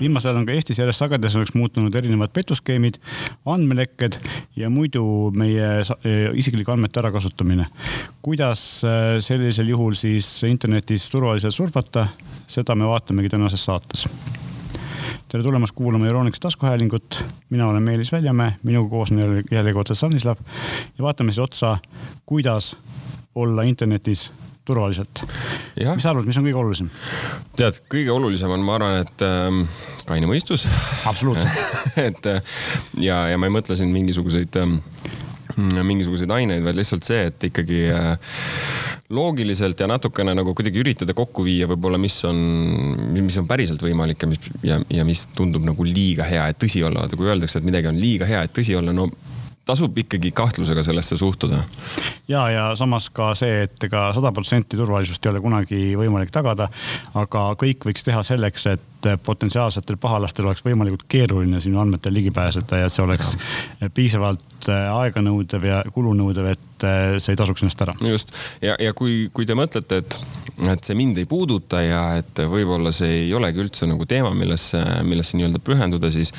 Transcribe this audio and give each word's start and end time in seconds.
viimasel 0.00 0.30
ajal 0.30 0.40
on 0.40 0.46
ka 0.46 0.54
Eestis 0.54 0.78
järjest 0.78 1.02
sagedasemaks 1.02 1.54
muutunud 1.58 1.94
erinevad 1.94 2.32
petuskeemid, 2.34 2.98
andmelekked 3.46 4.18
ja 4.56 4.70
muidu 4.70 5.04
meie 5.36 5.70
eh, 5.80 6.28
isiklike 6.34 6.72
andmete 6.72 7.00
ärakasutamine. 7.00 7.66
kuidas 8.22 8.84
eh, 8.84 9.18
sellisel 9.24 9.68
juhul 9.68 9.94
siis 9.98 10.42
internetis 10.44 11.08
turvaliselt 11.10 11.54
surfata, 11.54 12.08
seda 12.46 12.74
me 12.74 12.86
vaatamegi 12.86 13.28
tänases 13.28 13.64
saates 13.64 14.06
tere 15.28 15.42
tulemast 15.44 15.74
kuulama 15.76 16.06
Euroonikuse 16.06 16.40
taskuhäälingut. 16.40 17.24
mina 17.50 17.68
olen 17.68 17.82
Meelis 17.82 18.12
Väljamäe, 18.12 18.52
minuga 18.62 18.90
koos 18.90 19.12
on 19.12 19.42
jällegi 19.50 19.78
otse 19.78 19.94
Stanislav 19.94 20.36
ja 20.98 21.04
vaatame 21.04 21.32
siis 21.32 21.38
otsa, 21.38 21.78
kuidas 22.26 22.76
olla 23.34 23.62
internetis 23.62 24.30
turvaliselt. 24.68 25.24
mis 25.76 26.04
sa 26.04 26.12
arvad, 26.12 26.28
mis 26.28 26.38
on 26.40 26.48
kõige 26.48 26.60
olulisem? 26.62 26.90
tead, 27.58 27.80
kõige 27.90 28.14
olulisem 28.14 28.52
on, 28.54 28.66
ma 28.66 28.76
arvan, 28.78 29.00
et 29.04 29.26
ähm, 29.26 29.64
kaine 30.08 30.30
mõistus. 30.30 30.66
absoluutselt 31.08 31.96
et 32.08 32.30
äh, 32.30 32.58
ja, 33.02 33.24
ja 33.32 33.40
ma 33.40 33.48
ei 33.48 33.56
mõtle 33.58 33.78
siin 33.78 33.92
mingisuguseid 33.94 34.60
ähm, 34.62 34.78
mingisuguseid 35.58 36.30
aineid, 36.30 36.62
vaid 36.62 36.76
lihtsalt 36.78 37.06
see, 37.06 37.24
et 37.30 37.48
ikkagi 37.48 37.88
äh, 37.90 38.36
loogiliselt 39.14 39.80
ja 39.80 39.88
natukene 39.88 40.34
nagu 40.36 40.52
kuidagi 40.54 40.82
üritada 40.82 41.14
kokku 41.16 41.44
viia 41.46 41.68
võib-olla, 41.70 41.98
mis 42.00 42.18
on, 42.28 42.38
mis 43.14 43.38
on 43.40 43.48
päriselt 43.48 43.82
võimalik 43.82 44.22
ja 44.22 44.28
mis 44.30 44.50
ja, 44.62 44.78
ja 44.92 45.06
mis 45.08 45.24
tundub 45.36 45.64
nagu 45.66 45.86
liiga 45.86 46.26
hea, 46.28 46.44
et 46.52 46.60
tõsi 46.60 46.84
olla. 46.84 47.06
kui 47.14 47.28
öeldakse, 47.28 47.58
et 47.58 47.68
midagi 47.68 47.90
on 47.90 48.00
liiga 48.00 48.28
hea, 48.28 48.44
et 48.44 48.54
tõsi 48.54 48.76
olla, 48.78 48.92
no 48.94 49.08
tasub 49.68 49.98
ikkagi 50.00 50.32
kahtlusega 50.32 50.82
sellesse 50.82 51.16
suhtuda. 51.16 51.62
ja, 52.28 52.50
ja 52.50 52.64
samas 52.76 53.10
ka 53.14 53.34
see, 53.38 53.62
et 53.66 53.84
ega 53.84 54.08
sada 54.16 54.32
protsenti 54.32 54.76
turvalisust 54.80 55.26
ei 55.26 55.32
ole 55.32 55.42
kunagi 55.44 55.80
võimalik 56.00 56.32
tagada, 56.32 56.70
aga 57.14 57.44
kõik 57.60 57.88
võiks 57.90 58.06
teha 58.06 58.22
selleks, 58.26 58.66
et 58.72 59.10
potentsiaalsetel 59.24 60.00
pahalastel 60.00 60.48
oleks 60.48 60.64
võimalikult 60.66 61.04
keeruline 61.08 61.60
sinu 61.60 61.80
andmetele 61.82 62.18
ligi 62.18 62.32
pääseda 62.34 62.82
ja 62.82 62.88
see 62.92 63.04
oleks 63.04 63.36
piisavalt 63.94 64.68
äh, 64.72 64.88
aeganõudev 65.02 65.68
ja 65.68 65.82
kulunõudev, 65.94 66.52
et 66.54 66.67
äh, 66.86 67.16
see 67.22 67.34
ei 67.34 67.40
tasuks 67.40 67.64
ennast 67.64 67.86
ära. 67.86 67.94
just 68.08 68.34
ja, 68.62 68.76
ja 68.80 68.94
kui, 68.96 69.28
kui 69.34 69.46
te 69.48 69.56
mõtlete, 69.58 70.02
et 70.02 70.18
et 70.66 70.84
see 70.84 70.96
mind 70.98 71.18
ei 71.20 71.26
puuduta 71.28 71.80
ja 71.84 72.00
et 72.18 72.40
võib-olla 72.50 72.90
see 72.94 73.22
ei 73.22 73.34
olegi 73.36 73.62
üldse 73.62 73.86
nagu 73.86 74.06
teema, 74.10 74.32
millesse, 74.34 74.80
millesse 75.06 75.38
nii-öelda 75.38 75.60
pühenduda, 75.62 76.10
siis, 76.10 76.32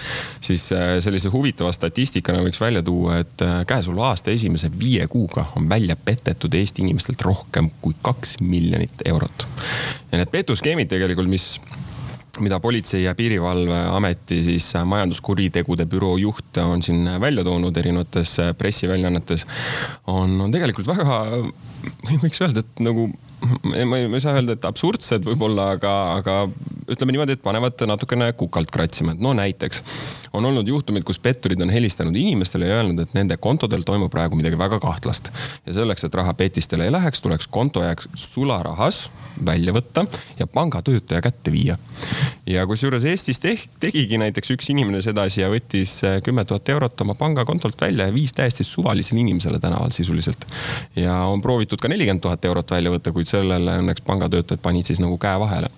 siis 0.44 0.66
äh, 0.76 0.98
sellise 1.04 1.32
huvitava 1.32 1.72
statistikana 1.76 2.44
võiks 2.44 2.60
välja 2.62 2.84
tuua, 2.86 3.22
et 3.24 3.46
äh, 3.46 3.62
käesoleva 3.70 4.12
aasta 4.12 4.34
esimese 4.36 4.72
viie 4.74 5.08
kuuga 5.12 5.48
on 5.60 5.70
välja 5.72 5.96
petetud 5.96 6.54
Eesti 6.60 6.84
inimestelt 6.84 7.22
rohkem 7.24 7.72
kui 7.82 7.96
kaks 8.04 8.38
miljonit 8.44 9.06
eurot. 9.06 9.48
ja 10.12 10.20
need 10.20 10.34
petuskeemid 10.34 10.92
tegelikult, 10.92 11.32
mis 11.32 11.54
mida 12.40 12.60
Politsei- 12.60 13.04
ja 13.04 13.16
Piirivalveameti 13.16 14.44
siis 14.44 14.68
majanduskuritegude 14.86 15.86
büroo 15.90 16.18
juht 16.18 16.58
on 16.64 16.82
siin 16.82 17.08
välja 17.22 17.44
toonud 17.44 17.78
erinevates 17.78 18.36
pressiväljaannetes, 18.58 19.46
on, 20.08 20.42
on 20.42 20.52
tegelikult 20.52 20.88
väga, 20.88 21.20
võiks 22.24 22.42
öelda, 22.44 22.64
et 22.66 22.86
nagu 22.86 23.10
ma 23.64 23.76
ei, 23.98 24.08
ma 24.08 24.18
ei 24.18 24.24
saa 24.24 24.36
öelda, 24.38 24.56
et 24.58 24.66
absurdsed 24.68 25.26
võib-olla, 25.28 25.72
aga, 25.78 25.94
aga 26.20 26.38
ütleme 26.90 27.16
niimoodi, 27.16 27.38
et 27.38 27.44
panevad 27.44 27.80
natukene 27.88 28.32
kukalt 28.38 28.72
kratsima, 28.74 29.14
et 29.16 29.24
no 29.24 29.34
näiteks 29.38 29.84
on 30.34 30.46
olnud 30.46 30.68
juhtumid, 30.68 31.04
kus 31.08 31.20
petturid 31.20 31.62
on 31.62 31.72
helistanud 31.74 32.16
inimestele 32.16 32.70
ja 32.70 32.80
öelnud, 32.80 33.02
et 33.04 33.14
nende 33.18 33.38
kontodel 33.42 33.86
toimub 33.88 34.12
praegu 34.14 34.38
midagi 34.38 34.58
väga 34.60 34.80
kahtlast. 34.84 35.32
ja 35.66 35.74
selleks, 35.74 36.04
et 36.04 36.16
raha 36.16 36.34
petistele 36.34 36.86
ei 36.86 36.94
läheks, 36.94 37.22
tuleks 37.22 37.48
konto 37.48 37.84
jääks 37.84 38.10
sularahas 38.16 39.08
välja 39.46 39.74
võtta 39.74 40.06
ja 40.40 40.48
pangatöötaja 40.48 41.22
kätte 41.22 41.52
viia. 41.52 41.78
ja 42.46 42.66
kusjuures 42.68 43.04
Eestis 43.04 43.40
tehti, 43.40 43.70
tegigi 43.80 44.18
näiteks 44.18 44.52
üks 44.56 44.70
inimene 44.74 45.02
sedasi 45.02 45.42
ja 45.42 45.50
võttis 45.52 45.96
eh, 46.04 46.20
kümme 46.26 46.46
tuhat 46.46 46.70
eurot 46.70 47.02
oma 47.02 47.16
pangakontolt 47.16 47.82
välja 47.82 48.10
ja 48.10 48.14
viis 48.14 48.34
täiesti 48.34 48.64
suvalisele 48.64 49.20
inimesele 49.20 49.60
tänaval 49.60 49.92
sisuliselt. 49.96 50.46
ja 50.96 51.24
on 51.24 51.42
proovitud 51.42 51.82
ka 51.82 51.88
nelikümmend 51.88 52.22
tuhat 52.22 52.46
eurot 52.46 52.72
välja 52.72 52.92
võtta, 52.94 53.14
kuid 53.16 53.29
sellele 53.30 53.78
õnneks 53.82 54.04
pangatöötajad 54.08 54.62
panid 54.64 54.88
siis 54.90 55.02
nagu 55.04 55.18
käe 55.22 55.40
vahele. 55.42 55.70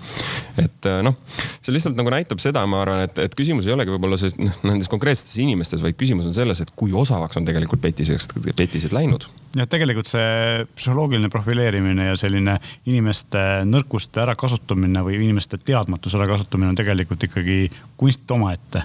et 0.62 0.90
eh, 0.90 1.02
noh, 1.06 1.18
see 1.62 1.76
lihtsalt 1.76 1.98
nagu 2.00 2.14
näitab 2.14 2.42
seda, 2.44 2.64
ma 2.70 2.82
arvan, 2.86 3.04
et, 3.06 3.22
et 3.26 3.38
küsimus 3.38 3.68
ei 3.68 3.76
olegi 3.76 3.94
võib-olla 3.94 4.20
see 4.20 4.34
noh, 4.40 4.58
nendes 4.68 4.90
konkreetsetes 4.92 5.38
inimestes, 5.44 5.84
vaid 5.84 5.98
küsimus 6.00 6.30
on 6.30 6.36
selles, 6.38 6.64
et 6.64 6.74
kui 6.78 6.94
osavaks 6.98 7.40
on 7.40 7.48
tegelikult 7.48 7.84
petised, 7.84 8.36
petised 8.58 8.96
läinud. 8.96 9.28
jah, 9.58 9.68
tegelikult 9.70 10.10
see 10.10 10.66
psühholoogiline 10.76 11.30
profileerimine 11.32 12.12
ja 12.12 12.18
selline 12.20 12.58
inimeste 12.90 13.42
nõrkuste 13.68 14.24
ärakasutamine 14.24 15.04
või 15.06 15.20
inimeste 15.20 15.60
teadmatuse 15.62 16.20
ärakasutamine 16.20 16.72
on 16.72 16.80
tegelikult 16.80 17.24
ikkagi 17.30 17.60
kunst 18.02 18.32
omaette. 18.32 18.84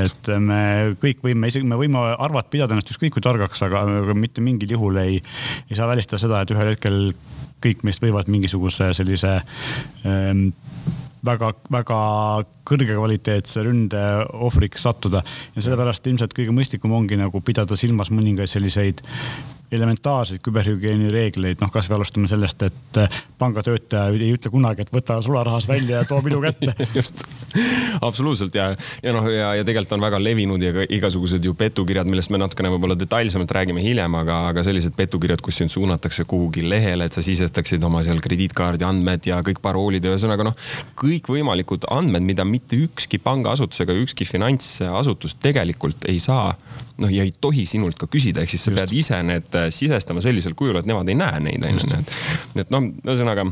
et 0.00 0.32
me 0.40 0.62
kõik 1.02 1.24
võime, 1.24 1.50
isegi 1.50 1.66
me 1.68 1.78
võime 1.80 2.00
arvata, 2.14 2.50
pidada 2.52 2.76
ennast 2.76 2.94
ükskõik 2.94 3.16
kui 3.16 3.24
targaks, 3.24 3.62
aga 3.66 3.84
mitte 4.16 4.44
mingil 4.44 4.76
juhul 4.76 5.02
ei, 5.02 5.20
ei 5.68 5.76
saa 5.78 5.88
välistada 5.90 6.22
seda, 6.22 6.42
et 6.42 6.54
ühel 6.54 6.72
hetkel 6.72 7.00
kõik 7.64 7.84
meist 7.86 8.04
võivad 8.04 8.30
mingisuguse 8.32 8.92
sellise 8.96 9.38
ähm, 10.04 10.48
väga-väga 11.24 11.98
kõrge 12.68 12.96
kvaliteetse 12.96 13.64
ründe 13.64 14.02
ohvriks 14.32 14.84
sattuda. 14.84 15.22
ja 15.56 15.64
sellepärast 15.64 16.06
ilmselt 16.06 16.36
kõige 16.36 16.52
mõistlikum 16.52 16.92
ongi 16.92 17.16
nagu 17.20 17.40
pidada 17.40 17.76
silmas 17.76 18.12
mõningaid 18.12 18.50
selliseid 18.50 19.02
elementaarseid 19.72 20.42
küberhügieeni 20.44 21.08
reegleid, 21.12 21.60
noh 21.62 21.70
kasvõi 21.72 21.98
alustame 21.98 22.28
sellest, 22.30 22.62
et 22.66 23.00
eh, 23.00 23.16
pangatöötaja 23.40 24.12
ei 24.14 24.32
ütle 24.34 24.52
kunagi, 24.52 24.84
et 24.84 24.92
võta 24.94 25.16
sularahas 25.24 25.66
välja 25.68 26.02
ja 26.02 26.08
too 26.08 26.20
minu 26.24 26.40
kätte. 26.44 26.74
Just, 26.98 27.24
absoluutselt 28.04 28.54
ja, 28.54 28.70
ja 29.02 29.14
noh, 29.16 29.26
ja, 29.30 29.54
ja 29.58 29.66
tegelikult 29.66 29.96
on 29.96 30.04
väga 30.04 30.20
levinud 30.22 30.62
ja 30.62 30.74
ka 30.76 30.86
igasugused 30.96 31.44
ju 31.44 31.54
petukirjad, 31.58 32.08
millest 32.10 32.32
me 32.34 32.40
natukene 32.42 32.72
võib-olla 32.74 32.98
detailsemalt 32.98 33.54
räägime 33.56 33.82
hiljem, 33.84 34.18
aga, 34.20 34.40
aga 34.52 34.66
sellised 34.66 34.96
petukirjad, 34.98 35.42
kus 35.44 35.62
sind 35.62 35.72
suunatakse 35.74 36.26
kuhugi 36.28 36.64
lehele, 36.68 37.08
et 37.08 37.16
sa 37.16 37.24
sisestaksid 37.24 37.82
oma 37.84 38.04
seal 38.06 38.22
krediitkaardi 38.24 38.86
andmed 38.86 39.30
ja 39.30 39.40
kõik 39.46 39.62
paroolid, 39.64 40.06
ühesõnaga 40.10 40.46
noh, 40.50 40.58
kõikvõimalikud 41.00 41.88
andmed, 41.94 42.26
mida 42.26 42.46
mitte 42.48 42.78
ükski 42.86 43.20
pangaasutus 43.22 43.84
ega 43.84 43.96
ükski 44.04 44.28
finantsasutus 44.28 45.38
tegelikult 45.42 46.08
ei 46.10 46.20
saa 46.22 46.52
noh, 47.02 47.10
ja 47.10 47.24
ei 47.26 47.32
tohi 47.40 47.64
sinult 47.66 47.98
ka 47.98 48.08
küsida, 48.10 48.44
ehk 48.44 48.54
siis 48.54 48.64
sa 48.66 48.72
Just. 48.72 48.80
pead 48.80 48.96
ise 48.98 49.20
need 49.26 49.58
äh, 49.58 49.68
sisestama 49.74 50.22
sellisel 50.24 50.56
kujul, 50.58 50.78
et 50.80 50.88
nemad 50.88 51.08
ei 51.10 51.18
näe 51.18 51.40
neid, 51.48 51.64
on 51.66 51.80
ju. 51.80 52.02
et 52.62 52.74
noh, 52.74 52.90
ühesõnaga 53.04 53.48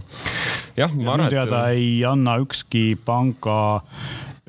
jah, 0.78 0.92
et. 0.92 1.26
minu 1.26 1.30
teada 1.32 1.64
ei 1.75 2.03
anna 2.08 2.38
ükski 2.42 2.92
panga 3.04 3.58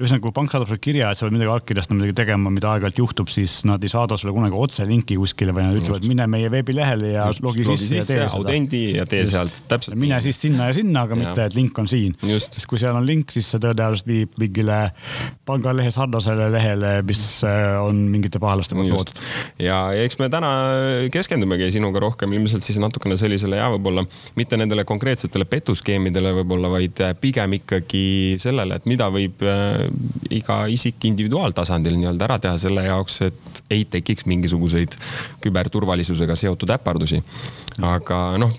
ühesõnaga, 0.04 0.24
kui 0.26 0.36
pank 0.36 0.52
saadab 0.54 0.70
sulle 0.70 0.82
kirja, 0.84 1.12
et 1.12 1.20
sa 1.20 1.26
pead 1.28 1.36
midagi 1.36 1.52
allkirjastama, 1.54 2.00
midagi 2.02 2.16
tegema, 2.20 2.52
mida 2.54 2.72
aeg-ajalt 2.74 3.00
juhtub, 3.00 3.32
siis 3.32 3.56
nad 3.68 3.84
ei 3.84 3.92
saada 3.92 4.18
sulle 4.20 4.34
kunagi 4.36 4.58
otse 4.60 4.86
linki 4.88 5.18
kuskile, 5.20 5.56
vaid 5.56 5.70
nad 5.70 5.80
ütlevad, 5.80 6.08
mine 6.10 6.28
meie 6.32 6.52
veebilehele 6.54 7.14
ja 7.14 7.28
Just, 7.32 7.44
logi 7.46 7.66
sisse 7.68 8.02
ja 8.02 8.06
tee 8.08 8.28
audendi 8.28 8.82
ja 8.98 9.06
tee 9.10 9.24
Just. 9.24 9.36
sealt 9.36 9.62
täpselt. 9.72 9.98
mine 10.00 10.20
siis 10.26 10.42
sinna 10.44 10.70
ja 10.70 10.78
sinna, 10.78 11.06
aga 11.08 11.16
ja. 11.16 11.22
mitte, 11.22 11.48
et 11.48 11.58
link 11.58 11.80
on 11.80 11.90
siin. 11.90 12.16
sest 12.34 12.68
kui 12.70 12.82
seal 12.82 12.98
on 13.00 13.08
link, 13.08 13.32
siis 13.34 13.50
see 13.54 13.62
tõenäoliselt 13.64 14.10
viib 14.10 14.38
mingile 14.42 14.80
pangalehe 15.48 15.94
sarnasele 15.94 16.50
lehele, 16.54 16.94
mis 17.08 17.24
äh, 17.48 17.78
on 17.82 18.04
mingite 18.14 18.42
pahalaste 18.44 18.78
poolt 18.78 18.92
loodud. 18.94 19.24
ja 19.64 19.80
eks 20.04 20.20
me 20.22 20.30
täna 20.34 20.52
keskendumegi 21.14 21.72
sinuga 21.78 22.04
rohkem 22.04 22.34
ilmselt 22.36 22.66
siis 22.66 22.80
natukene 22.82 23.18
sellisele 23.20 23.62
ja 23.62 23.70
võib-olla 23.74 24.06
mitte 24.40 24.60
nendele 24.60 24.86
konkreetsetele 24.88 25.48
petuskeemidele 25.50 26.36
võib-olla, 26.42 26.72
vaid 26.74 27.00
pigem 27.22 27.60
ikkagi 27.62 28.06
sellele, 28.42 28.80
et 28.80 28.90
mida 28.90 29.10
võib 29.14 29.44
äh, 29.48 29.88
iga 30.34 30.64
isik 30.72 31.06
individuaaltasandil 31.10 31.96
nii-öelda 32.00 32.28
ära 32.28 32.40
teha 32.42 32.58
selle 32.62 32.86
jaoks, 32.88 33.20
et 33.30 33.64
ei 33.74 33.86
tekiks 33.86 34.28
mingisuguseid 34.30 34.98
küberturvalisusega 35.44 36.36
seotud 36.40 36.76
äpardusi. 36.78 37.24
aga 37.82 38.38
noh 38.38 38.54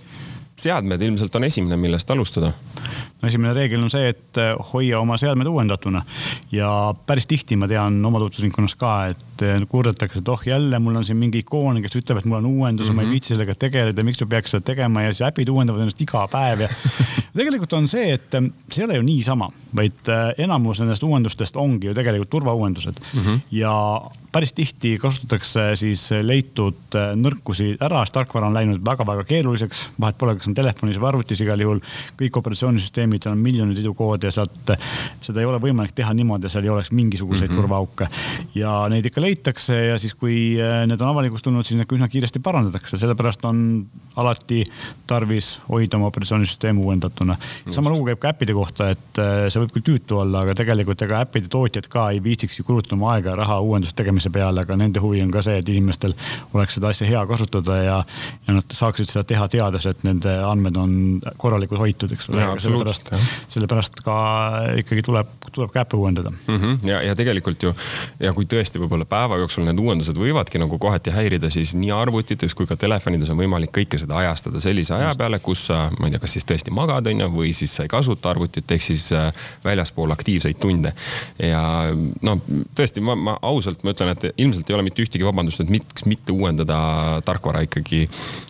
seadmed 0.56 1.02
ilmselt 1.02 1.34
on 1.34 1.44
esimene, 1.44 1.76
millest 1.76 2.10
alustada. 2.10 2.52
no 3.20 3.28
esimene 3.28 3.54
reegel 3.56 3.82
on 3.82 3.90
see, 3.90 4.10
et 4.12 4.38
eh, 4.38 4.52
hoia 4.72 5.00
oma 5.00 5.16
seadmed 5.18 5.48
uuendatuna 5.50 6.02
ja 6.52 6.68
päris 7.06 7.26
tihti 7.30 7.56
ma 7.58 7.68
tean 7.70 7.98
oma 8.04 8.20
tutvusringkonnas 8.22 8.76
ka, 8.78 8.92
et 9.10 9.44
eh, 9.46 9.66
kurdetakse, 9.70 10.22
et 10.22 10.30
oh 10.30 10.46
jälle 10.46 10.78
mul 10.78 11.00
on 11.00 11.06
siin 11.06 11.18
mingi 11.18 11.42
ikoon, 11.42 11.80
kes 11.82 11.98
ütleb, 12.00 12.22
et 12.22 12.28
mul 12.30 12.38
on 12.38 12.50
uuendus 12.52 12.88
mm, 12.88 12.92
-hmm. 12.92 12.96
ma 12.96 13.02
ei 13.02 13.06
mhm. 13.06 13.12
viitsi 13.18 13.34
sellega 13.34 13.54
tegeleda, 13.54 14.04
miks 14.06 14.22
ma 14.22 14.30
peaks 14.36 14.54
seda 14.54 14.66
tegema 14.72 15.02
ja 15.02 15.12
siis 15.12 15.26
äpid 15.28 15.50
uuendavad 15.50 15.82
ennast 15.82 16.00
iga 16.00 16.26
päev 16.30 16.66
ja 16.66 16.68
tegelikult 17.38 17.72
on 17.72 17.88
see, 17.88 18.12
et 18.14 18.34
eh, 18.34 18.50
see 18.70 18.84
ei 18.84 18.90
ole 18.90 19.00
ju 19.00 19.06
niisama, 19.08 19.50
vaid 19.74 20.12
enamus 20.38 20.80
nendest 20.84 21.02
uuendustest 21.02 21.56
ongi 21.56 21.90
ju 21.90 21.94
tegelikult 21.94 22.30
turvauuendused 22.30 23.00
mm 23.00 23.20
-hmm. 23.20 23.40
ja 23.50 23.74
päris 24.34 24.52
tihti 24.52 24.96
kasutatakse 24.98 25.68
siis 25.78 26.08
leitud 26.22 26.96
nõrkusi 27.20 27.74
ära, 27.78 28.02
sest 28.02 28.16
tarkvara 28.16 28.48
on 28.48 28.56
läinud 28.56 28.80
väga-väga 28.86 29.22
keeruliseks, 29.28 29.84
vahet 30.00 30.18
pole, 30.18 30.34
kas 30.38 30.48
on 30.50 30.56
telefonis 30.58 30.98
või 30.98 31.08
arvutis, 31.12 31.42
igal 31.44 31.60
juhul 31.62 31.82
kõik 32.18 32.38
operatsioonisüsteemid 32.40 33.28
on 33.30 33.38
miljoneid 33.38 33.78
idukoode, 33.78 34.32
sealt, 34.34 34.72
seda 35.22 35.42
ei 35.42 35.46
ole 35.46 35.60
võimalik 35.62 35.94
teha 35.94 36.10
niimoodi, 36.18 36.50
seal 36.50 36.66
ei 36.66 36.72
oleks 36.74 36.90
mingisuguseid 36.90 37.50
mm 37.50 37.54
-hmm. 37.54 37.60
turvaauke. 37.60 38.08
ja 38.54 38.72
neid 38.90 39.06
ikka 39.06 39.22
leitakse 39.22 39.74
ja 39.90 39.98
siis, 39.98 40.14
kui 40.14 40.56
äh, 40.58 40.86
need 40.86 41.00
on 41.00 41.12
avalikuks 41.12 41.42
tulnud, 41.42 41.66
siis 41.66 41.78
need 41.78 41.94
üsna 41.94 42.08
kiiresti 42.08 42.42
parandatakse, 42.42 42.98
sellepärast 42.98 43.44
on 43.44 43.86
alati 44.16 44.64
tarvis 45.06 45.58
hoida 45.68 45.96
oma 45.96 46.10
operatsioonisüsteem 46.10 46.78
uuendatuna. 46.78 47.36
sama 47.70 47.90
lugu 47.90 48.04
käib 48.10 48.18
ka 48.18 48.28
äppide 48.34 48.52
kohta, 48.52 48.90
et 48.90 49.18
äh, 49.18 49.46
see 49.48 49.62
võib 49.62 49.78
küll 49.78 49.88
tüütu 49.92 50.18
olla, 50.18 50.42
aga 50.42 50.54
tegelikult 50.54 51.02
ega 51.02 51.22
äppide 51.22 51.48
tootjad 51.48 51.88
ka 51.88 52.10
ei 52.10 52.22
viitsiks 52.22 52.58
ju 52.58 52.64
kulutada 52.64 52.98
oma 52.98 53.14
aega 53.14 53.30
ja 53.30 53.36
raha 53.36 53.60
uuenduste 53.60 54.04
tegemise 54.24 54.30
peale, 54.32 54.64
aga 54.64 54.76
nende 54.76 55.00
huvi 55.00 55.22
on 55.22 55.30
ka 55.32 55.42
see, 55.44 55.58
et 55.60 55.68
inimestel 55.68 56.14
oleks 56.54 56.78
seda 56.78 56.90
asja 56.92 57.06
hea 57.06 57.22
kasutada 57.26 57.76
ja, 57.82 57.96
ja 58.46 58.54
nad 58.56 58.72
saaksid 58.72 59.10
seda 59.10 59.24
teha 59.24 59.48
teades, 59.48 59.86
et 59.86 60.04
nende 60.04 60.32
andmed 60.44 60.76
on 60.76 61.20
korralikult 61.38 61.80
hoitud, 61.80 62.12
eks 62.12 62.30
ole. 62.30 62.46
sellepärast, 62.60 63.12
sellepärast 63.52 64.00
ka 64.04 64.16
ikkagi 64.80 65.04
tuleb, 65.04 65.30
tuleb 65.52 65.72
ka 65.72 65.84
äppe 65.84 65.96
uuendada 65.96 66.30
mm. 66.30 66.56
-hmm. 66.60 66.88
ja, 66.88 67.02
ja 67.02 67.14
tegelikult 67.16 67.62
ju 67.62 67.74
ja 68.20 68.32
kui 68.32 68.44
tõesti 68.44 68.80
võib-olla 68.80 69.04
päeva 69.04 69.38
jooksul 69.42 69.64
need 69.64 69.78
uuendused 69.78 70.16
võivadki 70.16 70.58
nagu 70.58 70.78
kohati 70.78 71.10
häirida, 71.14 71.50
siis 71.50 71.74
nii 71.74 71.92
arvutites 71.92 72.54
kui 72.54 72.66
ka 72.66 72.76
telefonides 72.76 73.30
on 73.30 73.38
võimalik 73.38 73.74
kõike 73.74 73.98
seda 73.98 74.18
ajastada 74.22 74.60
sellise 74.60 74.94
aja 74.94 75.14
peale, 75.18 75.38
kus 75.38 75.66
sa, 75.68 75.90
ma 75.98 76.08
ei 76.08 76.14
tea, 76.14 76.22
kas 76.22 76.36
siis 76.38 76.48
tõesti 76.48 76.74
magad, 76.74 77.06
on 77.06 77.20
ju, 77.20 77.30
või 77.34 77.52
siis 77.54 77.74
sa 77.74 77.84
ei 77.84 77.92
kasuta 77.92 78.30
arvutit, 78.30 78.70
ehk 78.70 78.82
siis 78.82 79.10
äh, 79.12 79.32
väljaspool 79.64 80.10
aktiivseid 80.10 80.58
tunde. 80.60 80.92
ja 81.38 81.62
no 82.22 82.38
tõesti, 82.76 83.00
ma, 83.00 83.14
ma 83.14 83.36
ausalt 83.42 83.82
ma 83.84 83.94
ütlen, 83.94 84.13
et 84.14 84.40
ilmselt 84.40 84.70
ei 84.70 84.78
ole 84.78 84.86
mitte 84.86 85.04
ühtegi 85.04 85.26
vabandust, 85.26 85.60
et 85.64 85.72
miks 85.72 86.06
mitte 86.08 86.32
uuendada 86.34 87.20
tarkvara 87.26 87.64
ikkagi 87.66 88.06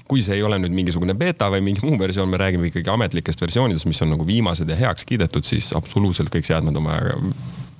kui 0.08 0.22
see 0.22 0.38
ei 0.38 0.44
ole 0.46 0.58
nüüd 0.60 0.74
mingisugune 0.76 1.16
beeta 1.18 1.48
või 1.52 1.64
mingi 1.64 1.84
muu 1.84 1.98
versioon, 1.98 2.30
me 2.30 2.40
räägime 2.40 2.68
ikkagi 2.70 2.92
ametlikest 2.92 3.40
versioonidest, 3.40 3.88
mis 3.88 4.02
on 4.04 4.12
nagu 4.14 4.26
viimased 4.28 4.68
ja 4.68 4.76
heaks 4.78 5.06
kiidetud, 5.08 5.46
siis 5.48 5.72
absoluutselt 5.76 6.32
kõik 6.32 6.46
seadmed 6.48 6.76
on 6.80 6.90
vaja 6.90 7.18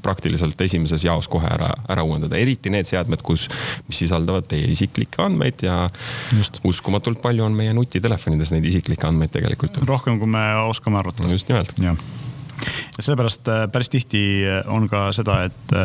praktiliselt 0.04 0.60
esimeses 0.60 1.04
jaos 1.04 1.28
kohe 1.32 1.48
ära, 1.48 1.70
ära 1.88 2.04
uuendada, 2.04 2.36
eriti 2.36 2.72
need 2.72 2.88
seadmed, 2.88 3.22
kus, 3.24 3.46
mis 3.88 4.02
sisaldavad 4.02 4.48
teie 4.50 4.66
isiklikke 4.72 5.22
andmeid 5.24 5.64
ja 5.64 5.78
Just. 6.36 6.60
uskumatult 6.64 7.22
palju 7.24 7.46
on 7.46 7.56
meie 7.56 7.72
nutitelefonides 7.76 8.52
neid 8.52 8.68
isiklikke 8.68 9.08
andmeid 9.08 9.32
tegelikult. 9.32 9.80
rohkem, 9.88 10.20
kui 10.20 10.28
me 10.28 10.44
oskame 10.68 11.00
arvutada. 11.00 11.32
just 11.32 11.48
nimelt. 11.48 11.72
Ja 12.96 13.02
sellepärast 13.02 13.48
äh, 13.48 13.62
päris 13.72 13.92
tihti 13.92 14.24
on 14.66 14.88
ka 14.88 15.06
seda, 15.12 15.42
et, 15.48 15.76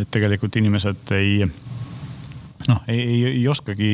et 0.00 0.10
tegelikult 0.10 0.56
inimesed 0.60 1.14
ei 1.16 1.46
noh, 2.68 2.82
ei, 2.88 3.00
ei, 3.00 3.24
ei 3.30 3.48
oskagi 3.48 3.90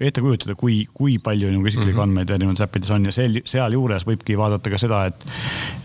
ette 0.00 0.20
kujutada, 0.20 0.56
kui, 0.58 0.82
kui 0.94 1.18
palju 1.22 1.52
nagu 1.52 1.66
isiklikke 1.66 1.92
mm 1.92 1.98
-hmm. 1.98 2.02
andmeid 2.02 2.30
erinevates 2.30 2.66
äppides 2.66 2.90
on 2.90 3.04
ja 3.04 3.12
sel, 3.12 3.40
sealjuures 3.44 4.06
võibki 4.06 4.38
vaadata 4.38 4.70
ka 4.70 4.78
seda, 4.78 5.04
et, 5.06 5.26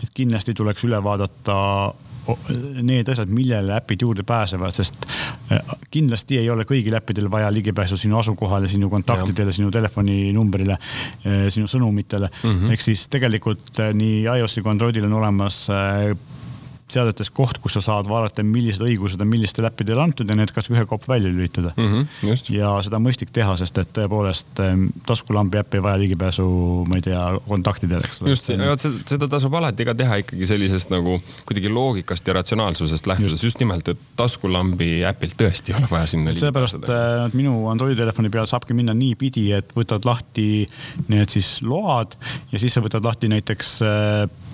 et 0.02 0.10
kindlasti 0.14 0.54
tuleks 0.54 0.84
üle 0.84 1.02
vaadata 1.02 1.56
need 2.82 3.08
asjad, 3.08 3.30
millele 3.32 3.76
äpid 3.76 4.02
juurde 4.02 4.22
pääsevad, 4.26 4.74
sest 4.74 5.06
äh, 5.52 5.60
kindlasti 5.90 6.38
ei 6.40 6.50
ole 6.50 6.66
kõigil 6.68 6.96
äppidel 6.98 7.30
vaja 7.30 7.50
ligipääsu 7.52 7.96
sinu 8.00 8.18
asukohale, 8.18 8.68
sinu 8.68 8.90
kontaktidele, 8.90 9.52
sinu 9.52 9.70
telefoninumbrile, 9.74 10.78
äh, 10.78 11.46
sinu 11.54 11.70
sõnumitele. 11.70 12.30
Mm 12.42 12.50
-hmm.. 12.50 12.72
ehk 12.72 12.80
siis 12.80 13.08
tegelikult 13.08 13.80
äh, 13.80 13.94
nii 13.94 14.24
iOS-i 14.24 14.62
kui 14.62 14.70
Androidil 14.70 15.06
on 15.06 15.18
olemas 15.20 15.66
seadetes 16.90 17.30
koht, 17.34 17.58
kus 17.62 17.74
sa 17.76 17.82
saad 17.82 18.06
vaadata, 18.06 18.44
millised 18.46 18.82
õigused 18.86 19.20
on 19.22 19.28
millistele 19.28 19.66
äppidele 19.70 20.02
antud 20.04 20.28
ja 20.30 20.36
need 20.38 20.52
kasvõi 20.54 20.78
ühe 20.78 20.84
kopp 20.86 21.08
välja 21.10 21.32
lülitada 21.32 21.72
mm. 21.74 21.88
-hmm, 21.92 22.44
ja 22.54 22.70
seda 22.86 23.00
on 23.00 23.06
mõistlik 23.08 23.32
teha, 23.34 23.56
sest 23.58 23.78
et 23.82 23.90
tõepoolest 23.96 24.62
taskulambi 25.08 25.58
äpp 25.58 25.74
ei 25.74 25.82
vaja 25.82 25.98
ligipääsu, 26.04 26.46
ma 26.86 27.00
ei 27.00 27.06
tea, 27.08 27.24
kontaktidele, 27.48 28.06
eks 28.06 28.22
ole. 28.22 28.34
just, 28.36 28.46
seda, 28.46 28.94
seda 29.10 29.30
tasub 29.34 29.58
alati 29.58 29.88
ka 29.88 29.96
teha 29.98 30.20
ikkagi 30.22 30.46
sellisest 30.46 30.94
nagu 30.94 31.18
kuidagi 31.48 31.72
loogikast 31.74 32.28
ja 32.28 32.38
ratsionaalsusest 32.38 33.10
lähtudes 33.10 33.34
just, 33.38 33.50
just 33.50 33.62
nimelt, 33.64 33.88
et 33.90 34.06
taskulambi 34.16 35.02
äpilt 35.10 35.34
tõesti 35.42 35.74
ei 35.74 35.80
ole 35.80 35.90
vaja 35.90 36.06
sinna. 36.14 36.34
seepärast 36.38 36.86
äh, 36.86 37.26
minu 37.34 37.66
Androidi 37.72 37.98
telefoni 37.98 38.30
peal 38.30 38.46
saabki 38.46 38.78
minna 38.78 38.94
niipidi, 38.94 39.48
et 39.58 39.74
võtad 39.74 40.06
lahti 40.06 40.68
need 41.10 41.34
siis 41.34 41.56
load 41.66 42.14
ja 42.52 42.62
siis 42.62 42.78
sa 42.78 42.84
võtad 42.84 43.02
lahti 43.02 43.32
näiteks 43.32 43.80
äh, 43.82 44.45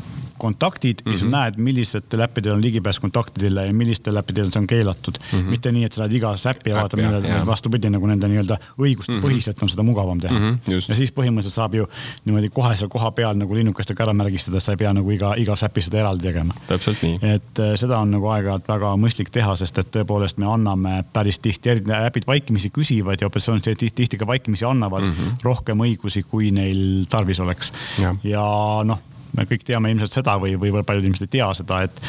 kontaktid 0.42 1.02
mm 1.04 1.12
-hmm. 1.12 1.22
mhm. 1.22 1.30
näed, 1.30 1.56
millistel 1.56 2.20
äppidel 2.26 2.56
on 2.56 2.62
ligipääs 2.62 2.98
kontaktidele 3.00 3.66
ja 3.66 3.74
millistel 3.74 4.16
äppidel 4.16 4.50
see 4.52 4.60
on 4.60 4.66
keelatud 4.66 5.18
mm. 5.18 5.38
-hmm. 5.38 5.50
mitte 5.54 5.72
nii, 5.72 5.84
et 5.84 5.92
sa 5.92 6.02
lähed 6.02 6.16
igasse 6.18 6.50
äppi 6.50 6.70
ja 6.70 6.76
vaatad, 6.76 7.00
millal 7.00 7.46
vastupidi 7.46 7.90
nagu 7.90 8.06
nende 8.06 8.28
nii-öelda 8.28 8.58
õiguste 8.78 9.12
mm 9.12 9.20
-hmm. 9.20 9.26
põhiselt 9.26 9.62
on 9.62 9.68
seda 9.68 9.82
mugavam 9.86 10.20
teha 10.20 10.38
mm. 10.38 10.50
-hmm, 10.50 10.72
ja 10.72 10.96
siis 10.98 11.12
põhimõtteliselt 11.12 11.58
saab 11.60 11.74
ju 11.74 11.88
niimoodi 12.24 12.48
kohe 12.48 12.74
seal 12.76 12.90
kohapeal 12.90 13.36
nagu 13.38 13.54
linnukestega 13.54 14.04
ära 14.04 14.12
märgistada, 14.12 14.60
sa 14.60 14.72
ei 14.72 14.80
pea 14.82 14.92
nagu 14.92 15.10
iga, 15.10 15.34
igas 15.36 15.62
äpis 15.62 15.90
seda 15.90 16.00
eraldi 16.02 16.26
tegema. 16.26 16.54
täpselt 16.66 17.02
nii. 17.02 17.18
et 17.22 17.58
äh, 17.58 17.74
seda 17.76 17.98
on 17.98 18.10
nagu 18.10 18.26
aeg-ajalt 18.34 18.68
väga 18.68 18.94
mõistlik 19.04 19.30
teha, 19.30 19.56
sest 19.56 19.78
et 19.78 19.92
tõepoolest 19.96 20.42
me 20.42 20.50
anname 20.50 21.04
päris 21.12 21.38
tihti, 21.38 21.78
äpid 22.06 22.26
vaikimisi 22.26 22.70
küsivad 22.70 23.20
ja 23.20 23.30
operatsioonid 23.30 23.70
tihti 23.94 24.18
ka 24.18 24.26
vaikimisi 24.26 24.64
annavad 24.64 25.06
mm 25.06 25.12
-hmm. 25.12 25.38
rohkem 25.42 25.86
õigusi, 25.86 26.26
kui 26.28 26.50
neil 26.50 27.06
tarvis 27.08 27.40
oleks. 27.40 27.72
ja, 27.98 28.14
ja 28.24 28.44
noh 28.84 29.11
me 29.36 29.46
kõik 29.48 29.64
teame 29.66 29.92
ilmselt 29.92 30.18
seda 30.18 30.36
või, 30.40 30.56
või 30.60 30.82
paljud 30.84 31.06
inimesed 31.06 31.28
ei 31.28 31.36
tea 31.38 31.48
seda, 31.56 31.82
et, 31.86 32.00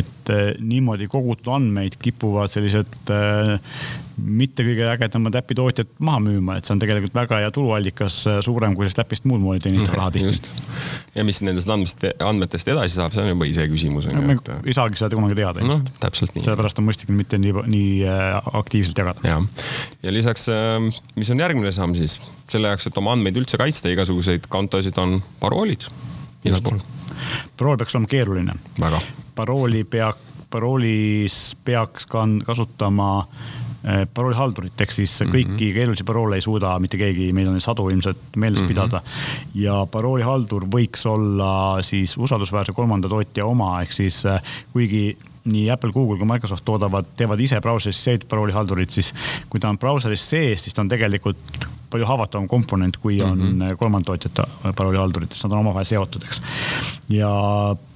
et 0.00 0.32
eh, 0.34 0.48
niimoodi 0.58 1.08
kogutud 1.10 1.52
andmeid 1.54 1.98
kipuvad 2.02 2.50
sellised 2.50 3.12
äh, 3.14 3.76
mitte 4.22 4.64
kõige 4.66 4.88
ägedamad 4.92 5.36
äpitootjad 5.40 5.94
maha 6.04 6.20
müüma, 6.24 6.58
et 6.58 6.66
see 6.66 6.74
on 6.74 6.82
tegelikult 6.82 7.14
väga 7.16 7.38
hea 7.44 7.52
tuluallikas, 7.54 8.18
eh, 8.30 8.40
suurem 8.44 8.74
kui 8.76 8.86
sellest 8.86 9.02
äpist 9.04 9.28
muud 9.30 9.42
moodi 9.44 9.62
teenida 9.64 9.94
raha 9.94 10.10
tihti. 10.14 10.52
ja 11.14 11.26
mis 11.28 11.40
nendest 11.46 11.70
andmest, 11.70 12.06
andmetest 12.18 12.72
edasi 12.74 12.98
saab, 12.98 13.14
see 13.14 13.24
on 13.24 13.32
juba 13.32 13.48
iseküsimus. 13.50 14.10
No, 14.10 14.26
me 14.26 14.38
et... 14.40 14.52
ei 14.66 14.76
saagi 14.76 14.98
seda 15.00 15.18
kunagi 15.18 15.38
teada. 15.38 15.64
noh, 15.66 15.84
täpselt 16.02 16.34
nii. 16.34 16.44
sellepärast 16.48 16.82
on 16.82 16.88
mõistlik 16.90 17.14
mitte 17.14 17.38
nii, 17.38 17.54
nii 17.76 17.90
aktiivselt 18.58 18.98
jagada. 19.04 19.22
ja, 19.28 19.38
ja 20.02 20.14
lisaks, 20.14 20.48
mis 21.14 21.30
on 21.30 21.46
järgmine 21.46 21.72
samm 21.74 21.94
siis 21.98 22.18
selle 22.50 22.72
jaoks, 22.72 22.90
et 22.90 22.98
oma 22.98 23.14
andmeid 23.14 23.38
üldse 23.38 23.60
kaitsta, 23.60 23.92
igasuguseid 23.92 24.50
kontosid 24.52 24.98
on 25.00 25.20
paroolid 25.40 25.86
igal 26.44 26.62
pool. 26.62 26.78
parool 27.56 27.76
peaks 27.80 27.96
olema 27.96 28.10
keeruline. 28.10 28.54
parooli 29.34 29.84
pea, 29.84 30.12
paroolis 30.50 31.56
peaks 31.64 32.06
ka 32.06 32.24
kasutama 32.44 33.08
eh, 33.84 34.06
paroolihaldurit, 34.14 34.80
ehk 34.80 34.90
siis 34.92 35.20
mm 35.20 35.26
-hmm. 35.26 35.34
kõiki 35.36 35.72
keerulisi 35.74 36.04
paroole 36.04 36.36
ei 36.36 36.44
suuda 36.44 36.78
mitte 36.78 36.96
keegi, 36.96 37.32
meil 37.32 37.48
on 37.48 37.60
sadu 37.60 37.88
ilmselt 37.88 38.36
meeles 38.36 38.60
mm 38.60 38.64
-hmm. 38.64 38.68
pidada. 38.68 39.02
ja 39.54 39.86
paroolihaldur 39.86 40.66
võiks 40.66 41.06
olla 41.06 41.82
siis 41.82 42.16
usaldusväärse 42.18 42.72
kolmanda 42.72 43.08
tootja 43.08 43.46
oma, 43.46 43.80
ehk 43.82 43.92
siis 43.92 44.24
eh, 44.24 44.40
kuigi 44.72 45.16
nii 45.44 45.68
Apple, 45.70 45.92
Google 45.92 46.18
kui 46.18 46.28
Microsoft 46.28 46.64
toodavad, 46.64 47.12
teevad 47.16 47.40
ise 47.40 47.60
brauseris 47.60 47.98
seed 48.04 48.26
paroolihaldurit, 48.30 48.90
siis 48.90 49.12
kui 49.50 49.60
ta 49.60 49.72
on 49.72 49.78
brauseris 49.78 50.24
sees, 50.30 50.62
siis 50.62 50.74
ta 50.74 50.84
on 50.84 50.90
tegelikult 50.92 51.70
palju 51.92 52.08
haavatavam 52.08 52.48
komponent, 52.48 52.96
kui 52.96 53.20
on 53.22 53.38
mm 53.38 53.60
-hmm. 53.60 53.76
kolmandtootjate 53.76 54.42
paroolihaldurites, 54.76 55.44
nad 55.44 55.52
on 55.52 55.58
omavahel 55.58 55.84
seotud, 55.84 56.24
eks. 56.24 56.40
ja 57.08 57.28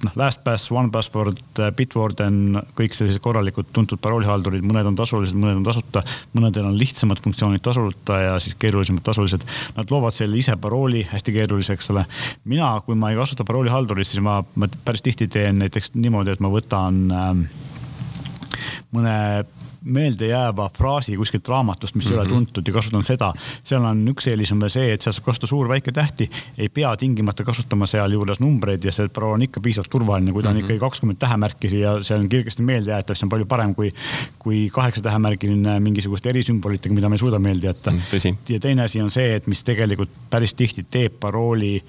noh, 0.03 0.13
LastPass, 0.15 0.71
OnePassword, 0.71 1.41
Bitwarden, 1.75 2.61
kõik 2.77 2.93
sellised 2.93 3.21
korralikud 3.23 3.71
tuntud 3.73 3.99
paroolihaldurid, 4.01 4.65
mõned 4.65 4.91
on 4.91 4.95
tasulised, 4.95 5.37
mõned 5.37 5.61
on 5.61 5.65
tasuta. 5.65 6.03
mõnedel 6.37 6.65
on 6.69 6.77
lihtsamad 6.77 7.21
funktsioonid 7.23 7.61
tasuta 7.61 8.19
ja 8.21 8.39
siis 8.39 8.55
keerulisemad 8.59 9.03
tasulised. 9.03 9.41
Nad 9.77 9.91
loovad 9.91 10.13
selle 10.13 10.37
ise 10.37 10.55
parooli 10.55 11.07
hästi 11.11 11.33
keerulise, 11.33 11.73
eks 11.73 11.89
ole. 11.89 12.05
mina, 12.45 12.81
kui 12.85 12.95
ma 12.95 13.11
ei 13.11 13.17
kasuta 13.17 13.43
paroolihaldurit, 13.43 14.07
siis 14.07 14.23
ma, 14.23 14.43
ma 14.55 14.67
päris 14.85 15.01
tihti 15.01 15.27
teen 15.27 15.59
näiteks 15.59 15.95
niimoodi, 15.95 16.31
et 16.31 16.39
ma 16.39 16.49
võtan 16.53 17.11
äh, 17.11 17.36
mõne 18.91 19.45
meeldejääva 19.87 20.69
fraasi 20.77 21.15
kuskilt 21.17 21.47
raamatust, 21.47 21.95
mis 21.95 22.05
mm 22.05 22.09
-hmm. 22.09 22.13
ei 22.13 22.19
ole 22.19 22.27
mhm. 22.27 22.33
tuntud 22.33 22.67
ja 22.67 22.73
kasutan 22.73 23.03
seda. 23.03 23.33
seal 23.63 23.85
on 23.85 24.07
üks 24.07 24.27
eelis 24.27 24.51
on 24.51 24.59
veel 24.59 24.69
see, 24.69 24.93
et 24.93 25.01
seal 25.01 25.13
saab 25.13 25.25
kasutada 25.25 25.49
suur-väike 25.49 25.91
tähti, 25.91 26.29
ei 26.57 26.69
pea 26.69 26.95
tingimata 26.97 27.43
kasutama 27.43 27.85
sealjuures 27.85 28.39
numbreid 28.39 28.83
ja 28.83 28.91
see 28.91 29.07
pro 29.07 29.31
on 29.31 29.41
ikka 29.41 29.59
piisavalt 29.59 29.89
turvaline, 29.89 30.31
kui 30.31 30.43
ta 30.43 30.49
on 30.49 30.55
mm 30.55 30.59
-hmm. 30.59 30.63
ikkagi 30.63 30.79
kakskümmend 30.79 31.19
tähemärki 31.19 31.79
ja 31.79 32.03
see 32.03 32.17
on 32.17 32.29
kergesti 32.29 32.63
meeldejäetav, 32.63 33.15
see 33.15 33.25
on 33.25 33.29
palju 33.29 33.45
parem 33.45 33.75
kui, 33.75 33.93
kui 34.39 34.69
kaheksa 34.73 35.01
tähemärgiline 35.01 35.79
mingisuguste 35.79 36.29
erisümbolitega, 36.29 36.95
mida 36.95 37.09
me 37.09 37.13
ei 37.13 37.19
suuda 37.19 37.39
meelde 37.39 37.67
jätta 37.67 37.91
mm,. 37.91 38.37
ja 38.49 38.59
teine 38.59 38.83
asi 38.83 39.01
on 39.01 39.11
see, 39.11 39.35
et 39.35 39.47
mis 39.47 39.63
tegelikult 39.63 40.09
päris 40.29 40.53
tihti 40.53 40.85
teeb 40.91 41.13
parooli 41.19 41.83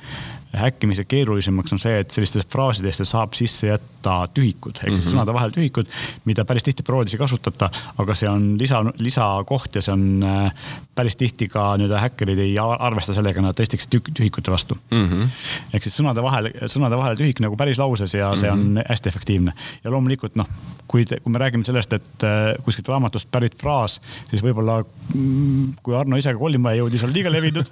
häkkimise 0.53 1.05
keerulisemaks 1.05 1.73
on 1.73 1.79
see, 1.79 1.99
et 2.01 2.11
sellistesse 2.11 2.49
fraasidesse 2.49 3.05
saab 3.05 3.33
sisse 3.33 3.67
jätta 3.67 3.98
tühikud 4.35 4.79
ehk 4.79 4.89
siis 4.89 4.99
mm 4.99 5.03
-hmm. 5.03 5.15
sõnade 5.15 5.35
vahel 5.35 5.51
tühikud, 5.55 5.87
mida 6.25 6.45
päris 6.45 6.65
tihti 6.65 6.83
paroodides 6.83 7.15
ei 7.15 7.19
kasutata, 7.19 7.71
aga 7.99 8.15
see 8.15 8.29
on 8.29 8.57
lisa, 8.59 8.83
lisakoht 8.99 9.75
ja 9.75 9.83
see 9.83 9.93
on 9.93 10.23
äh, 10.23 10.53
päris 10.95 11.17
tihti 11.17 11.49
ka 11.49 11.77
nii-öelda 11.77 12.01
häkkerid 12.01 12.39
ei 12.39 12.57
arvesta 12.59 13.15
sellega, 13.15 13.43
nad 13.43 13.55
testiksid 13.55 14.01
tühikute 14.15 14.51
vastu 14.51 14.79
mm. 14.91 15.05
-hmm. 15.05 15.29
ehk 15.75 15.83
siis 15.83 16.01
sõnade 16.01 16.23
vahel, 16.23 16.51
sõnade 16.67 16.97
vahel 16.97 17.17
tühik 17.17 17.41
nagu 17.41 17.57
päris 17.57 17.79
lauses 17.79 18.15
ja 18.15 18.33
see 18.37 18.51
on 18.51 18.59
mm 18.59 18.77
-hmm. 18.77 18.85
hästi 18.89 19.09
efektiivne. 19.09 19.53
ja 19.85 19.91
loomulikult 19.91 20.37
noh, 20.37 20.49
kui, 20.87 21.05
kui 21.05 21.33
me 21.33 21.39
räägime 21.39 21.65
sellest, 21.65 21.93
et 21.93 22.25
äh, 22.25 22.65
kuskilt 22.65 22.89
raamatust 22.89 23.31
pärit 23.31 23.55
fraas, 23.61 24.01
siis 24.31 24.43
võib-olla 24.43 24.85
mm, 25.15 25.73
kui 25.83 25.97
Arno 25.97 26.17
ise 26.17 26.33
ka 26.33 26.39
Kollimäe 26.39 26.77
jõudis, 26.77 27.05
on 27.05 27.13
liiga 27.13 27.33
levinud 27.33 27.67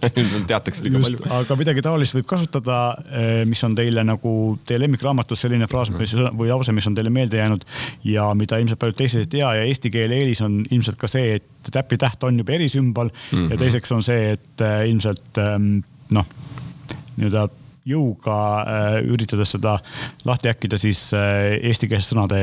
teatakse 0.50 0.82
liiga 0.84 0.98
Just, 0.98 1.16
palju. 1.16 1.40
aga 1.40 1.56
midagi 1.56 1.82
taolist 1.82 2.14
võib 2.14 2.22
võib 2.22 2.30
kasutada, 2.30 2.78
mis 3.48 3.62
on 3.66 3.74
teile 3.74 4.04
nagu 4.06 4.32
teie 4.66 4.78
lemmikraamatus 4.80 5.44
selline 5.44 5.66
fraas 5.72 5.92
mm. 5.92 6.36
või 6.38 6.50
lause, 6.52 6.74
mis 6.76 6.86
on 6.90 6.98
teile 6.98 7.12
meelde 7.14 7.40
jäänud 7.40 7.64
ja 8.08 8.28
mida 8.38 8.60
ilmselt 8.62 8.80
paljud 8.82 8.98
teised 9.00 9.24
ei 9.24 9.30
tea 9.38 9.54
ja 9.58 9.64
eesti 9.68 9.90
keele 9.92 10.20
eelis 10.20 10.42
on 10.44 10.60
ilmselt 10.70 11.00
ka 11.00 11.10
see, 11.10 11.38
et 11.40 11.72
täpitäht 11.72 12.22
on 12.28 12.38
juba 12.42 12.54
erisümbol 12.58 13.08
mm 13.08 13.16
-hmm. 13.30 13.50
ja 13.50 13.56
mhm. 13.56 13.64
teiseks 13.64 13.92
on 13.92 14.02
see, 14.02 14.36
et 14.36 14.66
ilmselt 14.86 15.42
ähm, 15.42 15.82
noh, 16.12 16.26
nii-öelda 17.16 17.48
jõuga 17.88 18.36
äh, 18.62 18.98
üritades 19.10 19.56
seda 19.56 19.78
lahti 20.24 20.50
äkkida, 20.52 20.78
siis 20.78 21.08
äh, 21.16 21.56
eestikeelsete 21.62 22.14
sõnade 22.14 22.42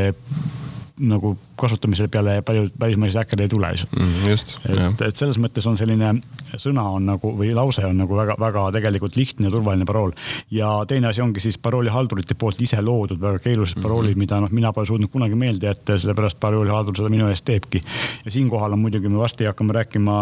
nagu 0.99 1.37
kasutamise 1.59 2.07
peale 2.07 2.41
palju 2.45 2.67
välismaisi 2.79 3.17
äkkeid 3.17 3.39
ei 3.39 3.49
tule 3.49 3.71
lihtsalt 3.71 3.91
mm,. 3.99 4.29
just. 4.29 4.55
et, 4.69 5.01
et 5.07 5.15
selles 5.15 5.39
mõttes 5.39 5.67
on 5.69 5.77
selline 5.79 6.13
sõna 6.57 6.83
on 6.95 7.05
nagu 7.09 7.31
või 7.39 7.51
lause 7.55 7.85
on 7.87 7.97
nagu 8.01 8.17
väga-väga 8.17 8.65
tegelikult 8.75 9.15
lihtne 9.15 9.47
ja 9.47 9.53
turvaline 9.53 9.85
parool. 9.85 10.11
ja 10.51 10.71
teine 10.87 11.11
asi 11.11 11.21
ongi 11.21 11.43
siis 11.43 11.57
paroolihaldurite 11.57 12.35
poolt 12.39 12.61
ise 12.61 12.81
loodud 12.81 13.21
väga 13.21 13.39
keerulised 13.39 13.77
mm 13.77 13.79
-hmm. 13.79 13.87
paroolid, 13.87 14.17
mida 14.17 14.41
noh, 14.41 14.51
mina 14.51 14.73
pole 14.73 14.85
suutnud 14.85 15.11
kunagi 15.11 15.35
meelde 15.35 15.67
jätta 15.67 15.91
ja 15.91 15.99
sellepärast 15.99 16.39
paroolihaldur 16.39 16.95
seda 16.95 17.09
minu 17.09 17.29
eest 17.29 17.45
teebki. 17.45 17.81
ja 18.25 18.31
siinkohal 18.31 18.73
on 18.73 18.79
muidugi, 18.79 19.09
me 19.09 19.17
varsti 19.17 19.45
hakkame 19.45 19.73
rääkima 19.73 20.21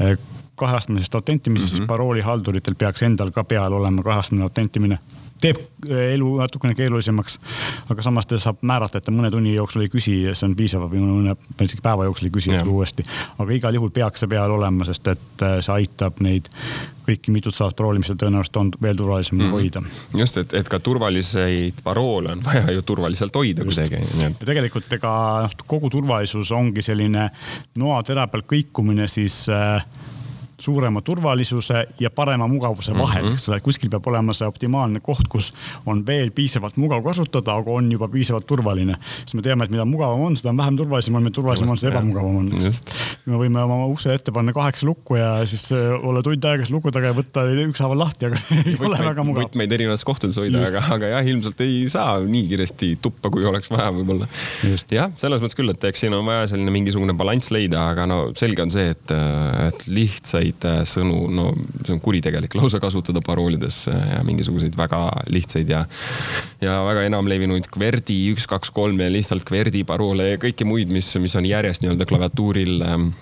äh, 0.00 0.18
kaheastmelisest 0.54 1.14
autentimisest 1.14 1.74
mm, 1.74 1.80
-hmm. 1.80 1.86
paroolihalduritel 1.86 2.74
peaks 2.74 3.02
endal 3.02 3.30
ka 3.30 3.44
peal 3.44 3.72
olema 3.72 4.02
kaheastmeline 4.02 4.44
autentimine 4.44 4.98
teeb 5.42 5.58
äh, 5.58 6.14
elu 6.14 6.36
natukene 6.38 6.76
keerulisemaks. 6.78 7.38
aga 7.90 8.02
samas 8.02 8.26
ta 8.26 8.38
saab 8.40 8.62
määrata, 8.62 8.98
et 8.98 9.08
ta 9.08 9.14
mõne 9.14 9.30
tunni 9.30 9.54
jooksul 9.54 9.86
ei 9.86 9.92
küsi 9.92 10.16
ja 10.22 10.36
see 10.38 10.48
on 10.48 10.56
piisav 10.58 10.86
või 10.90 11.02
mõne 11.02 11.36
isegi 11.60 11.82
päeva 11.82 12.06
jooksul 12.08 12.30
ei 12.30 12.34
küsi 12.38 12.56
uuesti. 12.62 13.06
aga 13.38 13.58
igal 13.58 13.78
juhul 13.78 13.92
peaks 13.94 14.22
see 14.22 14.30
peal 14.32 14.54
olema, 14.54 14.86
sest 14.88 15.12
et 15.14 15.46
äh, 15.46 15.58
see 15.64 15.74
aitab 15.82 16.22
neid 16.24 16.50
kõiki 17.02 17.32
mitut 17.34 17.54
sadat 17.54 17.76
parooli, 17.76 17.98
mis 18.02 18.12
tõenäoliselt 18.14 18.58
on 18.60 18.70
veel 18.82 18.96
turvalisem 18.96 19.38
mm. 19.40 19.56
hoida. 19.56 19.82
just, 20.18 20.38
et, 20.38 20.54
et 20.54 20.68
ka 20.70 20.78
turvaliseid 20.78 21.82
paroole 21.84 22.36
on 22.36 22.44
vaja 22.46 22.76
ju 22.76 22.86
turvaliselt 22.86 23.36
hoida 23.36 23.66
kuidagi. 23.66 24.02
ja 24.20 24.30
tegelikult 24.38 24.92
ega 24.98 25.12
noh, 25.46 25.58
kogu 25.66 25.90
turvalisus 25.90 26.52
ongi 26.54 26.84
selline 26.84 27.28
noatera 27.78 28.28
peal 28.30 28.46
kõikumine 28.54 29.08
siis 29.10 29.42
äh, 29.50 29.84
suurema 30.62 31.02
turvalisuse 31.02 31.86
ja 32.00 32.10
parema 32.10 32.46
mugavuse 32.46 32.94
vahel 32.94 33.22
mm, 33.22 33.28
-hmm. 33.28 33.38
eks 33.38 33.48
ole, 33.48 33.60
kuskil 33.60 33.90
peab 33.90 34.06
olema 34.06 34.34
see 34.36 34.46
optimaalne 34.48 35.00
koht, 35.00 35.28
kus 35.28 35.52
on 35.86 36.04
veel 36.06 36.30
piisavalt 36.30 36.76
mugav 36.80 37.02
kasutada, 37.04 37.56
aga 37.58 37.70
on 37.70 37.90
juba 37.92 38.08
piisavalt 38.08 38.46
turvaline. 38.46 38.96
siis 39.20 39.34
me 39.34 39.42
teame, 39.42 39.64
et 39.64 39.70
mida 39.74 39.84
mugavam 39.84 40.20
on, 40.28 40.36
seda 40.36 40.50
on 40.50 40.60
vähem 40.62 40.76
turvalisem 40.76 41.14
on, 41.14 41.22
mida 41.26 41.34
turvalisem 41.34 41.70
on, 41.70 41.78
seda 41.78 41.92
ebamugavam 41.92 42.36
on. 42.36 42.50
me 43.26 43.40
võime 43.44 43.64
oma 43.64 43.86
ukse 43.86 44.14
ette 44.14 44.32
panna 44.32 44.52
kaheksa 44.52 44.86
lukku 44.86 45.16
ja 45.18 45.46
siis 45.46 45.66
äh, 45.72 45.92
olla 45.98 46.22
tund 46.22 46.44
aega 46.44 46.66
seal 46.66 46.76
luku 46.78 46.92
taga 46.94 47.10
ja 47.10 47.16
võtta 47.16 47.46
ükshaaval 47.66 47.98
lahti, 48.04 48.30
aga 48.30 48.40
see 48.42 48.62
ei 48.62 48.76
ole 48.78 48.98
väga 49.02 49.26
mugav. 49.26 49.48
võtmeid 49.48 49.76
erinevates 49.78 50.06
kohtades 50.06 50.38
hoida, 50.38 50.62
aga, 50.68 50.84
aga 50.96 51.12
jah, 51.16 51.32
ilmselt 51.34 51.60
ei 51.66 51.82
saa 51.92 52.20
nii 52.20 52.46
kiiresti 52.52 52.92
tuppa, 53.02 53.30
kui 53.34 53.44
oleks 53.48 53.70
vaja 53.72 53.90
võib-olla. 53.94 54.28
jah, 54.90 55.10
selles 55.20 55.42
mõttes 55.42 55.58
küll, 55.58 55.72
et 55.74 55.90
eks 55.90 56.04
siin 56.04 56.14
on 56.16 56.26
vaja 56.28 56.46
selline 56.52 56.74
mingisugune 56.74 57.16
balanss 57.18 57.50
leida, 57.54 57.88
aga 57.92 58.06
no 58.10 58.20
selge 58.38 58.64
on 58.64 58.72
see, 58.74 58.92
et, 58.94 59.14
et 59.66 59.86
lihtsaid 59.88 60.51
lihtsaid 60.52 60.64
äh, 60.68 60.82
sõnu, 60.86 61.28
no 61.30 61.52
see 61.84 61.94
on 61.94 62.00
kuritegelik 62.00 62.54
lausa 62.54 62.80
kasutada 62.80 63.22
paroolides 63.24 63.88
äh, 63.88 64.16
ja 64.16 64.22
mingisuguseid 64.24 64.76
väga 64.76 65.10
lihtsaid 65.28 65.68
ja, 65.70 65.84
ja 66.60 66.82
väga 66.84 67.06
enamlevinuid 67.08 67.68
kverdi 67.72 68.32
üks, 68.32 68.46
kaks, 68.46 68.70
kolm 68.70 69.00
ja 69.00 69.10
lihtsalt 69.10 69.44
kverdi 69.44 69.84
paroole 69.84 70.32
ja 70.32 70.40
kõiki 70.40 70.64
muid, 70.64 70.92
mis, 70.92 71.14
mis 71.18 71.34
on 71.36 71.46
järjest 71.46 71.82
nii-öelda 71.82 72.06
klaviatuuril 72.06 72.82
ähm, 72.86 73.12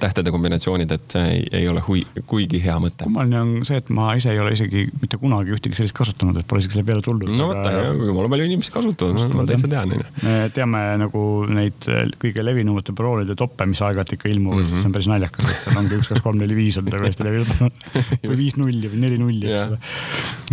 tähtede 0.00 0.32
kombinatsioonid, 0.34 0.92
et 0.96 1.16
see 1.16 1.24
ei, 1.32 1.42
ei 1.60 1.68
ole 1.68 1.82
hui, 1.86 2.02
kuigi 2.28 2.60
hea 2.62 2.76
mõte. 2.82 3.06
kummaline 3.06 3.40
on 3.40 3.52
see, 3.66 3.78
et 3.80 3.90
ma 3.94 4.12
ise 4.18 4.32
ei 4.32 4.40
ole 4.42 4.52
isegi 4.56 4.86
mitte 5.00 5.18
kunagi 5.20 5.54
ühtegi 5.56 5.78
sellist 5.78 5.96
kasutanud, 5.96 6.38
et 6.40 6.48
pole 6.48 6.62
isegi 6.62 6.78
selle 6.78 6.86
peale 6.88 7.04
tulnud. 7.04 7.32
no 7.36 7.48
vot, 7.50 7.70
jumala 8.08 8.30
palju 8.32 8.48
inimesi 8.48 8.74
kasutavad, 8.74 9.34
ma 9.36 9.46
täitsa 9.48 9.70
tean, 9.72 9.94
me 10.22 10.36
teame 10.56 10.82
nagu 11.02 11.22
neid 11.50 11.88
kõige 12.22 12.44
levinumate 12.44 12.94
paroolide 12.96 13.36
toppe, 13.38 13.68
mis 13.70 13.82
aeg-ajalt 13.84 14.16
ikka 14.16 14.30
ilmuvad 14.32 14.62
mm, 14.62 14.64
-hmm. 14.64 14.70
siis 14.70 14.82
see 14.82 14.90
on 14.90 14.96
päris 14.96 15.10
naljakas, 15.10 15.50
et 15.52 15.64
seal 15.64 15.80
ongi 15.82 16.00
üks, 16.00 16.10
kaks, 16.12 16.24
kolm, 16.24 16.40
neli, 16.42 16.58
viis 16.58 16.78
on 16.80 16.90
hästi 16.92 17.26
levinud 17.26 17.80
või 18.30 18.38
viis 18.42 18.56
nulli 18.60 18.92
või 18.92 19.02
neli 19.04 19.20
nulli, 19.20 19.50
eks 19.50 19.76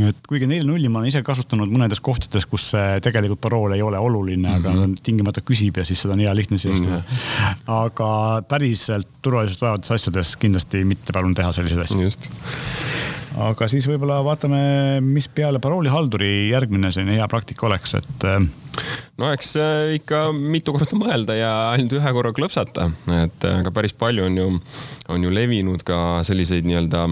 ole. 0.04 0.10
et 0.10 0.28
kuigi 0.30 0.50
neli 0.50 0.68
nulli 0.68 0.92
ma 0.92 1.02
olen 1.02 1.14
ise 1.14 1.24
kasutanud 1.26 1.72
mõnedes 1.72 2.02
kohtades, 2.04 2.48
kus 2.50 2.72
tegelikult 3.04 3.42
parool 3.44 3.76
ei 3.76 3.82
ole 3.86 4.00
oluline 4.00 4.48
mm, 4.48 4.54
-hmm. 4.54 4.60
aga 4.60 4.88
mhm. 4.88 5.00
tingimata 5.04 5.44
küsib 5.46 5.78
ja 5.78 5.86
siis 5.88 6.02
seda 6.04 6.18
on 6.18 6.24
hea 6.24 6.36
lihtne 6.36 6.58
sisestada 6.58 7.02
mm. 7.02 7.04
-hmm. 7.04 7.74
aga 7.80 8.44
päriselt 8.48 9.13
turvalisust 9.24 9.64
vajavates 9.64 9.96
asjades 9.96 10.36
kindlasti 10.42 10.84
mitte 10.88 11.16
palun 11.16 11.36
teha 11.38 11.52
selliseid 11.56 11.86
asju. 11.86 12.02
just 12.04 12.30
aga 13.42 13.68
siis 13.72 13.86
võib-olla 13.90 14.20
vaatame, 14.26 14.60
mis 15.04 15.28
peale 15.34 15.62
paroolihalduri 15.64 16.50
järgmine 16.52 16.92
selline 16.94 17.18
hea 17.18 17.28
praktika 17.32 17.68
oleks, 17.70 17.96
et. 17.98 18.26
Äh, 18.30 18.84
no 19.22 19.32
eks 19.34 19.54
äh, 19.62 19.96
ikka 19.98 20.26
mitu 20.36 20.76
korda 20.76 20.98
mõelda 21.00 21.38
ja 21.38 21.54
ainult 21.74 21.96
ühe 21.98 22.14
korra 22.18 22.34
klõpsata, 22.36 22.90
et 23.24 23.48
aga 23.50 23.70
äh, 23.70 23.76
päris 23.76 23.96
palju 23.98 24.28
on 24.30 24.38
ju, 24.38 24.50
on 25.14 25.26
ju 25.26 25.34
levinud 25.34 25.86
ka 25.88 26.22
selliseid 26.28 26.68
nii-öelda 26.70 27.08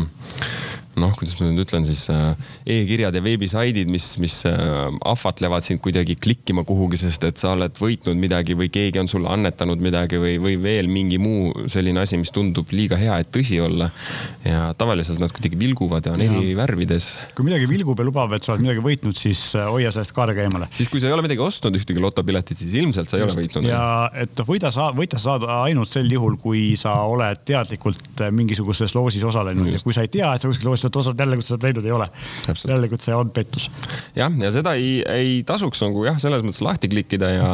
noh, 1.00 1.14
kuidas 1.16 1.38
ma 1.40 1.48
nüüd 1.48 1.64
ütlen 1.64 1.86
siis 1.88 2.04
äh, 2.12 2.36
e-kirjad 2.68 3.16
ja 3.16 3.22
veebisaidid, 3.24 3.90
mis, 3.92 4.08
mis 4.22 4.42
äh, 4.50 4.90
ahvatlevad 5.08 5.64
sind 5.64 5.80
kuidagi 5.84 6.18
klikkima 6.20 6.66
kuhugi, 6.68 7.00
sest 7.00 7.24
et 7.28 7.40
sa 7.40 7.54
oled 7.56 7.78
võitnud 7.80 8.20
midagi 8.20 8.58
või 8.60 8.68
keegi 8.74 9.00
on 9.00 9.08
sulle 9.12 9.32
annetanud 9.32 9.82
midagi 9.82 10.20
või, 10.22 10.36
või 10.42 10.58
veel 10.62 10.90
mingi 10.92 11.20
muu 11.22 11.68
selline 11.72 12.04
asi, 12.04 12.20
mis 12.20 12.34
tundub 12.36 12.74
liiga 12.76 13.00
hea, 13.00 13.22
et 13.24 13.32
tõsi 13.32 13.62
olla. 13.64 13.90
ja 14.46 14.72
tavaliselt 14.78 15.22
nad 15.22 15.32
kuidagi 15.32 15.60
vilguvad 15.60 16.06
ja 16.06 16.16
on 16.16 16.24
eri 16.26 16.56
värvides. 16.58 17.08
kui 17.38 17.48
midagi 17.48 17.70
vilgub 17.72 18.00
ja 18.00 18.08
lubab, 18.08 18.36
et 18.36 18.44
sa 18.44 18.56
oled 18.56 18.66
midagi 18.66 18.84
võitnud, 18.84 19.16
siis 19.18 19.46
äh, 19.56 19.70
hoia 19.72 19.94
sellest 19.96 20.16
kaarega 20.18 20.44
eemale. 20.44 20.68
siis, 20.76 20.92
kui 20.92 21.00
sa 21.00 21.08
ei 21.08 21.16
ole 21.16 21.26
midagi 21.26 21.44
ostnud, 21.46 21.80
ühtegi 21.80 22.04
lotopiletit, 22.04 22.60
siis 22.60 22.76
ilmselt 22.82 23.12
sa 23.12 23.20
ei 23.20 23.26
Just. 23.26 23.38
ole 23.38 23.46
võitnud. 23.46 23.70
ja 23.72 23.84
et 24.26 24.36
noh, 24.36 24.50
võida 24.50 24.74
sa, 24.76 24.92
võita 24.98 25.22
sa 25.22 25.38
saada 25.38 25.62
ainult 25.70 25.92
sel 25.92 26.12
juhul, 26.12 26.36
kui 26.42 26.76
sa 26.80 26.98
oled 27.08 27.46
teadlikult 27.48 28.26
mingisuguses 28.36 28.96
loosis 28.98 29.24
osalenud 29.24 29.72
Just. 29.72 29.80
ja 29.80 29.88
kui 29.88 29.96
sa 29.96 30.04
ei 30.04 30.12
tea, 30.12 30.36
et 30.36 30.44
sa 30.44 30.52
kuskil 30.52 30.68
loosis 30.68 30.81
oled 30.88 31.00
osalenud, 31.02 31.24
jällegi 31.26 31.48
sa 31.48 31.56
oled 31.56 31.68
leidnud, 31.68 31.88
ei 31.88 31.96
ole. 31.96 32.10
jällegi 32.68 33.02
see 33.02 33.16
on 33.18 33.32
pettus. 33.34 33.70
jah, 34.16 34.32
ja 34.42 34.52
seda 34.54 34.76
ei, 34.80 35.02
ei 35.08 35.42
tasuks 35.48 35.82
nagu 35.84 36.06
jah, 36.08 36.20
selles 36.22 36.44
mõttes 36.46 36.64
lahti 36.66 36.90
klikkida 36.92 37.32
ja, 37.34 37.50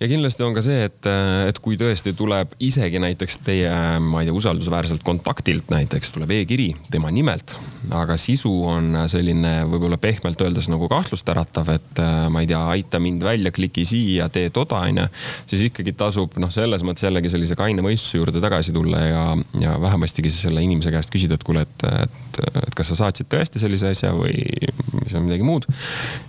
ja 0.00 0.10
kindlasti 0.10 0.46
on 0.46 0.56
ka 0.56 0.64
see, 0.64 0.86
et, 0.88 1.10
et 1.48 1.60
kui 1.62 1.78
tõesti 1.80 2.14
tuleb 2.18 2.56
isegi 2.62 3.00
näiteks 3.02 3.40
teie, 3.46 3.72
ma 4.02 4.22
ei 4.22 4.28
tea, 4.28 4.36
usaldusväärselt 4.36 5.04
kontaktilt 5.06 5.70
näiteks 5.72 6.12
tuleb 6.14 6.32
e-kiri 6.38 6.70
tema 6.92 7.10
nimelt, 7.14 7.54
aga 7.94 8.16
sisu 8.20 8.52
on 8.68 8.96
selline 9.10 9.62
võib-olla 9.70 9.98
pehmelt 10.00 10.40
öeldes 10.44 10.68
nagu 10.72 10.88
kahtlust 10.90 11.28
äratav, 11.32 11.70
et 11.74 12.02
ma 12.32 12.42
ei 12.42 12.50
tea, 12.50 12.60
aita 12.76 13.00
mind 13.02 13.24
välja, 13.26 13.52
kliki 13.54 13.84
siia, 13.88 14.28
tee 14.32 14.50
toda, 14.54 14.82
onju. 14.88 15.06
siis 15.50 15.66
ikkagi 15.68 15.94
tasub 15.98 16.36
noh, 16.42 16.50
selles 16.52 16.84
mõttes 16.86 17.06
jällegi 17.06 17.32
sellise 17.32 17.56
kaine 17.58 17.84
mõistuse 17.84 18.20
juurde 18.20 18.42
tagasi 18.42 18.74
tulla 18.74 19.02
ja, 19.04 19.24
ja 19.60 19.76
vähemastigi 19.80 20.30
siis 20.32 20.46
selle 20.48 20.64
inimese 20.64 20.92
käest 20.94 21.12
küsida, 21.12 21.38
et 21.38 21.46
kuule, 21.46 21.66
et, 21.66 21.86
et, 22.04 22.41
et 22.62 22.74
kas 22.76 22.92
sa 22.92 22.98
saatsid 23.04 23.28
tõesti 23.32 23.62
sellise 23.62 23.92
asja 23.92 24.12
või 24.16 24.34
see 25.08 25.18
on 25.18 25.26
midagi 25.26 25.46
muud. 25.46 25.66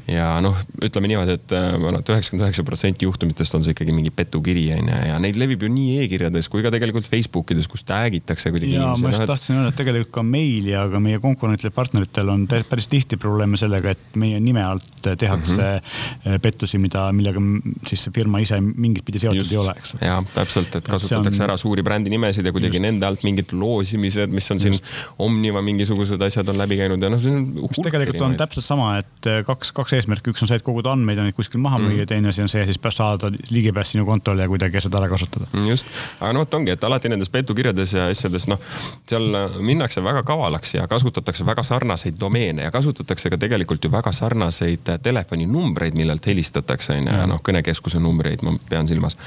ja 0.10 0.38
noh, 0.44 0.58
ütleme 0.84 1.10
niimoodi, 1.12 1.38
et 1.40 1.56
äh, 1.58 1.76
et 2.00 2.12
üheksakümmend 2.16 2.48
üheksa 2.48 2.66
protsenti 2.68 3.08
juhtumitest 3.08 3.56
on 3.58 3.66
see 3.66 3.76
ikkagi 3.76 3.96
mingi 3.96 4.14
petukiri 4.14 4.66
onju 4.78 5.02
ja 5.10 5.20
neid 5.24 5.40
levib 5.40 5.66
ju 5.66 5.72
nii 5.74 6.04
e-kirjades 6.04 6.50
kui 6.52 6.66
ka 6.66 6.72
tegelikult 6.74 7.08
Facebookides, 7.10 7.70
kus 7.72 7.86
tag 7.88 8.18
itakse 8.18 8.54
kuidagi. 8.54 8.76
ja 8.78 8.94
ma 9.00 9.14
just 9.14 9.28
tahtsin 9.30 9.60
öelda, 9.60 9.74
et 9.74 9.80
tegelikult 9.82 10.14
ka 10.20 10.26
meil 10.28 10.72
ja 10.72 10.86
ka 10.92 11.02
meie 11.04 11.22
konkurentidel, 11.24 11.76
partneritel 11.76 12.34
on 12.34 12.48
päris 12.48 12.90
tihti 12.92 13.20
probleeme 13.22 13.60
sellega, 13.60 13.96
et 13.96 14.20
meie 14.20 14.42
nime 14.44 14.64
alt 14.66 14.93
tehakse 15.20 15.54
mm 15.56 15.80
-hmm. 16.26 16.40
pettusi, 16.42 16.78
mida, 16.78 17.06
millega 17.12 17.42
siis 17.88 18.04
see 18.04 18.14
firma 18.16 18.40
ise 18.40 18.60
mingit 18.62 19.06
pidi 19.06 19.20
seotud 19.20 19.38
Just. 19.38 19.52
ei 19.52 19.58
ole, 19.58 19.76
eks. 19.78 19.96
ja 20.02 20.24
täpselt, 20.34 20.76
et 20.76 20.88
kasutatakse 20.88 21.42
on... 21.42 21.50
ära 21.50 21.58
suuri 21.58 21.84
brändinimesid 21.84 22.46
ja 22.46 22.52
kuidagi 22.52 22.78
Just. 22.78 22.88
nende 22.88 23.06
alt 23.06 23.24
mingid 23.24 23.52
loosimised, 23.52 24.32
mis 24.32 24.52
on 24.52 24.62
Just. 24.62 24.86
siin 24.86 25.18
Omniva 25.20 25.62
mingisugused 25.62 26.22
asjad 26.22 26.50
on 26.50 26.58
läbi 26.58 26.78
käinud 26.78 27.04
ja 27.04 27.10
noh, 27.10 27.22
see 27.22 27.36
on. 27.36 27.84
tegelikult 27.84 28.22
on 28.22 28.38
täpselt 28.40 28.66
sama, 28.66 28.98
et 29.04 29.30
eh, 29.30 29.44
kaks, 29.46 29.72
kaks 29.72 29.94
eesmärki, 30.00 30.34
üks 30.34 30.44
on 30.44 30.52
see, 30.52 30.60
et 30.62 30.66
koguda 30.66 30.94
andmeid 30.96 31.20
ja 31.20 31.28
neid 31.28 31.38
kuskil 31.38 31.62
maha 31.64 31.82
müüa 31.84 32.04
mm., 32.04 32.12
teine 32.12 32.30
asi 32.34 32.44
on 32.46 32.52
see, 32.52 32.66
siis 32.66 32.80
saada 32.94 33.30
ligipääs 33.50 33.94
sinu 33.94 34.06
kontole 34.06 34.46
ja 34.46 34.48
kuidagi 34.52 34.82
seda 34.84 35.00
ära 35.02 35.10
kasutada. 35.10 35.48
Mm, 35.54 35.68
just, 35.70 35.88
aga 36.20 36.34
noh, 36.34 36.44
vot 36.46 36.60
ongi, 36.60 36.74
et 36.76 36.84
alati 36.84 37.12
nendes 37.12 37.32
petukirjades 37.34 37.94
ja 37.96 38.08
asjades 38.12 38.48
noh, 38.52 38.62
seal 39.10 39.38
minnakse 39.64 40.04
väga 40.04 40.24
kavalaks 40.28 40.76
ja 40.78 40.88
kasutatakse 40.92 41.46
väga 41.48 41.64
sarnaseid 41.68 42.20
domeene 42.20 42.68
ja 42.68 42.72
kasutatakse 42.74 43.32
ka 43.34 43.40
tegelikult 43.42 43.84
ju 43.84 43.92
väga 43.94 44.14
sarnaseid 44.16 44.93
telefoninumbreid, 44.98 45.98
millelt 45.98 46.26
helistatakse 46.28 46.98
onju, 46.98 47.26
noh 47.30 47.42
kõnekeskuse 47.44 48.02
numbreid 48.04 48.44
ma 48.46 48.56
pean 48.70 48.88
silmas. 48.88 49.18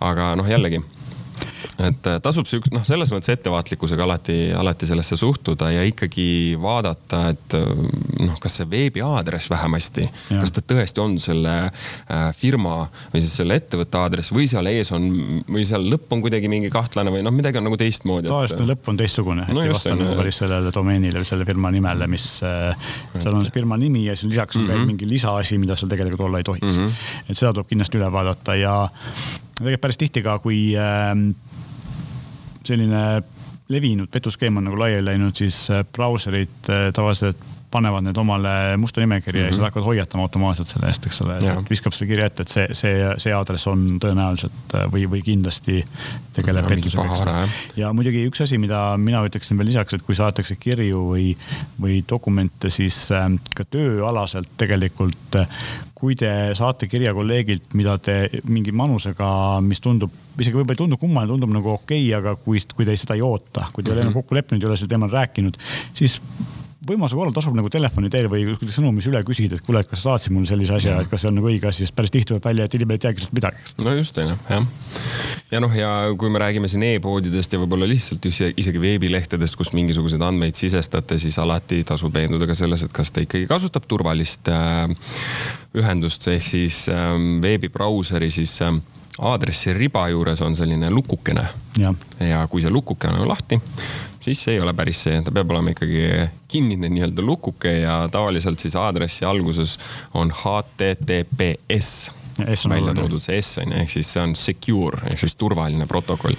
aga 0.00 0.34
noh, 0.38 0.48
jällegi 0.48 0.82
et 1.78 2.06
äh, 2.06 2.18
tasub 2.22 2.46
siukse, 2.48 2.70
noh, 2.74 2.84
selles 2.86 3.10
mõttes 3.10 3.32
ettevaatlikkusega 3.34 4.04
alati, 4.06 4.36
alati 4.56 4.86
sellesse 4.86 5.16
suhtuda 5.18 5.70
ja 5.74 5.82
ikkagi 5.88 6.26
vaadata, 6.60 7.22
et 7.34 7.56
äh, 7.58 7.70
noh, 8.22 8.36
kas 8.42 8.60
see 8.60 8.68
veebiaadress 8.70 9.50
vähemasti, 9.50 10.06
kas 10.30 10.54
ta 10.54 10.62
tõesti 10.74 11.02
on 11.02 11.16
selle 11.22 11.54
äh, 11.66 12.26
firma 12.36 12.84
või 13.12 13.24
siis 13.24 13.34
selle 13.40 13.58
ettevõtte 13.58 13.98
aadress 14.00 14.34
või 14.34 14.46
seal 14.50 14.70
ees 14.70 14.92
on 14.94 15.08
või 15.48 15.66
seal 15.66 15.86
lõpp 15.90 16.14
on 16.14 16.22
kuidagi 16.24 16.50
mingi 16.52 16.70
kahtlane 16.72 17.12
või 17.14 17.24
noh, 17.26 17.34
midagi 17.34 17.58
on 17.60 17.66
nagu 17.68 17.78
teistmoodi. 17.80 18.30
tavaliselt 18.30 18.62
et... 18.62 18.70
lõpp 18.72 18.92
on 18.92 19.00
teistsugune, 19.00 19.48
et 19.48 19.56
no, 19.56 19.64
ei 19.64 19.72
vasta 19.74 19.96
nagu 19.98 20.18
päris 20.20 20.40
sellele 20.42 20.74
domeenile 20.74 21.22
või 21.22 21.30
selle 21.32 21.48
firma 21.48 21.72
nimele, 21.74 22.08
mis 22.10 22.28
seal 22.38 23.32
on 23.34 23.50
firma 23.54 23.78
nimi 23.80 24.06
ja 24.06 24.14
siis 24.18 24.30
lisaks 24.30 24.56
on 24.56 24.62
mm 24.62 24.68
-hmm. 24.68 24.78
veel 24.78 24.92
mingi 24.92 25.08
lisaasi, 25.10 25.58
mida 25.58 25.76
seal 25.78 25.90
tegelikult 25.90 26.28
olla 26.28 26.38
ei 26.38 26.46
tohiks 26.46 26.76
mm. 26.76 26.86
-hmm. 26.86 27.28
et 27.28 27.38
seda 27.38 27.52
tuleb 27.52 27.68
kindlasti 27.72 27.98
üle 27.98 28.12
vaadata 28.12 28.54
ja 28.54 28.74
tegelikult 29.58 29.80
päris 29.80 29.98
tihti 29.98 30.22
ka, 30.22 30.38
kui 30.42 30.74
äh, 30.78 31.14
selline 32.66 33.22
levinud 33.68 34.10
petuskeem 34.12 34.56
on 34.56 34.68
nagu 34.68 34.78
laiali 34.78 35.04
läinud, 35.04 35.34
siis 35.34 35.64
äh, 35.70 35.84
brauserid 35.92 36.68
äh, 36.68 36.88
tavaliselt 36.94 37.36
panevad 37.74 38.06
need 38.06 38.18
omale 38.20 38.54
musta 38.80 39.02
nimekirja 39.02 39.40
mm 39.40 39.42
-hmm. 39.42 39.46
ja 39.46 39.52
siis 39.52 39.60
mhm. 39.60 39.68
hakkavad 39.68 39.86
hoiatama 39.90 40.26
automaatselt 40.28 40.70
selle 40.70 40.90
eest, 40.90 41.06
eks 41.06 41.20
ole, 41.24 41.38
viskab 41.70 41.96
selle 41.96 42.10
kirja 42.12 42.26
ette, 42.30 42.46
et 42.46 42.54
see, 42.56 42.66
see, 42.72 42.94
see 43.26 43.34
aadress 43.34 43.66
on 43.70 43.86
tõenäoliselt 44.04 44.76
äh, 44.78 44.86
või, 44.92 45.06
või 45.10 45.22
kindlasti 45.26 45.80
tegeleb 46.36 46.68
pettusega. 46.68 47.48
ja 47.76 47.92
muidugi 47.92 48.26
üks 48.28 48.44
asi, 48.46 48.58
mida 48.58 48.84
mina 48.98 49.24
ütleksin 49.26 49.58
veel 49.58 49.72
lisaks, 49.72 49.94
et 49.94 50.06
kui 50.06 50.14
saadetakse 50.14 50.56
kirju 50.56 51.08
või, 51.10 51.32
või 51.80 52.02
dokumente, 52.10 52.70
siis 52.70 53.08
ka 53.54 53.64
tööalaselt 53.64 54.48
tegelikult 54.56 55.38
kui 56.04 56.16
te 56.20 56.30
saate 56.58 56.88
kirja 56.90 57.14
kolleegilt, 57.16 57.72
mida 57.78 57.96
te 58.02 58.16
mingi 58.50 58.74
manusega, 58.76 59.28
mis 59.64 59.80
tundub, 59.80 60.12
isegi 60.36 60.58
võib-olla 60.58 60.76
ei 60.76 60.82
tundu 60.82 60.98
kummaline, 61.00 61.32
tundub 61.32 61.54
nagu 61.54 61.72
okei 61.78 62.02
okay,, 62.10 62.18
aga 62.18 62.34
kui, 62.44 62.60
kui 62.76 62.88
te 62.88 62.96
seda 63.00 63.16
ei 63.16 63.24
oota, 63.24 63.68
kui 63.72 63.84
te 63.84 63.90
ei 63.90 63.94
ole 63.94 64.02
mm 64.02 64.08
-hmm. 64.08 64.10
enam 64.10 64.18
kokku 64.20 64.36
leppinud, 64.36 64.62
ei 64.62 64.68
ole 64.68 64.76
sel 64.80 64.90
teemal 64.90 65.14
rääkinud, 65.14 65.56
siis 65.94 66.20
võimaluse 66.88 67.16
korral 67.18 67.34
tasub 67.34 67.56
nagu 67.56 67.70
telefoni 67.72 68.10
teel 68.12 68.28
või 68.32 68.44
sõnumis 68.60 69.08
üle 69.10 69.22
küsida, 69.26 69.58
et 69.58 69.64
kuule, 69.66 69.82
et 69.84 69.90
kas 69.90 70.02
sa 70.02 70.12
saatsid 70.12 70.34
mulle 70.34 70.48
sellise 70.48 70.76
asja, 70.76 70.98
et 71.02 71.10
kas 71.10 71.24
see 71.24 71.30
on 71.30 71.38
nagu 71.38 71.50
õige 71.50 71.68
asi, 71.70 71.84
sest 71.84 71.96
päris 71.96 72.12
tihti 72.14 72.32
tuleb 72.32 72.46
välja, 72.46 72.68
et 72.68 72.76
inimene 72.78 72.98
ei 72.98 73.04
teagi 73.06 73.24
sealt 73.24 73.36
midagi. 73.36 73.74
no 73.84 73.94
just 73.96 74.18
on 74.22 74.32
ju, 74.32 74.38
jah. 74.50 74.66
ja 75.54 75.62
noh, 75.64 75.76
ja 75.78 75.92
kui 76.20 76.32
me 76.32 76.42
räägime 76.42 76.70
siin 76.70 76.86
e-poodidest 76.88 77.56
ja 77.56 77.62
võib-olla 77.62 77.88
lihtsalt 77.90 78.28
isegi 78.30 78.82
veebilehtedest, 78.82 79.58
kus 79.60 79.72
mingisuguseid 79.76 80.24
andmeid 80.24 80.58
sisestate, 80.58 81.18
siis 81.22 81.38
alati 81.42 81.82
tasub 81.88 82.14
veenduda 82.14 82.48
ka 82.50 82.58
selles, 82.58 82.86
et 82.86 82.94
kas 82.94 83.12
ta 83.14 83.24
ikkagi 83.24 83.48
kasutab 83.50 83.88
turvalist 83.90 84.50
äh, 84.52 84.88
ühendust 85.78 86.28
ehk 86.32 86.46
siis 86.46 86.84
äh, 86.92 87.14
veebibrauseri 87.44 88.30
siis 88.34 88.58
äh, 88.64 88.74
aadressi 89.18 89.72
riba 89.72 90.08
juures 90.08 90.40
on 90.42 90.56
selline 90.56 90.90
lukukene. 90.90 91.46
ja 92.20 92.46
kui 92.50 92.62
see 92.62 92.70
lukukene 92.70 93.20
on 93.20 93.28
lahti, 93.28 93.60
siis 94.20 94.42
see 94.44 94.54
ei 94.54 94.60
ole 94.60 94.74
päris 94.74 95.04
see, 95.06 95.22
ta 95.22 95.32
peab 95.34 95.50
olema 95.50 95.74
ikkagi 95.74 96.28
kinnine 96.48 96.88
nii-öelda 96.88 97.22
lukuke 97.22 97.72
ja 97.80 98.04
tavaliselt 98.12 98.62
siis 98.62 98.76
aadressi 98.76 99.24
alguses 99.24 99.78
on 100.14 100.30
HTTPS 100.30 102.10
välja 102.68 102.94
toodud 102.94 103.22
see 103.22 103.42
S 103.42 103.58
on 103.62 103.70
ju, 103.70 103.82
ehk 103.82 103.90
siis 103.90 104.08
see 104.10 104.22
on 104.22 104.34
secure 104.38 105.04
ehk 105.10 105.20
siis 105.22 105.36
turvaline 105.38 105.86
protokoll. 105.86 106.34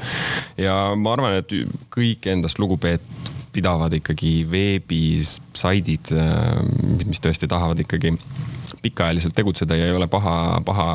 ja 0.58 0.76
ma 0.96 1.16
arvan, 1.16 1.40
et 1.40 1.56
kõik 1.96 2.28
endast 2.32 2.60
lugupeet-, 2.60 3.32
pidavad 3.56 3.94
ikkagi 3.96 4.44
veebisaidid, 4.52 6.12
mis 7.08 7.22
tõesti 7.24 7.48
tahavad 7.48 7.80
ikkagi 7.86 8.12
pikaajaliselt 8.86 9.36
tegutseda 9.36 9.78
ja 9.80 9.90
ei 9.90 9.98
ole 9.98 10.08
paha, 10.12 10.62
paha, 10.66 10.88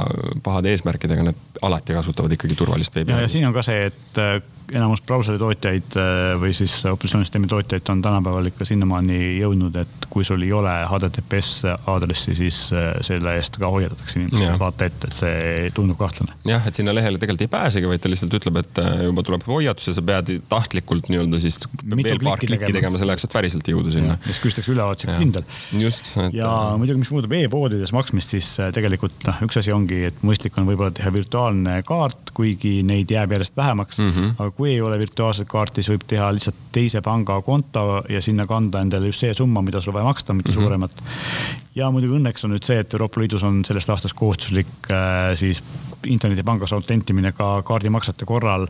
pahade 0.47 0.71
eesmärkidega, 0.75 1.27
nad 1.31 1.61
alati 1.67 1.97
kasutavad 1.97 2.33
ikkagi 2.37 2.57
turvalist 2.59 2.95
veebi. 2.97 3.13
ja, 3.13 3.25
ja 3.25 3.29
siin 3.29 3.47
on 3.49 3.55
ka 3.57 3.65
see, 3.67 3.89
et 3.91 4.21
äh, 4.23 4.39
enamus 4.77 5.03
brauseri 5.07 5.41
tootjaid 5.41 5.97
äh, 5.99 6.35
või 6.41 6.53
siis 6.57 6.73
operatsioonisüsteemi 6.87 7.51
tootjaid 7.51 7.91
on 7.93 8.03
tänapäeval 8.05 8.47
ikka 8.53 8.67
sinnamaani 8.69 9.19
jõudnud, 9.41 9.77
et 9.83 10.07
kui 10.13 10.25
sul 10.27 10.43
ei 10.47 10.53
ole 10.55 10.73
HTTPS 10.87 11.51
aadressi, 11.91 12.37
siis 12.39 12.63
äh, 12.73 12.93
selle 13.07 13.35
eest 13.41 13.59
ka 13.61 13.71
hoiatatakse 13.73 14.21
inimesi 14.21 14.61
vaata 14.61 14.87
ette, 14.87 15.11
et 15.11 15.19
see 15.19 15.73
tundub 15.77 15.99
kahtlane. 16.01 16.37
jah, 16.49 16.71
et 16.71 16.79
sinna 16.79 16.95
lehele 16.95 17.19
tegelikult 17.19 17.49
ei 17.49 17.53
pääsegi, 17.57 17.91
vaid 17.91 18.05
ta 18.05 18.13
lihtsalt 18.13 18.39
ütleb, 18.41 18.63
et 18.63 18.83
juba 19.09 19.27
tuleb 19.27 19.47
hoiatus 19.51 19.91
ja 19.91 19.97
sa 19.99 20.07
pead 20.07 20.33
tahtlikult 20.51 21.11
nii-öelda 21.11 21.43
siis 21.43 21.59
Mitu 21.83 22.07
veel 22.07 22.23
paar 22.23 22.39
klikki 22.39 22.61
tegema, 22.71 22.79
tegema 22.79 23.03
selleks, 23.03 23.27
et 23.27 23.35
päriselt 23.35 23.75
jõuda 23.75 23.93
sinna. 23.95 24.17
siis 24.29 24.41
küsitakse 24.43 24.73
ülevaatusega 24.77 25.19
kindel. 25.21 25.45
et... 25.75 26.15
ja 26.37 26.55
muidugi, 26.79 27.03
mis 27.03 27.11
puudutab 27.13 27.35
e-poodides 27.81 27.93
maksmist, 27.97 28.35
siis 28.35 28.49
tegelikult 28.75 29.25
noh, 29.27 29.39
üks 29.47 29.59
asi 29.61 29.73
ongi, 29.73 30.03
et 30.11 30.23
mõistlik 30.27 30.57
on 30.61 30.69
võib-olla 30.69 30.93
teha 30.95 31.11
virtuaalne 31.15 31.81
kaart, 31.87 32.33
kuigi 32.37 32.81
neid 32.87 33.11
jääb 33.11 33.33
järjest 33.33 33.57
vähemaks 33.57 34.01
mm. 34.01 34.11
-hmm. 34.13 34.35
aga 34.39 34.51
kui 34.57 34.71
ei 34.75 34.81
ole 34.81 34.99
virtuaalset 34.99 35.49
kaarti, 35.49 35.83
siis 35.83 35.95
võib 35.95 36.07
teha 36.07 36.31
lihtsalt 36.35 36.57
teise 36.73 37.01
pangakonto 37.01 38.05
ja 38.09 38.21
sinna 38.21 38.47
kanda 38.47 38.81
endale 38.81 39.07
just 39.07 39.21
see 39.21 39.35
summa, 39.35 39.63
mida 39.63 39.81
sul 39.81 39.95
vaja 39.97 40.05
maksta, 40.05 40.35
mitte 40.35 40.53
mm 40.53 40.57
-hmm. 40.57 40.63
suuremat. 40.63 40.91
Ja 41.75 41.91
muidugi 41.95 42.17
õnneks 42.19 42.45
on 42.47 42.55
nüüd 42.55 42.67
see, 42.67 42.81
et 42.83 42.95
Euroopa 42.97 43.21
Liidus 43.23 43.45
on 43.47 43.61
sellest 43.67 43.91
aastast 43.93 44.17
kohustuslik 44.19 44.91
äh, 44.91 45.33
siis 45.39 45.63
internetipangas 46.07 46.73
autentimine 46.73 47.33
ka 47.37 47.61
kaardimaksete 47.67 48.27
korral, 48.27 48.67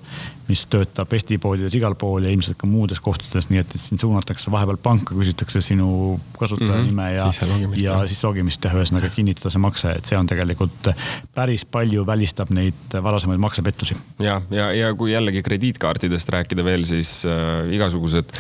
mis 0.49 0.65
töötab 0.71 1.13
Eesti 1.15 1.39
poodides 1.41 1.75
igal 1.79 1.95
pool 1.99 2.27
ja 2.27 2.33
ilmselt 2.35 2.59
ka 2.61 2.69
muudes 2.69 3.01
kohtades, 3.01 3.49
nii 3.51 3.63
et, 3.63 3.75
et 3.75 3.81
sind 3.81 4.03
suunatakse 4.03 4.51
vahepeal 4.53 4.81
panka, 4.83 5.15
küsitakse 5.15 5.63
sinu 5.65 6.19
kasutajanime 6.39 7.03
mm 7.03 7.17
-hmm. 7.17 7.79
ja, 7.81 7.93
ja 8.01 8.07
siis 8.07 8.25
logimist 8.25 8.65
ja 8.65 8.73
ühesõnaga 8.75 9.13
kinnitada 9.15 9.51
see 9.51 9.63
makse, 9.63 9.93
et 9.97 10.05
see 10.05 10.19
on 10.19 10.27
tegelikult 10.27 10.93
päris 11.35 11.65
palju 11.65 12.07
välistab 12.07 12.51
neid 12.51 12.99
varasemaid 13.03 13.39
maksepettusi. 13.39 13.97
ja, 14.19 14.43
ja, 14.51 14.73
ja 14.73 14.95
kui 14.95 15.13
jällegi 15.13 15.43
krediitkaartidest 15.43 16.29
rääkida 16.29 16.65
veel, 16.65 16.85
siis 16.85 17.23
äh, 17.25 17.73
igasugused 17.73 18.33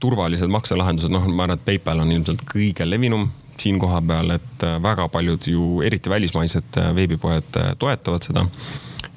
turvalised 0.00 0.48
makselahendused, 0.48 1.10
noh, 1.10 1.26
ma 1.26 1.42
arvan, 1.42 1.58
et 1.58 1.64
PayPal 1.64 1.98
on 1.98 2.12
ilmselt 2.12 2.44
kõige 2.54 2.90
levinum 2.90 3.30
siin 3.60 3.78
kohapeal, 3.78 4.30
et 4.30 4.64
äh, 4.64 4.82
väga 4.82 5.08
paljud 5.08 5.46
ju, 5.46 5.68
eriti 5.82 6.10
välismaised 6.10 6.78
äh, 6.78 6.90
veebipoed 6.96 7.56
äh, 7.60 7.76
toetavad 7.78 8.26
seda. 8.26 8.46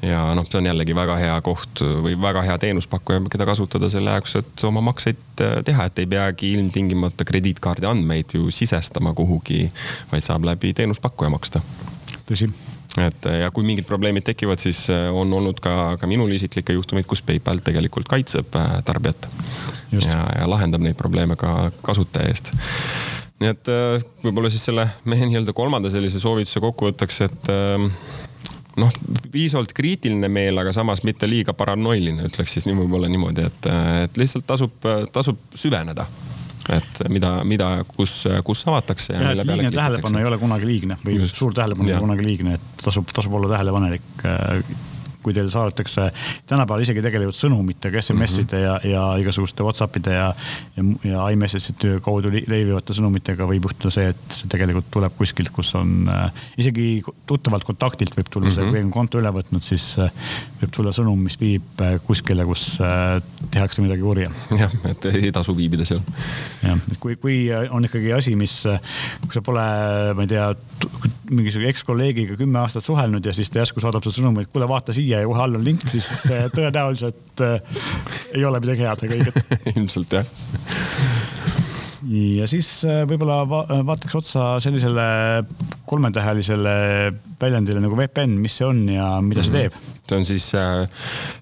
ja 0.01 0.21
noh, 0.37 0.45
see 0.45 0.59
on 0.59 0.67
jällegi 0.69 0.93
väga 0.95 1.15
hea 1.17 1.35
koht 1.41 1.81
või 1.81 2.13
väga 2.21 2.43
hea 2.45 2.57
teenuspakkuja, 2.61 3.23
keda 3.33 3.47
kasutada 3.49 3.89
selle 3.89 4.13
jaoks, 4.13 4.35
et 4.37 4.63
oma 4.67 4.83
makseid 4.85 5.41
teha, 5.65 5.87
et 5.89 6.01
ei 6.03 6.05
peagi 6.11 6.51
ilmtingimata 6.53 7.25
krediitkaardi 7.25 7.89
andmeid 7.89 8.37
ju 8.37 8.51
sisestama 8.53 9.15
kuhugi, 9.17 9.65
vaid 10.11 10.23
saab 10.23 10.45
läbi 10.45 10.73
teenuspakkuja 10.77 11.33
maksta. 11.33 11.63
tõsi 12.29 12.51
et 13.01 13.25
ja 13.41 13.49
kui 13.53 13.65
mingid 13.65 13.89
probleemid 13.89 14.25
tekivad, 14.25 14.61
siis 14.61 14.85
on 14.89 15.33
olnud 15.33 15.59
ka, 15.61 15.97
ka 15.97 16.07
minul 16.09 16.31
isiklikke 16.33 16.77
juhtumeid, 16.77 17.09
kus 17.09 17.25
PayPal 17.25 17.65
tegelikult 17.65 18.09
kaitseb 18.09 18.53
tarbijat. 18.85 19.27
ja, 19.97 20.23
ja 20.39 20.49
lahendab 20.49 20.85
neid 20.85 20.97
probleeme 20.97 21.35
ka 21.35 21.71
kasutaja 21.81 22.29
eest 22.29 22.53
nii 23.41 23.51
et 23.53 23.69
äh, 23.71 24.05
võib-olla 24.23 24.51
siis 24.53 24.65
selle 24.67 24.87
mehe 25.05 25.27
nii-öelda 25.29 25.53
kolmanda 25.57 25.91
sellise 25.93 26.21
soovituse 26.21 26.61
kokkuvõtteks, 26.63 27.19
et 27.27 27.51
ähm, 27.53 27.89
noh, 28.81 28.93
piisavalt 29.33 29.73
kriitiline 29.77 30.29
meel, 30.31 30.57
aga 30.61 30.73
samas 30.75 31.03
mitte 31.05 31.29
liiga 31.29 31.53
paranoiline, 31.57 32.29
ütleks 32.31 32.57
siis 32.57 32.65
nii 32.69 32.77
võib-olla 32.79 33.11
niimoodi, 33.11 33.45
et, 33.51 33.69
äh, 33.69 33.91
et 34.07 34.17
lihtsalt 34.17 34.47
tasub, 34.49 34.89
tasub 35.13 35.45
süveneda 35.57 36.07
et 36.73 36.99
mida, 37.13 37.29
mida, 37.47 37.67
kus, 37.87 38.25
kus 38.43 38.65
avatakse 38.67 39.13
ja, 39.13 39.21
ja 39.21 39.29
mille 39.29 39.45
peale 39.47 39.63
klikitakse. 39.63 39.79
tähelepanu 39.79 40.19
ei 40.19 40.25
ole 40.27 40.39
kunagi 40.41 40.67
liigne 40.67 40.97
või 41.05 41.15
Just. 41.21 41.39
suur 41.39 41.53
tähelepanu 41.55 41.87
ei 41.87 41.95
ole 41.95 42.03
kunagi 42.03 42.25
liigne, 42.25 42.57
et 42.57 42.81
tasub, 42.83 43.07
tasub 43.15 43.37
olla 43.39 43.53
tähelepanelik 43.53 44.25
äh, 44.27 44.73
kui 45.27 45.35
teile 45.35 45.51
saadetakse 45.51 46.07
tänapäeval 46.47 46.85
isegi 46.85 47.03
tegelikult 47.03 47.37
sõnumitega, 47.37 48.01
SMS-ide 48.01 48.63
ja, 48.63 48.77
ja 48.87 49.03
igasuguste 49.21 49.65
Whatsappide 49.67 50.15
ja, 50.15 50.29
ja, 50.77 50.87
ja 51.11 51.27
iMessage'ite 51.35 51.97
kaudu 52.05 52.31
leivivate 52.33 52.95
sõnumitega 52.97 53.47
võib 53.49 53.67
juhtuda 53.69 53.93
see, 53.93 54.11
et 54.15 54.39
see 54.39 54.51
tegelikult 54.51 54.89
tuleb 54.93 55.17
kuskilt, 55.19 55.51
kus 55.55 55.73
on 55.79 56.09
äh, 56.11 56.43
isegi 56.61 56.87
tuttavalt 57.29 57.67
kontaktilt 57.67 58.15
võib 58.17 58.31
tulla 58.31 58.49
mm 58.49 58.55
-hmm. 58.55 58.71
see, 58.71 58.71
kui 58.71 58.85
on 58.85 58.93
konto 58.93 59.21
üle 59.21 59.33
võtnud, 59.35 59.65
siis 59.65 59.89
äh, 59.99 60.11
võib 60.61 60.73
tulla 60.73 60.93
sõnum, 60.95 61.19
mis 61.27 61.37
viib 61.39 61.81
äh, 61.83 61.97
kuskile, 62.05 62.45
kus 62.47 62.63
äh, 62.81 63.19
tehakse 63.53 63.83
midagi 63.83 64.01
kurja. 64.05 64.31
jah, 64.57 64.73
et 64.89 65.07
ei 65.11 65.31
tasu 65.35 65.55
viibida 65.57 65.85
seal. 65.87 66.01
jah, 66.63 66.79
et 66.91 66.99
kui, 67.03 67.17
kui 67.21 67.39
on 67.69 67.85
ikkagi 67.87 68.13
asi, 68.15 68.35
mis, 68.39 68.59
äh, 68.69 68.81
kui 69.25 69.37
sa 69.37 69.43
pole, 69.45 69.65
ma 70.17 70.25
ei 70.25 70.31
tea, 70.31 70.49
mingisuguse 71.29 71.71
ekskolleegiga 71.71 72.37
kümme 72.39 72.61
aastat 72.61 72.85
suhelnud 72.85 73.25
ja 73.25 73.33
siis 73.35 73.51
ta 73.51 73.61
järsku 73.61 73.83
saadab 73.83 74.05
sulle 74.05 74.19
sõnumi, 74.19 74.45
et 74.45 74.51
kuule, 74.53 74.67
vaata 74.69 74.95
siia 74.95 75.21
ja 75.21 75.29
kohe 75.29 75.43
all 75.43 75.59
on 75.59 75.65
link, 75.65 75.85
siis 75.91 76.07
tõenäoliselt 76.55 77.43
äh, 77.45 77.81
ei 78.35 78.45
ole 78.47 78.61
midagi 78.63 78.85
head 78.85 79.05
ega 79.07 79.17
õiget 79.17 79.53
ilmselt 79.75 80.15
jah. 80.19 80.31
ja 82.07 82.47
siis 82.49 82.69
äh, 82.87 83.03
võib-olla 83.09 83.41
va 83.49 83.63
vaataks 83.91 84.17
otsa 84.21 84.47
sellisele 84.63 85.07
kolmetähelisele 85.89 86.77
väljendile 87.41 87.83
nagu 87.83 87.99
VPN, 87.99 88.39
mis 88.41 88.57
see 88.59 88.67
on 88.67 88.83
ja 88.91 89.17
mida 89.21 89.43
see 89.43 89.53
-hmm. 89.53 89.77
teeb? 89.77 89.97
see 90.07 90.19
on 90.21 90.25
siis 90.25 90.51
äh, 90.55 90.87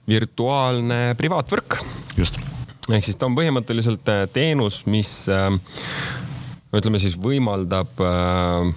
virtuaalne 0.07 1.15
privaatvõrk. 1.17 1.79
just. 2.17 2.39
ehk 2.89 3.03
siis 3.05 3.17
ta 3.17 3.29
on 3.29 3.37
põhimõtteliselt 3.37 4.09
äh, 4.09 4.25
teenus, 4.33 4.85
mis 4.85 5.27
äh, 5.29 5.51
ütleme 6.75 6.99
siis 6.99 7.15
võimaldab 7.21 8.01
äh, 8.01 8.73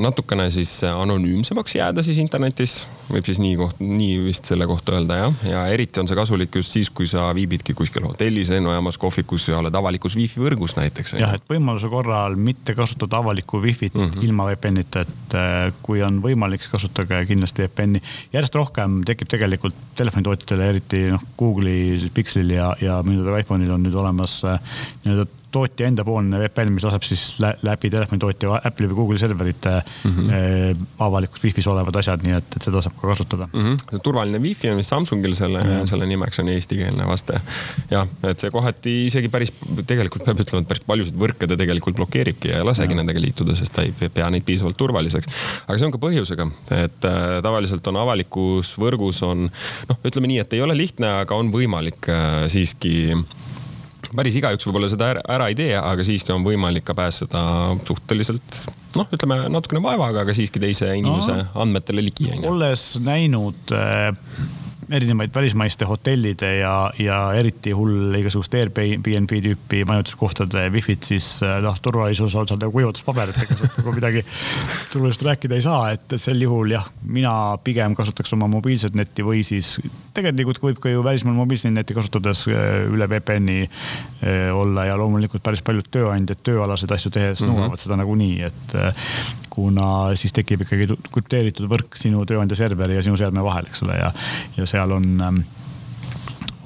natukene 0.00 0.50
siis 0.50 0.70
anonüümsemaks 0.84 1.74
jääda 1.78 2.02
siis 2.04 2.18
internetis, 2.20 2.74
võib 3.08 3.24
siis 3.24 3.38
nii 3.40 3.54
koht, 3.56 3.78
nii 3.80 4.18
vist 4.26 4.48
selle 4.48 4.66
kohta 4.68 4.96
öelda 4.96 5.18
jah, 5.20 5.44
ja 5.48 5.62
eriti 5.72 6.00
on 6.02 6.08
see 6.10 6.18
kasulik 6.18 6.58
just 6.58 6.74
siis, 6.74 6.90
kui 6.90 7.08
sa 7.08 7.28
viibidki 7.36 7.74
kuskil 7.76 8.04
hotellis, 8.04 8.50
lennujaamas, 8.52 8.98
kohvikus 9.00 9.48
ja 9.48 9.60
oled 9.60 9.78
avalikus 9.78 10.16
wifi 10.18 10.42
võrgus 10.42 10.76
näiteks. 10.76 11.14
jah, 11.20 11.36
et 11.38 11.46
võimaluse 11.50 11.88
korral 11.92 12.36
mitte 12.36 12.76
kasutada 12.76 13.22
avalikku 13.22 13.62
wifi't 13.62 13.94
mm 13.94 14.10
-hmm. 14.10 14.24
ilma 14.28 14.50
VPN-ita, 14.50 15.06
et 15.06 15.38
äh, 15.38 15.72
kui 15.82 16.02
on 16.02 16.20
võimalik, 16.22 16.60
siis 16.60 16.72
kasutage 16.72 17.24
kindlasti 17.26 17.62
VPN-i. 17.62 18.02
järjest 18.32 18.54
rohkem 18.54 19.02
tekib 19.04 19.28
tegelikult 19.28 19.74
telefonitootjatele, 19.96 20.68
eriti 20.68 21.06
noh, 21.10 21.22
Google'i 21.38 22.10
Pixelil 22.14 22.50
ja, 22.50 22.76
ja 22.80 23.02
minu 23.02 23.38
iPhone'il 23.38 23.70
on 23.70 23.82
nüüd 23.82 23.94
olemas 23.94 24.42
äh, 24.44 24.60
nii-öelda 25.04 25.26
tootja 25.54 25.86
endapoolne 25.88 26.40
VPN, 26.40 26.72
mis 26.74 26.84
laseb 26.84 27.04
siis 27.06 27.22
läbi 27.40 27.90
telefonitootja 27.92 28.60
Apple'i 28.68 28.90
või 28.90 28.98
Google'i 28.98 29.20
serverite 29.20 29.72
mm 29.78 30.16
-hmm. 30.16 30.86
avalikus 31.06 31.44
wifi's 31.44 31.68
olevad 31.70 31.96
asjad, 32.00 32.24
nii 32.26 32.34
et, 32.38 32.56
et 32.56 32.66
seda 32.66 32.82
saab 32.84 32.96
ka 33.00 33.08
kasutada 33.12 33.48
mm. 33.52 33.62
-hmm. 33.62 34.02
turvaline 34.02 34.40
wifi 34.42 34.70
on 34.70 34.80
vist 34.80 34.90
Samsungil 34.90 35.34
selle 35.34 35.60
mm, 35.62 35.70
-hmm. 35.70 35.86
selle 35.86 36.06
nimeks 36.06 36.38
on 36.42 36.48
eestikeelne 36.48 37.06
vaste. 37.06 37.40
jah, 37.90 38.08
et 38.22 38.38
see 38.38 38.50
kohati 38.50 38.96
isegi 39.06 39.28
päris, 39.28 39.52
tegelikult 39.86 40.24
peab 40.24 40.40
ütlema, 40.44 40.62
et 40.62 40.68
päris 40.68 40.84
paljusid 40.86 41.16
võrke 41.24 41.48
ta 41.48 41.56
tegelikult 41.56 41.96
blokeeribki 41.96 42.48
ja 42.48 42.58
ei 42.58 42.64
lasegi 42.64 42.92
ja. 42.94 43.00
nendega 43.02 43.20
liituda, 43.20 43.54
sest 43.54 43.72
ta 43.72 43.82
ei 43.82 43.94
pea 44.14 44.30
neid 44.30 44.44
piisavalt 44.44 44.76
turvaliseks. 44.76 45.26
aga 45.66 45.78
see 45.78 45.86
on 45.86 45.94
ka 45.94 46.02
põhjusega, 46.02 46.50
et 46.82 47.04
äh, 47.04 47.42
tavaliselt 47.42 47.86
on 47.86 47.96
avalikus 48.02 48.76
võrgus 48.78 49.22
on 49.22 49.50
noh, 49.88 49.98
ütleme 50.04 50.26
nii, 50.26 50.38
et 50.44 50.52
ei 50.52 50.62
ole 50.62 50.76
lihtne, 50.76 51.20
aga 51.22 51.34
on 51.34 51.52
võimalik 51.54 52.10
äh, 52.12 52.46
siiski 52.52 52.96
päris 54.14 54.36
igaüks 54.40 54.66
võib-olla 54.68 54.90
seda 54.92 55.10
ära, 55.14 55.24
ära 55.36 55.48
ei 55.50 55.56
tee, 55.58 55.72
aga 55.78 56.04
siiski 56.06 56.34
on 56.34 56.44
võimalik 56.46 56.86
ka 56.86 56.96
pääseda 56.98 57.40
suhteliselt 57.88 58.60
noh, 58.96 59.08
ütleme 59.12 59.40
natukene 59.52 59.82
vaevaga, 59.84 60.24
aga 60.26 60.36
siiski 60.36 60.62
teise 60.62 60.92
inimese 60.98 61.40
no, 61.40 61.48
andmetele 61.64 62.04
ligi. 62.04 62.30
olles 62.46 62.92
näinud 63.02 63.74
äh, 63.74 64.12
erinevaid 64.90 65.34
välismaiste 65.34 65.84
hotellide 65.84 66.56
ja, 66.58 66.90
ja 66.98 67.18
eriti 67.34 67.72
hull 67.74 68.14
igasugust 68.18 68.54
Airbnb 68.54 69.32
tüüpi 69.46 69.82
majutuskohtade 69.88 70.66
wifi't, 70.74 71.06
siis 71.08 71.28
äh, 71.42 71.58
noh, 71.64 71.78
turvalisus 71.82 72.34
on 72.38 72.48
seal 72.48 72.60
nagu 72.60 72.74
kuivatuspaber, 72.74 73.32
et 73.32 73.40
ega 73.42 73.58
sealt 73.58 73.78
nagu 73.80 73.94
midagi 73.96 74.22
turvalisust 74.92 75.26
rääkida 75.26 75.58
ei 75.58 75.64
saa, 75.64 75.90
et 75.96 76.16
sel 76.22 76.42
juhul 76.42 76.76
jah, 76.76 76.86
mina 77.02 77.32
pigem 77.64 77.96
kasutaks 77.98 78.36
oma 78.36 78.48
mobiilset 78.50 78.96
netti 78.98 79.26
või 79.26 79.42
siis 79.46 79.74
tegelikult 80.16 80.62
võib 80.62 80.80
ka 80.82 80.92
ju 80.92 81.04
välismaal 81.06 81.38
mobiilset 81.38 81.74
netti 81.74 81.96
kasutades 81.96 82.46
äh, 82.52 82.84
üle 82.92 83.10
VPN-i 83.10 83.64
äh, 83.66 84.52
olla 84.54 84.86
ja 84.90 85.00
loomulikult 85.00 85.44
päris 85.46 85.64
paljud 85.66 85.90
tööandjad 85.90 86.44
tööalaseid 86.46 86.94
asju 86.94 87.10
tehes 87.10 87.40
mm 87.40 87.48
-hmm. 87.48 87.58
nõuavad 87.58 87.82
seda 87.82 87.98
nagunii, 87.98 88.38
et 88.46 89.45
kuna 89.56 89.90
siis 90.20 90.34
tekib 90.36 90.66
ikkagi 90.66 90.90
krüpteeritud 91.12 91.68
võrk 91.70 91.96
sinu 91.96 92.24
tööandja 92.28 92.58
serveri 92.58 92.98
ja 92.98 93.04
sinu 93.06 93.16
seadme 93.16 93.44
vahel, 93.44 93.70
eks 93.70 93.84
ole, 93.86 93.96
ja, 93.96 94.10
ja 94.58 94.68
seal 94.68 94.92
on 94.92 95.06
ähm, 95.24 95.40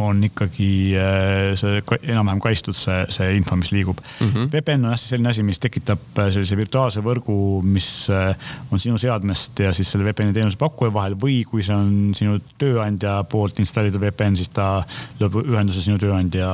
on 0.01 0.25
ikkagi 0.25 0.71
äh, 0.97 1.53
see 1.61 1.81
enam-vähem 2.01 2.41
kaitstud, 2.43 2.77
see, 2.79 2.99
see 3.13 3.35
info, 3.37 3.57
mis 3.61 3.73
liigub 3.75 4.01
mm. 4.01 4.29
-hmm. 4.29 4.49
VPN 4.55 4.85
on 4.85 4.95
hästi 4.95 5.13
selline 5.15 5.31
asi, 5.31 5.43
mis 5.47 5.61
tekitab 5.61 6.19
äh, 6.19 6.31
sellise 6.35 6.57
virtuaalse 6.57 7.03
võrgu, 7.05 7.37
mis 7.63 7.91
äh, 8.11 8.35
on 8.71 8.81
sinu 8.81 8.99
seadmest 8.99 9.59
ja 9.59 9.73
siis 9.77 9.91
selle 9.93 10.09
VPN-i 10.09 10.37
teenuse 10.37 10.59
pakkuja 10.61 10.93
vahel 10.95 11.17
või 11.21 11.43
kui 11.49 11.63
see 11.67 11.77
on 11.77 12.15
sinu 12.17 12.39
tööandja 12.59 13.21
poolt 13.31 13.61
installitud 13.63 14.01
VPN, 14.01 14.39
siis 14.41 14.53
ta 14.55 14.71
loob 15.21 15.41
ühenduse 15.45 15.85
sinu 15.85 15.99
tööandja 15.99 16.49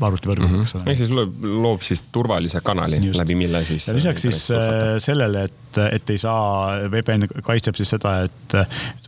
arvutivõrguga 0.00 0.48
mm, 0.48 0.54
-hmm. 0.54 0.62
eks 0.62 0.74
ole. 0.74 0.84
ehk 0.86 1.02
siis 1.02 1.10
loob, 1.10 1.44
loob 1.66 1.82
siis 1.82 2.04
turvalise 2.12 2.60
kanali, 2.60 3.00
läbi 3.16 3.34
mille 3.34 3.64
siis. 3.64 3.88
ja 3.88 3.96
lisaks 3.96 4.28
siis 4.28 4.46
sellele, 4.98 5.44
et 5.44 5.60
et, 5.72 6.10
ei 6.10 6.18
saa, 6.20 6.88
VPN 6.92 7.24
kaitseb 7.42 7.76
siis 7.78 7.88
seda, 7.94 8.26
et 8.26 8.56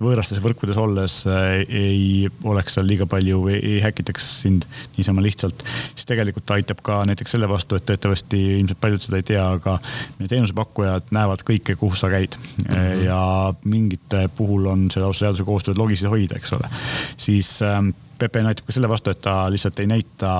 võõrastes 0.00 0.40
võrkudes 0.42 0.78
olles 0.80 1.18
äh, 1.28 1.64
ei 1.68 2.28
oleks 2.48 2.76
seal 2.76 2.88
liiga 2.88 3.06
palju 3.10 3.42
või 3.46 3.58
ei 3.74 3.82
häkitaks 3.84 4.30
sind 4.42 4.66
niisama 4.96 5.22
lihtsalt. 5.22 5.64
siis 5.94 6.06
tegelikult 6.06 6.46
ta 6.46 6.58
aitab 6.58 6.82
ka 6.82 7.02
näiteks 7.08 7.36
selle 7.36 7.48
vastu, 7.48 7.76
et 7.76 7.86
teatavasti 7.86 8.40
ilmselt 8.60 8.80
paljud 8.80 9.04
seda 9.04 9.20
ei 9.20 9.26
tea, 9.32 9.44
aga 9.58 9.78
meie 10.18 10.30
teenusepakkujad 10.32 11.12
näevad 11.14 11.44
kõike, 11.48 11.76
kuhu 11.80 11.96
sa 11.98 12.10
käid 12.12 12.36
mm. 12.38 12.64
-hmm. 12.64 13.04
ja 13.04 13.20
mingite 13.64 14.28
puhul 14.36 14.66
on 14.72 14.88
see 14.90 15.02
lausa 15.02 15.26
seaduse 15.26 15.44
kohustus 15.44 15.78
logisid 15.78 16.08
hoida, 16.08 16.36
eks 16.36 16.52
ole. 16.52 16.68
siis 17.16 17.56
ähm, 17.62 17.94
VPN 18.20 18.48
aitab 18.50 18.68
ka 18.68 18.74
selle 18.74 18.88
vastu, 18.90 19.10
et 19.10 19.20
ta 19.24 19.34
lihtsalt 19.52 19.80
ei 19.82 19.88
näita 19.90 20.30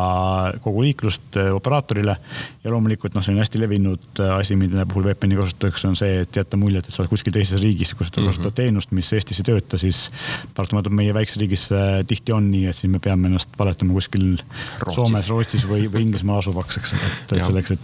kogu 0.62 0.84
liiklust 0.84 1.38
äh, 1.40 1.50
operaatorile. 1.54 2.16
ja 2.64 2.70
loomulikult 2.72 3.14
noh, 3.14 3.24
see 3.24 3.34
on 3.34 3.40
hästi 3.42 3.60
levinud 3.60 4.20
äh, 4.22 4.34
asi, 4.36 4.56
mille 4.56 4.86
puhul 4.88 5.08
VPN-i 5.08 5.38
kasutatakse, 5.38 5.88
on 5.88 5.96
see, 5.98 6.20
et 6.24 6.36
jätta 6.36 6.56
muljet, 6.60 6.86
et 6.86 6.94
sa 6.94 7.02
oled 7.02 7.12
kuskil 7.12 7.34
teises 7.34 7.60
riigis, 7.60 7.94
kus 7.94 8.08
sa 8.08 8.20
mm 8.20 8.26
-hmm. 8.26 8.30
kasutad 8.30 8.56
teenust, 8.60 8.92
mis 8.92 9.12
Eestis 9.12 9.40
ei 9.42 9.48
tööta, 9.50 9.78
siis 9.78 10.10
paratamatult 10.54 10.94
meie 10.94 11.14
väikses 11.14 11.40
riigis 11.42 11.66
äh, 11.72 12.04
tihti 12.06 12.32
on 12.32 12.50
nii, 12.50 12.66
et 12.70 12.76
siis 12.76 12.90
me 12.90 12.98
peame 12.98 13.28
ennast 13.28 13.50
valetama 13.58 13.92
kuskil 13.92 14.38
Rootsi. 14.80 14.94
Soomes, 14.94 15.28
Rootsis 15.28 15.68
või, 15.68 15.90
või 15.92 16.04
Inglismaal 16.06 16.38
asuvaks, 16.38 16.78
eks 16.78 16.92
ole. 16.92 17.10
et, 17.38 17.44
selleks, 17.44 17.70
et 17.70 17.80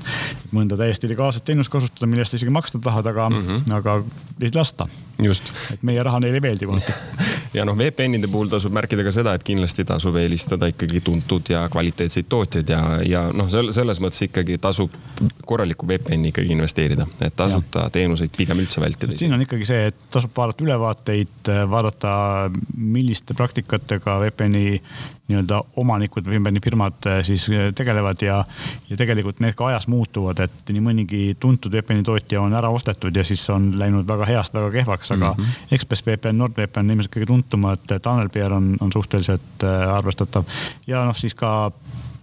mõnda 0.52 0.76
täiesti 0.76 1.08
legaalset 1.08 1.44
teenust 1.44 1.70
kasutada, 1.70 2.06
mille 2.06 2.22
eest 2.22 2.34
isegi 2.38 2.50
maksta 2.50 2.78
tahad, 2.78 3.06
aga 3.06 3.28
mm, 3.28 3.46
-hmm. 3.46 3.74
aga 3.74 4.02
lihtsalt 4.38 4.60
lasta. 4.60 4.88
et 5.72 5.82
meie 5.82 6.02
raha 6.02 6.20
neile 6.20 6.36
ei 6.36 6.40
meeldi 6.40 6.66
kohati 6.66 6.92
ja 7.54 7.64
noh, 7.66 7.76
VPN-ide 7.78 8.28
puhul 8.30 8.50
tasub 8.50 8.74
märkida 8.74 9.04
ka 9.06 9.12
seda, 9.14 9.34
et 9.34 9.44
kindlasti 9.46 9.84
tasub 9.88 10.16
eelistada 10.20 10.68
ikkagi 10.70 11.02
tuntud 11.04 11.50
ja 11.50 11.64
kvaliteetseid 11.72 12.28
tootjaid 12.30 12.70
ja, 12.70 12.80
ja 13.06 13.24
noh, 13.34 13.50
selles 13.50 14.00
mõttes 14.02 14.26
ikkagi 14.28 14.58
tasub 14.62 14.94
korralikku 15.46 15.88
VPN-i 15.90 16.30
ikkagi 16.30 16.54
investeerida, 16.54 17.06
et 17.20 17.36
tasuta 17.36 17.86
ja. 17.88 17.94
teenuseid 17.94 18.34
pigem 18.36 18.62
üldse 18.62 18.82
vältida. 18.82 19.18
siin 19.18 19.34
on 19.34 19.42
ikkagi 19.46 19.68
see, 19.68 19.88
et 19.90 20.02
tasub 20.14 20.34
vaadata 20.36 20.66
ülevaateid, 20.66 21.52
vaadata, 21.70 22.12
milliste 22.76 23.34
praktikatega 23.38 24.20
VPN-i 24.24 24.80
nii-öelda 25.30 25.60
omanikud 25.80 26.26
või 26.26 26.38
VPN-i 26.40 26.62
firmad 26.64 27.08
eh, 27.10 27.20
siis 27.26 27.46
eh, 27.52 27.70
tegelevad 27.76 28.22
ja, 28.24 28.40
ja 28.90 28.98
tegelikult 28.98 29.40
need 29.44 29.56
ka 29.58 29.70
ajas 29.70 29.88
muutuvad, 29.90 30.42
et 30.44 30.72
nii 30.74 30.84
mõnigi 30.84 31.22
tuntud 31.40 31.72
VPN-i 31.74 32.06
tootja 32.06 32.42
on 32.42 32.56
ära 32.58 32.72
ostetud 32.74 33.16
ja 33.16 33.24
siis 33.26 33.44
on 33.54 33.70
läinud 33.78 34.08
väga 34.08 34.28
heast 34.28 34.54
väga 34.56 34.70
kehvaks, 34.78 35.14
aga 35.16 35.34
mm 35.36 35.44
-hmm. 35.44 35.74
Express 35.76 36.06
VPN, 36.06 36.38
NordVPN 36.38 36.84
on 36.84 36.90
ilmselt 36.96 37.16
kõige 37.16 37.30
tuntumad, 37.30 37.86
TunnelBear 38.02 38.52
on, 38.52 38.76
on 38.80 38.92
suhteliselt 38.92 39.64
äh, 39.64 39.96
arvestatav 39.96 40.44
ja 40.86 41.04
noh, 41.04 41.16
siis 41.16 41.34
ka 41.34 41.72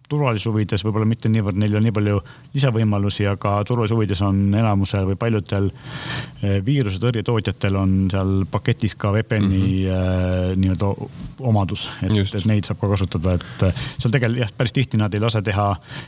turvalisuse 0.09 0.51
huvides 0.51 0.83
võib-olla 0.85 1.07
mitte 1.07 1.29
niivõrd, 1.31 1.57
neil 1.59 1.75
on 1.77 1.83
nii 1.83 1.93
palju 1.95 2.19
lisavõimalusi, 2.53 3.25
aga 3.27 3.57
turvalisuse 3.67 3.97
huvides 3.97 4.21
on 4.25 4.39
enamusel 4.55 5.07
või 5.09 5.17
paljudel 5.19 5.69
eh, 5.69 6.57
viirusetõrje 6.65 7.25
tootjatel 7.27 7.75
on 7.79 7.95
seal 8.11 8.33
paketis 8.51 8.95
ka 8.95 9.11
VPN-i 9.15 9.59
mm 9.59 9.89
-hmm. 9.89 10.61
nii-öelda 10.63 10.91
omadus, 11.47 11.87
et, 12.03 12.35
et 12.39 12.45
neid 12.47 12.67
saab 12.67 12.79
ka 12.81 12.91
kasutada, 12.93 13.35
et 13.35 13.67
eh, 13.67 13.81
seal 13.97 14.13
tegelikult 14.13 14.45
jah, 14.45 14.53
päris 14.57 14.75
tihti 14.75 14.97
nad 14.97 15.13
ei 15.13 15.23
lase 15.23 15.41
teha 15.41 15.67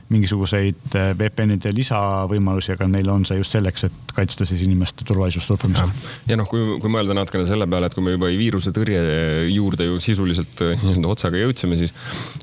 mingisuguseid 0.09 0.95
VPN-ide 1.19 1.73
lisavõimalusi, 1.75 2.73
aga 2.77 2.87
neil 2.87 3.09
on 3.09 3.25
see 3.25 3.37
just 3.37 3.57
selleks, 3.57 3.83
et 3.89 4.15
kaitsta 4.15 4.45
siis 4.45 4.61
inimeste 4.63 5.03
turvalisust 5.05 5.47
surfamisel. 5.47 5.91
ja 6.27 6.37
noh, 6.39 6.47
kui, 6.47 6.79
kui 6.79 6.89
mõelda 6.89 7.13
natukene 7.17 7.45
selle 7.45 7.67
peale, 7.67 7.89
et 7.89 7.97
kui 7.97 8.03
me 8.03 8.15
juba 8.15 8.31
viirusetõrje 8.31 9.03
juurde 9.49 9.91
ju 9.91 9.99
sisuliselt 9.99 10.63
nii-öelda 10.83 11.07
otsaga 11.07 11.37
jõudsime, 11.37 11.75
siis 11.75 11.93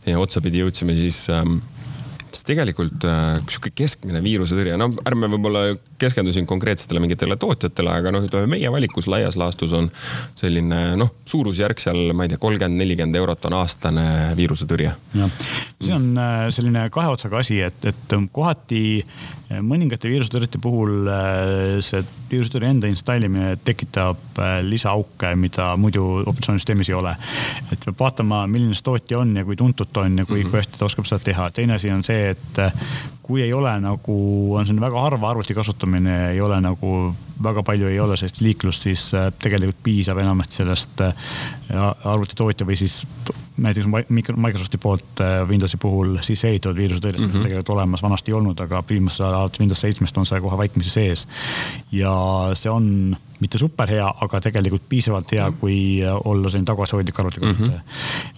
ja 0.07 0.21
otsapidi 0.21 0.61
jõudsime, 0.61 0.95
siis 0.99 1.25
ähm, 1.33 1.46
sest 2.31 2.47
tegelikult 2.49 3.07
äh, 3.09 3.39
sihuke 3.51 3.73
keskmine 3.77 4.23
viirusetõrje, 4.25 4.77
no 4.81 4.91
ärme 5.07 5.31
võib-olla 5.33 5.63
keskendu 6.01 6.35
siin 6.35 6.49
konkreetsetele 6.49 7.03
mingitele 7.03 7.39
tootjatele, 7.41 7.93
aga 8.01 8.13
noh, 8.15 8.27
ütleme 8.27 8.51
meie 8.57 8.73
valikus 8.73 9.09
laias 9.11 9.39
laastus 9.39 9.75
on 9.77 9.91
selline 10.39 10.97
noh, 11.01 11.13
suurusjärk 11.29 11.83
seal, 11.83 12.13
ma 12.17 12.27
ei 12.27 12.35
tea, 12.35 12.43
kolmkümmend, 12.43 12.81
nelikümmend 12.83 13.21
eurot 13.23 13.49
on 13.51 13.59
aastane 13.61 14.07
viirusetõrje. 14.39 14.93
jah, 15.23 15.41
see 15.81 15.97
on 15.97 16.13
äh, 16.21 16.47
selline 16.55 16.89
kahe 16.95 17.15
otsaga 17.15 17.43
asi, 17.45 17.61
et, 17.67 17.89
et 17.89 18.17
kohati 18.33 18.83
äh, 19.01 19.61
mõningate 19.63 20.11
viirusetõrjete 20.11 20.59
puhul 20.63 21.11
see 21.85 22.03
viirusetõrje 22.31 22.71
enda 22.75 22.89
installimine 22.91 23.53
tekitab 23.65 24.41
lisaauke, 24.67 25.31
mida 25.39 25.69
muidu 25.79 26.05
operatsioonisüsteemis 26.25 26.91
ei 26.91 26.97
ole. 26.99 27.15
et 27.73 27.85
peab 27.85 28.01
vaatama, 28.01 28.43
milline 28.51 28.75
see 28.75 28.87
tootja 28.87 29.21
on 29.21 29.37
ja 29.37 29.45
kui 29.47 29.57
tuntud 29.57 29.93
ta 29.93 30.03
on 30.07 30.19
ja 30.19 30.27
kui 30.27 30.41
mm, 30.41 30.47
-hmm. 30.47 30.51
kui 30.51 30.59
hästi 30.59 30.79
ta 30.79 30.85
oskab 30.85 31.07
seda 31.07 31.19
teha. 31.25 31.51
teine 31.51 31.75
asi 31.75 31.91
on 31.91 32.03
see, 32.05 32.26
et 32.35 32.61
kui 33.27 33.43
ei 33.43 33.53
ole 33.53 33.73
nagu, 33.83 34.17
on 34.55 34.67
selline 34.67 34.85
väga 34.85 35.01
harva 35.03 35.31
arvuti 35.33 35.55
kasutamine, 35.55 36.19
ei 36.31 36.41
ole 36.41 36.61
nagu 36.63 36.91
väga 37.43 37.63
palju 37.67 37.89
ei 37.91 37.99
ole 38.01 38.17
sellist 38.17 38.39
liiklust, 38.41 38.87
siis 38.87 39.09
äh, 39.15 39.27
tegelikult 39.43 39.81
piisab 39.85 40.21
enamasti 40.23 40.61
sellest 40.61 41.03
äh, 41.05 41.33
arvutitootja 42.07 42.67
või 42.69 42.79
siis 42.79 43.01
näiteks 43.61 43.89
Microsofti 44.15 44.79
poolt 44.81 45.21
äh, 45.25 45.41
Windowsi 45.49 45.81
puhul 45.83 46.17
siis 46.27 46.45
ehitatud 46.47 46.79
viirusetõrjest 46.79 47.27
mm 47.27 47.33
-hmm. 47.33 47.49
tegelikult 47.49 47.75
olemas, 47.75 48.03
vanasti 48.03 48.33
ei 48.33 48.39
olnud, 48.39 48.61
aga 48.63 48.85
viimasel 48.89 49.27
ajal 49.27 49.41
alates 49.41 49.61
Windows 49.61 49.85
seitsmest 49.85 50.19
on 50.19 50.27
see 50.27 50.41
kohe 50.41 50.59
vaikimisi 50.63 50.91
sees. 50.91 51.27
ja 51.93 52.15
see 52.55 52.71
on 52.71 53.17
mitte 53.41 53.59
super 53.59 53.91
hea, 53.91 54.15
aga 54.21 54.41
tegelikult 54.41 54.89
piisavalt 54.89 55.33
hea, 55.33 55.53
kui 55.61 56.01
olla 56.25 56.51
selline 56.51 56.73
tagasihoidlik 56.73 57.21
arvutikasutaja 57.21 57.79
mm. 57.79 57.85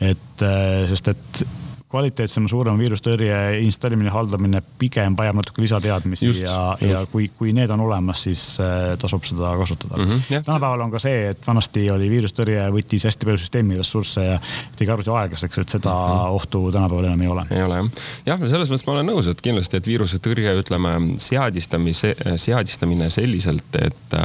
-hmm. 0.01 0.11
et 0.11 0.47
sest, 0.89 1.09
et 1.09 1.47
kvaliteetsem, 1.89 2.49
suurem 2.51 2.77
viirustõrje 2.81 3.37
installimine, 3.65 4.11
haldamine 4.13 4.61
pigem 4.81 5.17
vajab 5.17 5.39
natuke 5.41 5.63
lisateadmisi 5.65 6.27
just, 6.27 6.43
ja, 6.45 6.77
ja 6.85 7.01
kui, 7.09 7.31
kui 7.39 7.55
need 7.57 7.71
on 7.73 7.81
olemas, 7.87 8.27
siis 8.27 8.43
äh, 8.61 8.93
tasub 9.01 9.25
seda 9.25 9.55
kasutada 9.57 9.97
mm. 9.97 10.11
-hmm, 10.11 10.45
tänapäeval 10.45 10.85
on 10.85 10.93
ka 10.93 11.01
see, 11.01 11.29
et 11.31 11.47
vanasti 11.47 11.87
oli 11.91 12.11
viirustõrje 12.13 12.67
võttis 12.75 13.09
hästi 13.09 13.29
palju 13.29 13.41
süsteemi 13.45 13.79
ressursse 13.81 14.25
ja 14.25 14.37
tegi 14.77 14.93
arvuti 14.93 15.15
aeglaseks, 15.15 15.59
et 15.59 15.77
seda 15.79 15.95
mm 15.95 16.15
-hmm. 16.19 16.37
ohtu 16.41 16.73
tänapäeval 16.73 17.09
enam 17.09 17.21
ei 17.21 17.29
ole. 17.29 17.47
ei 17.51 17.63
ole 17.63 17.79
jah, 17.79 17.91
jah, 18.27 18.45
selles 18.51 18.69
mõttes 18.69 18.87
ma 18.87 18.93
olen 18.93 19.09
nõus, 19.09 19.31
et 19.31 19.41
kindlasti, 19.41 19.81
et 19.81 19.87
viirusetõrje, 19.87 20.55
ütleme 20.61 20.95
seadistamise, 21.19 22.15
seadistamine 22.37 23.11
selliselt, 23.11 23.81
et, 23.81 24.17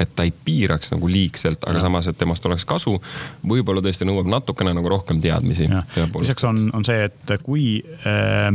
et 0.00 0.14
ta 0.14 0.26
ei 0.26 0.32
piiraks 0.44 0.92
nagu 0.94 1.08
liigselt, 1.10 1.64
aga 1.66 1.78
ja. 1.78 1.84
samas, 1.88 2.06
et 2.06 2.18
temast 2.18 2.46
oleks 2.46 2.64
kasu, 2.68 2.96
võib-olla 3.42 3.82
tõesti 3.84 4.06
nõuab 4.08 4.30
natukene 4.30 4.74
nagu 4.74 4.88
rohkem 4.88 5.20
teadmisi. 5.20 5.68
lisaks 6.20 6.44
on, 6.44 6.70
on 6.72 6.83
see, 6.86 7.08
et 7.08 7.34
kui 7.44 7.66
äh, 8.06 8.50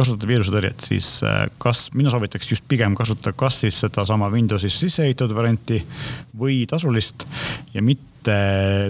kasutada 0.00 0.28
viirusetõrjet, 0.30 0.84
siis 0.90 1.08
äh, 1.26 1.42
kas, 1.60 1.88
mina 1.96 2.12
soovitaks 2.12 2.54
just 2.54 2.66
pigem 2.68 2.94
kasutada 2.98 3.34
kas 3.36 3.60
siis 3.64 3.80
sedasama 3.82 4.30
Windowsisse 4.32 4.86
sisse 4.86 5.04
ehitatud 5.04 5.36
varianti 5.36 5.80
või 6.40 6.62
tasulist 6.70 7.26
ja 7.74 7.82
mitte 7.84 8.36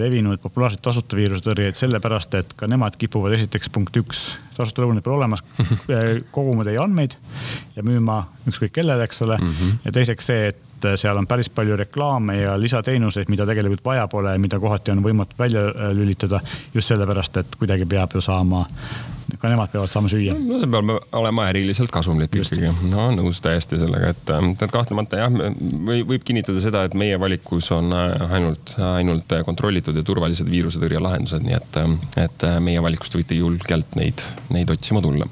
levinud 0.01 0.41
populaarseid 0.43 0.83
tasuta 0.83 1.19
viirusetõrjeid, 1.19 1.77
sellepärast 1.79 2.35
et 2.39 2.55
ka 2.59 2.67
nemad 2.71 2.97
kipuvad 2.99 3.35
esiteks 3.37 3.71
punkt 3.73 3.97
üks, 3.99 4.25
tasuta 4.57 4.85
lõunaid 4.85 5.05
pole 5.05 5.19
olemas, 5.19 5.43
äh, 5.95 6.21
koguma 6.35 6.67
teie 6.67 6.79
andmeid 6.83 7.17
ja 7.75 7.85
müüma 7.87 8.23
ükskõik 8.47 8.75
kellele, 8.79 9.07
eks 9.07 9.23
ole 9.27 9.39
mm. 9.39 9.55
-hmm. 9.55 9.79
ja 9.87 9.97
teiseks 9.99 10.31
see, 10.31 10.51
et 10.53 10.67
seal 10.95 11.17
on 11.17 11.27
päris 11.27 11.49
palju 11.49 11.77
reklaame 11.79 12.37
ja 12.41 12.57
lisateenuseid, 12.59 13.29
mida 13.29 13.45
tegelikult 13.49 13.85
vaja 13.85 14.07
pole, 14.11 14.37
mida 14.41 14.59
kohati 14.59 14.91
on 14.91 15.03
võimatu 15.05 15.39
välja 15.39 15.67
äh, 15.69 15.91
lülitada. 15.97 16.41
just 16.73 16.87
sellepärast, 16.87 17.37
et 17.37 17.55
kuidagi 17.59 17.85
peab 17.85 18.13
ju 18.15 18.21
saama 18.21 18.65
ka 19.39 19.49
nemad 19.51 19.71
peavad 19.71 19.89
saama 19.91 20.09
süüa. 20.11 20.33
no 20.35 20.59
see 20.59 20.69
peab 20.71 20.91
olema 21.17 21.47
äriliselt 21.51 21.91
kasumlik 21.93 22.35
Just. 22.35 22.55
ikkagi. 22.57 22.89
no 22.91 23.09
nõus 23.15 23.41
täiesti 23.43 23.79
sellega, 23.81 24.11
et, 24.15 24.31
ähm, 24.33 24.53
et 24.57 24.73
kahtlemata 24.73 25.21
jah, 25.21 25.31
või 25.31 26.03
võib 26.07 26.25
kinnitada 26.27 26.63
seda, 26.63 26.83
et 26.87 26.97
meie 26.97 27.19
valikus 27.21 27.71
on 27.75 27.93
äh, 27.95 28.35
ainult, 28.39 28.75
ainult 28.91 29.37
kontrollitud 29.45 29.97
ja 29.97 30.03
turvalised 30.07 30.49
viirusetõrje 30.51 31.03
lahendused, 31.03 31.45
nii 31.45 31.57
et, 31.59 31.79
et 32.25 32.47
äh, 32.49 32.59
meie 32.63 32.83
valikust 32.83 33.15
võite 33.17 33.37
julgelt 33.37 33.95
neid, 33.99 34.25
neid 34.53 34.73
otsima 34.73 35.03
tulla. 35.03 35.29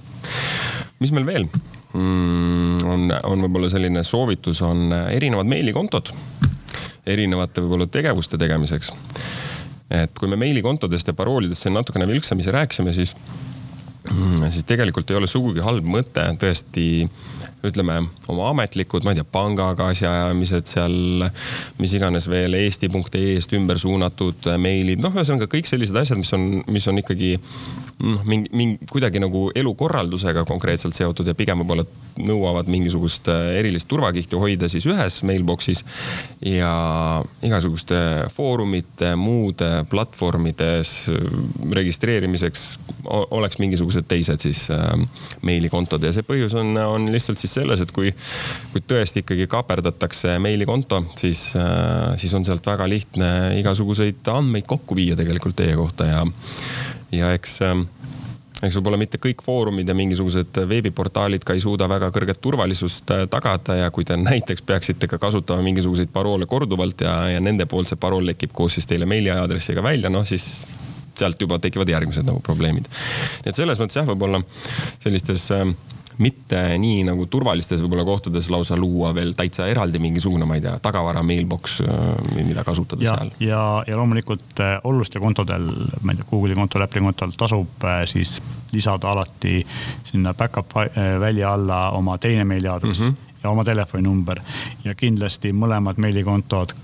mis 0.99 1.13
meil 1.15 1.27
veel 1.27 1.49
on, 1.93 3.09
on 3.23 3.45
võib-olla 3.45 3.69
selline 3.71 4.03
soovitus, 4.05 4.61
on 4.65 4.89
äh, 4.93 5.11
erinevad 5.17 5.49
meilikontod. 5.49 6.11
Erinevate 7.09 7.63
võib-olla 7.65 7.89
tegevuste 7.89 8.37
tegemiseks. 8.37 8.91
Et 9.89 10.11
kui 10.19 10.29
me 10.29 10.37
meilikontodest 10.37 11.07
ja 11.09 11.15
paroolidest 11.17 11.65
siin 11.65 11.73
natukene 11.73 12.05
vilksamisi 12.07 12.51
rääkisime, 12.53 12.93
siis 12.93 13.15
Mm, 14.09 14.51
siis 14.51 14.63
tegelikult 14.63 15.11
ei 15.11 15.17
ole 15.19 15.27
sugugi 15.27 15.61
halb 15.61 15.85
mõte 15.85 16.23
tõesti 16.39 16.85
ütleme 17.67 17.97
oma 18.31 18.47
ametlikud, 18.53 19.03
ma 19.03 19.11
ei 19.11 19.19
tea, 19.19 19.27
pangaga 19.27 19.89
asjaajamised 19.91 20.69
seal, 20.71 21.25
mis 21.81 21.93
iganes 21.97 22.29
veel 22.31 22.55
eesti.ee-st 22.57 23.57
ümber 23.59 23.81
suunatud 23.81 24.47
meilid, 24.63 25.03
noh, 25.03 25.13
ühesõnaga 25.13 25.49
kõik 25.51 25.67
sellised 25.69 25.99
asjad, 25.99 26.21
mis 26.21 26.31
on, 26.33 26.47
mis 26.71 26.87
on 26.87 27.01
ikkagi 27.03 27.35
noh, 27.99 28.23
mingi, 28.27 28.49
mingi 28.55 28.87
kuidagi 28.91 29.19
nagu 29.21 29.49
elukorraldusega 29.55 30.45
konkreetselt 30.47 30.95
seotud 30.95 31.27
ja 31.27 31.35
pigem 31.37 31.63
võib-olla 31.63 31.85
nõuavad 32.19 32.69
mingisugust 32.71 33.27
äh, 33.31 33.55
erilist 33.59 33.89
turvakihti 33.91 34.39
hoida 34.39 34.69
siis 34.71 34.87
ühes 34.89 35.19
mailbox'is. 35.27 35.83
ja 36.45 36.71
igasuguste 37.45 37.99
foorumite, 38.35 39.13
muude 39.19 39.69
platvormides 39.89 40.93
registreerimiseks 41.75 42.65
oleks 43.09 43.59
mingisugused 43.59 44.07
teised 44.07 44.43
siis 44.43 44.65
äh, 44.73 44.87
meilikontod 45.45 46.03
ja 46.03 46.13
see 46.15 46.25
põhjus 46.27 46.55
on, 46.59 46.75
on 46.77 47.09
lihtsalt 47.11 47.39
siis 47.41 47.57
selles, 47.59 47.83
et 47.83 47.91
kui, 47.95 48.13
kui 48.73 48.83
tõesti 48.87 49.23
ikkagi 49.23 49.47
kaaperdatakse 49.51 50.37
meilikonto, 50.43 51.03
siis 51.19 51.49
äh,, 51.59 52.15
siis 52.21 52.33
on 52.37 52.47
sealt 52.47 52.65
väga 52.65 52.87
lihtne 52.89 53.29
igasuguseid 53.59 54.27
andmeid 54.31 54.67
kokku 54.69 54.95
viia 54.95 55.17
tegelikult 55.19 55.59
teie 55.59 55.75
kohta 55.79 56.07
ja 56.07 56.23
ja 57.11 57.33
eks 57.33 57.61
ähm, 57.65 57.85
eks 58.63 58.75
võib-olla 58.75 58.99
mitte 58.99 59.19
kõik 59.21 59.41
foorumid 59.43 59.87
ja 59.87 59.95
mingisugused 59.95 60.59
veebiportaalid 60.69 61.45
ka 61.47 61.55
ei 61.55 61.63
suuda 61.63 61.87
väga 61.89 62.11
kõrget 62.15 62.41
turvalisust 62.43 63.11
äh, 63.15 63.23
tagada 63.31 63.77
ja 63.83 63.91
kui 63.95 64.07
te 64.07 64.17
näiteks 64.19 64.65
peaksite 64.67 65.07
ka 65.07 65.19
kasutama 65.21 65.63
mingisuguseid 65.65 66.11
paroole 66.13 66.49
korduvalt 66.49 67.05
ja, 67.05 67.15
ja 67.35 67.43
nende 67.43 67.69
poolt 67.71 67.91
see 67.91 67.99
parool 67.99 68.27
lekib 68.27 68.53
koos 68.55 68.77
siis 68.77 68.89
teile 68.89 69.07
meiliaadressiga 69.09 69.83
välja, 69.85 70.11
noh 70.11 70.27
siis 70.27 70.49
sealt 71.19 71.41
juba 71.41 71.59
tekivad 71.59 71.89
järgmised 71.91 72.27
nagu 72.27 72.39
probleemid. 72.43 72.87
nii 73.43 73.51
et 73.51 73.55
selles 73.55 73.79
mõttes 73.79 73.99
jah, 73.99 74.07
võib-olla 74.07 74.43
sellistes 74.99 75.49
äh, 75.55 75.65
mitte 76.19 76.59
nii 76.81 77.03
nagu 77.07 77.25
turvalistes 77.31 77.79
võib-olla 77.83 78.03
kohtades 78.07 78.49
lausa 78.51 78.77
luua 78.77 79.13
veel 79.15 79.31
täitsa 79.37 79.69
eraldi 79.71 80.01
mingisugune, 80.03 80.47
ma 80.47 80.57
ei 80.57 80.63
tea, 80.65 80.75
tagavara 80.83 81.23
mailbox, 81.23 81.79
äh, 81.85 82.43
mida 82.43 82.65
kasutada 82.67 83.05
ja, 83.05 83.15
seal. 83.15 83.31
ja, 83.43 83.61
ja 83.87 83.99
loomulikult 83.99 84.59
äh, 84.63 84.75
oluliste 84.83 85.21
kontodel, 85.23 85.69
ma 86.03 86.13
ei 86.13 86.19
tea, 86.19 86.27
Google'i 86.31 86.59
kontol, 86.59 86.83
Apple'i 86.83 87.05
kontol 87.05 87.33
tasub 87.39 87.87
äh, 87.87 88.03
siis 88.09 88.37
lisada 88.73 89.13
alati 89.13 89.63
sinna 90.11 90.33
back-up 90.37 90.75
välja 91.19 91.53
alla 91.53 91.89
oma 91.97 92.17
teine 92.17 92.43
meiliaadress 92.45 92.99
mm 92.99 93.07
-hmm. 93.07 93.43
ja 93.43 93.49
oma 93.49 93.63
telefoninumber 93.63 94.41
ja 94.83 94.95
kindlasti 94.95 95.53
mõlemad 95.53 95.97
meilikontod 95.97 96.75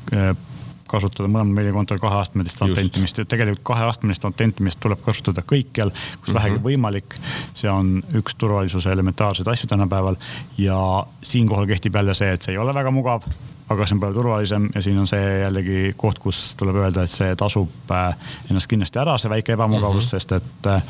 kasutada 0.95 1.29
mõlemal 1.29 1.59
meilikontol 1.59 2.01
kaheastmelist 2.01 2.61
autentimist 2.65 3.21
ja 3.21 3.27
tegelikult 3.29 3.65
kaheastmelist 3.71 4.27
autentimist 4.27 4.81
tuleb 4.83 5.01
kasutada 5.05 5.43
kõikjal, 5.45 5.91
kus 5.91 5.99
mm 5.99 6.21
-hmm. 6.25 6.35
vähegi 6.39 6.63
võimalik. 6.63 7.19
see 7.53 7.69
on 7.71 8.03
üks 8.13 8.35
turvalisuse 8.37 8.91
elementaarseid 8.91 9.47
asju 9.47 9.67
tänapäeval 9.67 10.15
ja 10.57 10.79
siinkohal 11.23 11.67
kehtib 11.67 11.95
jälle 11.95 12.13
see, 12.13 12.31
et 12.31 12.41
see 12.41 12.55
ei 12.55 12.57
ole 12.57 12.73
väga 12.73 12.91
mugav 12.91 13.27
aga 13.69 13.85
see 13.87 13.95
on 13.95 14.01
palju 14.03 14.17
turvalisem 14.19 14.69
ja 14.75 14.81
siin 14.85 14.97
on 15.01 15.07
see 15.09 15.23
jällegi 15.41 15.79
koht, 15.97 16.19
kus 16.21 16.41
tuleb 16.59 16.77
öelda, 16.83 17.05
et 17.05 17.13
see 17.13 17.33
tasub 17.39 17.91
äh, 17.93 18.13
ennast 18.49 18.69
kindlasti 18.69 19.01
ära, 19.01 19.17
see 19.21 19.31
väike 19.31 19.55
ebamugavus 19.55 20.05
mm, 20.05 20.07
-hmm. 20.07 20.21
sest 20.21 20.31
et, 20.37 20.69
äh, 20.69 20.83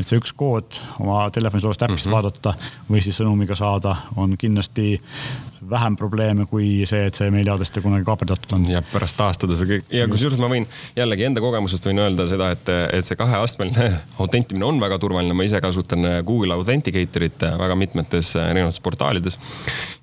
et 0.00 0.08
see 0.08 0.20
üks 0.20 0.32
kood 0.36 0.80
oma 1.00 1.26
telefonisoolest 1.30 1.82
äpist 1.82 2.06
mm 2.06 2.10
-hmm. 2.10 2.16
vaadata 2.16 2.54
või 2.90 3.02
siis 3.04 3.20
sõnumiga 3.20 3.56
saada, 3.56 3.96
on 4.16 4.36
kindlasti 4.38 5.00
vähem 5.70 5.96
probleeme 5.96 6.46
kui 6.46 6.86
see, 6.86 7.06
et 7.06 7.14
see 7.14 7.30
meiliaadress 7.30 7.72
kunagi 7.82 8.04
kaaperdatud 8.04 8.52
on. 8.56 8.64
ja 8.70 8.82
pärast 8.82 9.16
taastada 9.16 9.56
see 9.56 9.68
kõik 9.68 9.92
ja 9.94 10.08
kusjuures 10.08 10.40
ma 10.40 10.48
võin 10.48 10.66
jällegi 10.96 11.24
enda 11.28 11.40
kogemusest 11.40 11.86
võin 11.86 12.02
öelda 12.02 12.26
seda, 12.30 12.50
et, 12.56 12.68
et 12.92 13.06
see 13.06 13.16
kaheastmeline 13.16 14.00
autentimine 14.22 14.64
on 14.64 14.80
väga 14.80 14.98
turvaline, 14.98 15.34
ma 15.34 15.46
ise 15.46 15.60
kasutan 15.60 16.08
Google 16.26 16.54
Authenticatorit 16.54 17.46
väga 17.58 17.76
mitmetes 17.76 18.34
erinevates 18.36 18.80
portaalides. 18.80 19.38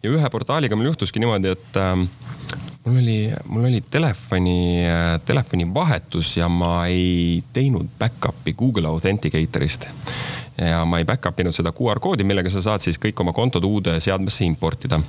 ja 0.04 0.10
ühe 0.10 0.30
portaaliga 0.30 0.76
mul 0.76 0.92
juhtuski 0.94 1.20
niimoodi, 1.20 1.58
et 1.58 1.78
ähm, 1.78 2.08
mul 2.86 2.98
oli, 2.98 3.32
mul 3.46 3.66
oli 3.66 3.84
telefoni, 3.90 4.84
telefoni 5.26 5.74
vahetus 5.74 6.38
ja 6.38 6.48
ma 6.50 6.86
ei 6.88 7.44
teinud 7.54 7.88
back-up'i 8.00 8.54
Google 8.54 8.88
Authenticatorist 8.88 9.88
ja 10.62 10.86
ma 10.86 11.00
ei 11.00 11.06
back-up 11.08 11.40
inud 11.40 11.56
seda 11.56 11.72
QR 11.76 12.00
koodi, 12.04 12.26
millega 12.28 12.52
sa 12.52 12.62
saad 12.64 12.84
siis 12.84 13.00
kõik 13.02 13.20
oma 13.24 13.34
kontod 13.36 13.64
uude 13.66 13.96
seadmesse 14.04 14.44
importida. 14.46 15.00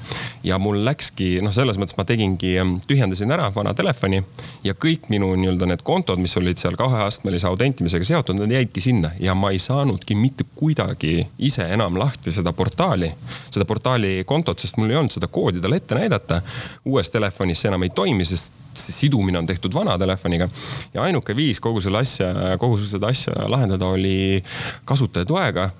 ja 0.44 0.58
mul 0.58 0.84
läkski, 0.84 1.40
noh, 1.42 1.52
selles 1.52 1.78
mõttes 1.80 1.96
ma 1.98 2.04
tegingi, 2.04 2.54
tühjendasin 2.86 3.32
ära 3.34 3.50
vana 3.54 3.74
telefoni 3.74 4.22
ja 4.64 4.74
kõik 4.74 5.10
minu 5.10 5.32
nii-öelda 5.34 5.68
need 5.70 5.82
kontod, 5.86 6.22
mis 6.22 6.36
olid 6.36 6.58
seal 6.60 6.78
kaheastmelise 6.78 7.46
autentimisega 7.50 8.04
seotud, 8.04 8.38
need 8.40 8.54
jäidki 8.56 8.84
sinna 8.84 9.12
ja 9.20 9.34
ma 9.34 9.50
ei 9.50 9.58
saanudki 9.58 10.14
mitte 10.14 10.46
kuidagi 10.54 11.26
ise 11.38 11.66
enam 11.74 11.98
lahti 11.98 12.32
seda 12.32 12.52
portaali, 12.52 13.12
seda 13.50 13.66
portaali 13.66 14.24
kontot, 14.26 14.58
sest 14.58 14.78
mul 14.78 14.90
ei 14.90 15.00
olnud 15.00 15.14
seda 15.14 15.28
koodi 15.28 15.60
talle 15.60 15.82
ette 15.82 15.98
näidata. 15.98 16.42
uues 16.84 17.10
telefonis 17.10 17.60
see 17.60 17.68
enam 17.68 17.82
ei 17.82 17.90
toimi, 17.94 18.24
sest 18.24 18.52
see 18.86 18.96
sidumine 18.96 19.38
on 19.40 19.48
tehtud 19.48 19.74
vana 19.74 19.96
telefoniga. 19.98 20.48
ja 20.94 21.02
ainuke 21.02 21.36
viis 21.36 21.60
kogu 21.60 21.80
selle 21.80 22.02
asja, 22.02 22.30
kogu 22.58 22.78
seda 22.82 23.10
asja 23.10 23.48
lahendada 23.48 23.86
oli 23.86 24.42
kasutajatoega. 24.84 25.70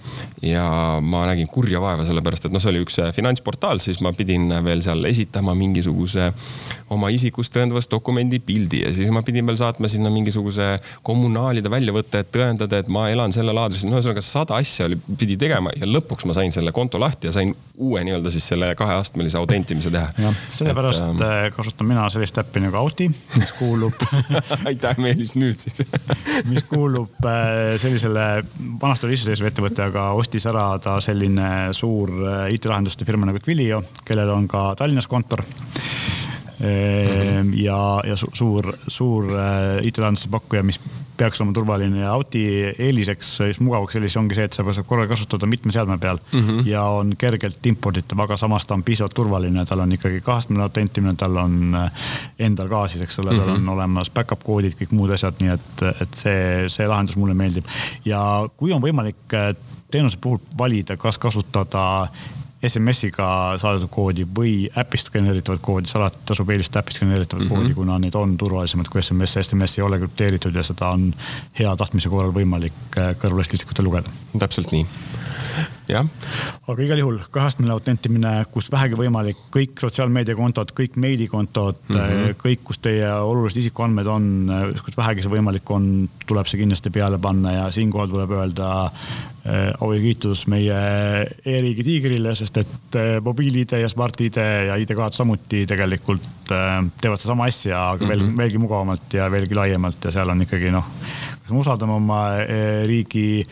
ja 0.43 0.67
ma 1.03 1.25
nägin 1.31 1.49
kurja 1.49 1.81
vaeva, 1.81 2.05
sellepärast 2.09 2.49
et 2.49 2.53
noh, 2.53 2.63
see 2.63 2.73
oli 2.73 2.85
üks 2.85 3.01
finantsportaal, 3.17 3.81
siis 3.83 4.01
ma 4.05 4.13
pidin 4.17 4.49
veel 4.65 4.83
seal 4.85 5.05
esitama 5.11 5.55
mingisuguse 5.59 6.33
oma 6.91 7.11
isikust 7.15 7.53
tõendavas 7.55 7.87
dokumendi 7.91 8.41
pildi 8.43 8.83
ja 8.83 8.93
siis 8.95 9.11
ma 9.15 9.23
pidin 9.27 9.47
veel 9.47 9.59
saatma 9.61 9.89
sinna 9.91 10.11
mingisuguse 10.13 10.73
kommunaalide 11.07 11.71
väljavõtte, 11.71 12.25
et 12.25 12.33
tõendada, 12.35 12.81
et 12.81 12.91
ma 12.91 13.07
elan 13.13 13.35
sellel 13.35 13.59
aadressil. 13.63 13.91
no 13.91 13.99
ühesõnaga 13.99 14.25
sada 14.25 14.59
asja 14.59 14.89
oli, 14.89 14.99
pidi 15.21 15.37
tegema 15.41 15.73
ja 15.77 15.87
lõpuks 15.87 16.27
ma 16.27 16.37
sain 16.37 16.53
selle 16.55 16.73
konto 16.75 17.01
lahti 17.01 17.31
ja 17.31 17.35
sain 17.37 17.55
uue 17.79 18.03
nii-öelda 18.05 18.33
siis 18.35 18.49
selle 18.51 18.73
kaheastmelise 18.79 19.39
autentimise 19.39 19.91
teha. 19.95 20.33
sellepärast 20.51 21.01
et, 21.05 21.25
ähm, 21.27 21.55
kasutan 21.57 21.89
mina 21.89 22.09
sellist 22.11 22.39
äppi 22.43 22.63
nagu 22.65 22.83
Auti, 22.91 23.07
mis 23.39 23.51
kuulub 23.55 24.01
aitäh, 24.69 24.97
Meelis, 24.99 25.37
nüüd 25.39 25.61
siis 25.63 25.85
mis 26.51 26.65
kuulub 26.67 27.23
äh, 27.23 27.77
sellisele, 27.79 28.25
vanasti 28.83 29.07
oli 29.07 29.15
iseseisva 29.15 29.47
ettevõte, 29.47 29.85
aga 29.85 30.09
ostis 30.19 30.49
ära 30.51 30.65
ta 30.83 30.97
selline 31.05 31.71
suur 31.77 32.11
äh, 32.25 32.49
IT-lahenduste 32.57 33.07
firma 33.07 33.29
nagu 33.31 33.39
Twilio, 33.39 33.85
kellel 34.07 34.35
on 34.35 34.51
ka 34.51 34.73
Tallinnas 34.81 35.07
kontor. 35.11 35.45
Ja, 37.57 37.79
ja 38.05 38.17
suur, 38.17 38.73
suur 38.89 39.31
IT-lahenduste 39.83 40.29
pakkuja, 40.31 40.63
mis 40.67 40.81
peaks 41.21 41.41
olema 41.41 41.55
turvaline 41.57 42.01
ja 42.01 42.13
Auti 42.13 42.43
eeliseks, 42.79 43.33
mugavaks 43.61 43.97
eelis 43.99 44.17
ongi 44.17 44.37
see, 44.39 44.47
et 44.49 44.57
sa 44.57 44.65
saad 44.65 44.87
korraga 44.89 45.15
kasutada 45.15 45.49
mitme 45.49 45.73
seadme 45.73 45.99
peal 46.01 46.21
mm 46.33 46.41
-hmm. 46.41 46.69
ja 46.69 46.85
on 46.85 47.13
kergelt 47.19 47.67
imporditav, 47.67 48.21
aga 48.25 48.37
samas 48.37 48.67
ta 48.67 48.75
on 48.75 48.83
piisavalt 48.83 49.15
turvaline, 49.15 49.65
tal 49.67 49.85
on 49.85 49.93
ikkagi 49.93 50.21
kaheastmeline 50.21 50.63
autentimine, 50.63 51.15
tal 51.15 51.37
on 51.37 51.77
endal 52.39 52.69
ka 52.69 52.89
siis, 52.89 53.03
eks 53.05 53.19
ole 53.19 53.31
mm, 53.31 53.37
-hmm. 53.37 53.45
tal 53.45 53.55
on 53.55 53.61
mhm. 53.61 53.69
olemas 53.69 54.11
back-up 54.11 54.45
koodid, 54.45 54.77
kõik 54.81 54.93
muud 54.93 55.11
asjad, 55.11 55.35
nii 55.41 55.51
et, 55.51 55.83
et 56.01 56.15
see, 56.15 56.69
see 56.69 56.89
lahendus 56.89 57.17
mulle 57.17 57.35
meeldib. 57.35 57.65
ja 58.05 58.49
kui 58.57 58.73
on 58.73 58.83
võimalik 58.83 59.37
teenuse 59.91 60.19
puhul 60.21 60.39
valida, 60.59 60.97
kas 60.97 61.19
kasutada 61.19 62.09
SMS-iga 62.69 63.27
saadetud 63.61 63.89
koodi 63.93 64.27
või 64.37 64.55
äpist 64.79 65.09
genereeritavat 65.13 65.63
koodi, 65.65 65.89
siis 65.89 65.97
alati 65.97 66.21
tasub 66.29 66.51
eelistada 66.53 66.85
äpist 66.85 67.01
genereeritavat 67.01 67.45
mm 67.45 67.51
-hmm. 67.51 67.57
koodi, 67.57 67.75
kuna 67.75 67.99
need 67.99 68.15
on 68.15 68.37
turvalisemad 68.39 68.89
kui 68.93 69.03
SMS. 69.03 69.39
SMS 69.43 69.79
ei 69.79 69.85
ole 69.85 69.99
krüpteeritud 69.99 70.55
ja 70.55 70.63
seda 70.63 70.89
on 70.89 71.13
hea 71.59 71.77
tahtmise 71.77 72.09
korral 72.09 72.35
võimalik 72.37 72.99
äh, 72.99 73.15
kõrvalist 73.23 73.55
isikutel 73.55 73.85
lugeda. 73.85 74.11
täpselt 74.39 74.73
nii. 74.73 74.87
Aga 75.95 76.85
igal 76.85 77.03
juhul 77.03 77.19
kaheastmeline 77.33 77.75
autentimine, 77.75 78.35
kus 78.53 78.71
vähegi 78.73 78.99
võimalik, 78.99 79.41
kõik 79.55 79.81
sotsiaalmeediakontod, 79.83 80.75
kõik 80.77 80.99
meilikontod 81.01 81.81
mm, 81.89 81.97
-hmm. 81.97 82.39
kõik, 82.43 82.65
kus 82.65 82.79
teie 82.83 83.09
olulised 83.13 83.63
isikuandmed 83.65 84.07
on, 84.07 84.29
kus 84.85 84.97
vähegi 84.97 85.25
see 85.25 85.33
võimalik 85.33 85.71
on, 85.75 86.09
tuleb 86.27 86.49
see 86.51 86.63
kindlasti 86.63 86.93
peale 86.95 87.19
panna 87.19 87.53
ja 87.53 87.71
siinkohal 87.75 88.11
tuleb 88.13 88.35
öelda 88.39 88.69
äh, 88.85 89.73
au 89.81 89.93
ja 89.93 90.01
kiitus 90.01 90.47
meie 90.47 90.77
e-riigi 91.45 91.85
tiigrile, 91.87 92.35
sest 92.39 92.61
et 92.63 92.99
äh, 92.99 93.17
mobiil-ID 93.25 93.81
ja 93.83 93.89
Smart-ID 93.89 94.39
ja 94.71 94.77
ID-kaart 94.81 95.17
samuti 95.17 95.65
tegelikult 95.67 96.55
äh, 96.55 96.79
teevad 97.01 97.23
sedasama 97.23 97.49
asja, 97.51 97.91
aga 97.91 98.05
mm 98.05 98.11
-hmm. 98.11 98.15
veel, 98.15 98.37
veelgi 98.37 98.59
mugavamalt 98.59 99.19
ja 99.19 99.31
veelgi 99.31 99.55
laiemalt 99.55 100.05
ja 100.05 100.11
seal 100.11 100.29
on 100.29 100.47
ikkagi 100.47 100.71
noh 100.71 100.87
kas 101.51 101.57
me 101.57 101.61
usaldame 101.61 101.93
oma 101.93 102.21
eh, 102.39 102.87
riigi 102.87 103.43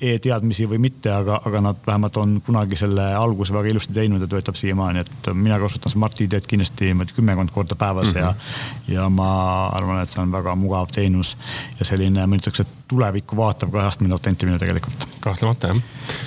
e-teadmisi 0.00 0.66
või 0.68 0.80
mitte, 0.84 1.10
aga, 1.12 1.40
aga 1.48 1.62
nad 1.64 1.80
vähemalt 1.86 2.16
on 2.20 2.34
kunagi 2.44 2.76
selle 2.76 3.06
alguse 3.16 3.54
väga 3.54 3.72
ilusti 3.72 3.94
teinud 3.96 4.20
ja 4.20 4.28
töötab 4.28 4.58
siiamaani, 4.60 5.04
et 5.06 5.30
mina 5.34 5.58
kasutan 5.62 5.92
Smart-ID-d 5.92 6.44
kindlasti 6.48 6.90
niimoodi 6.90 7.16
kümmekond 7.16 7.54
korda 7.54 7.78
päevas 7.78 8.12
mm 8.12 8.18
-hmm. 8.18 8.20
ja, 8.20 8.34
mhm. 8.34 8.92
ja 8.94 9.08
ma 9.08 9.30
arvan, 9.66 10.02
et 10.02 10.08
see 10.08 10.22
on 10.22 10.32
väga 10.32 10.54
mugav 10.56 10.92
teenus 10.92 11.36
ja 11.78 11.88
selline, 11.88 12.26
ma 12.26 12.36
ütleks, 12.36 12.60
et 12.60 12.76
tulevikku 12.88 13.36
vaatav 13.36 13.70
kaheastmeline 13.70 14.12
autentimine 14.12 14.58
tegelikult. 14.58 15.08
kahtlemata 15.20 15.66
jah. 15.66 15.82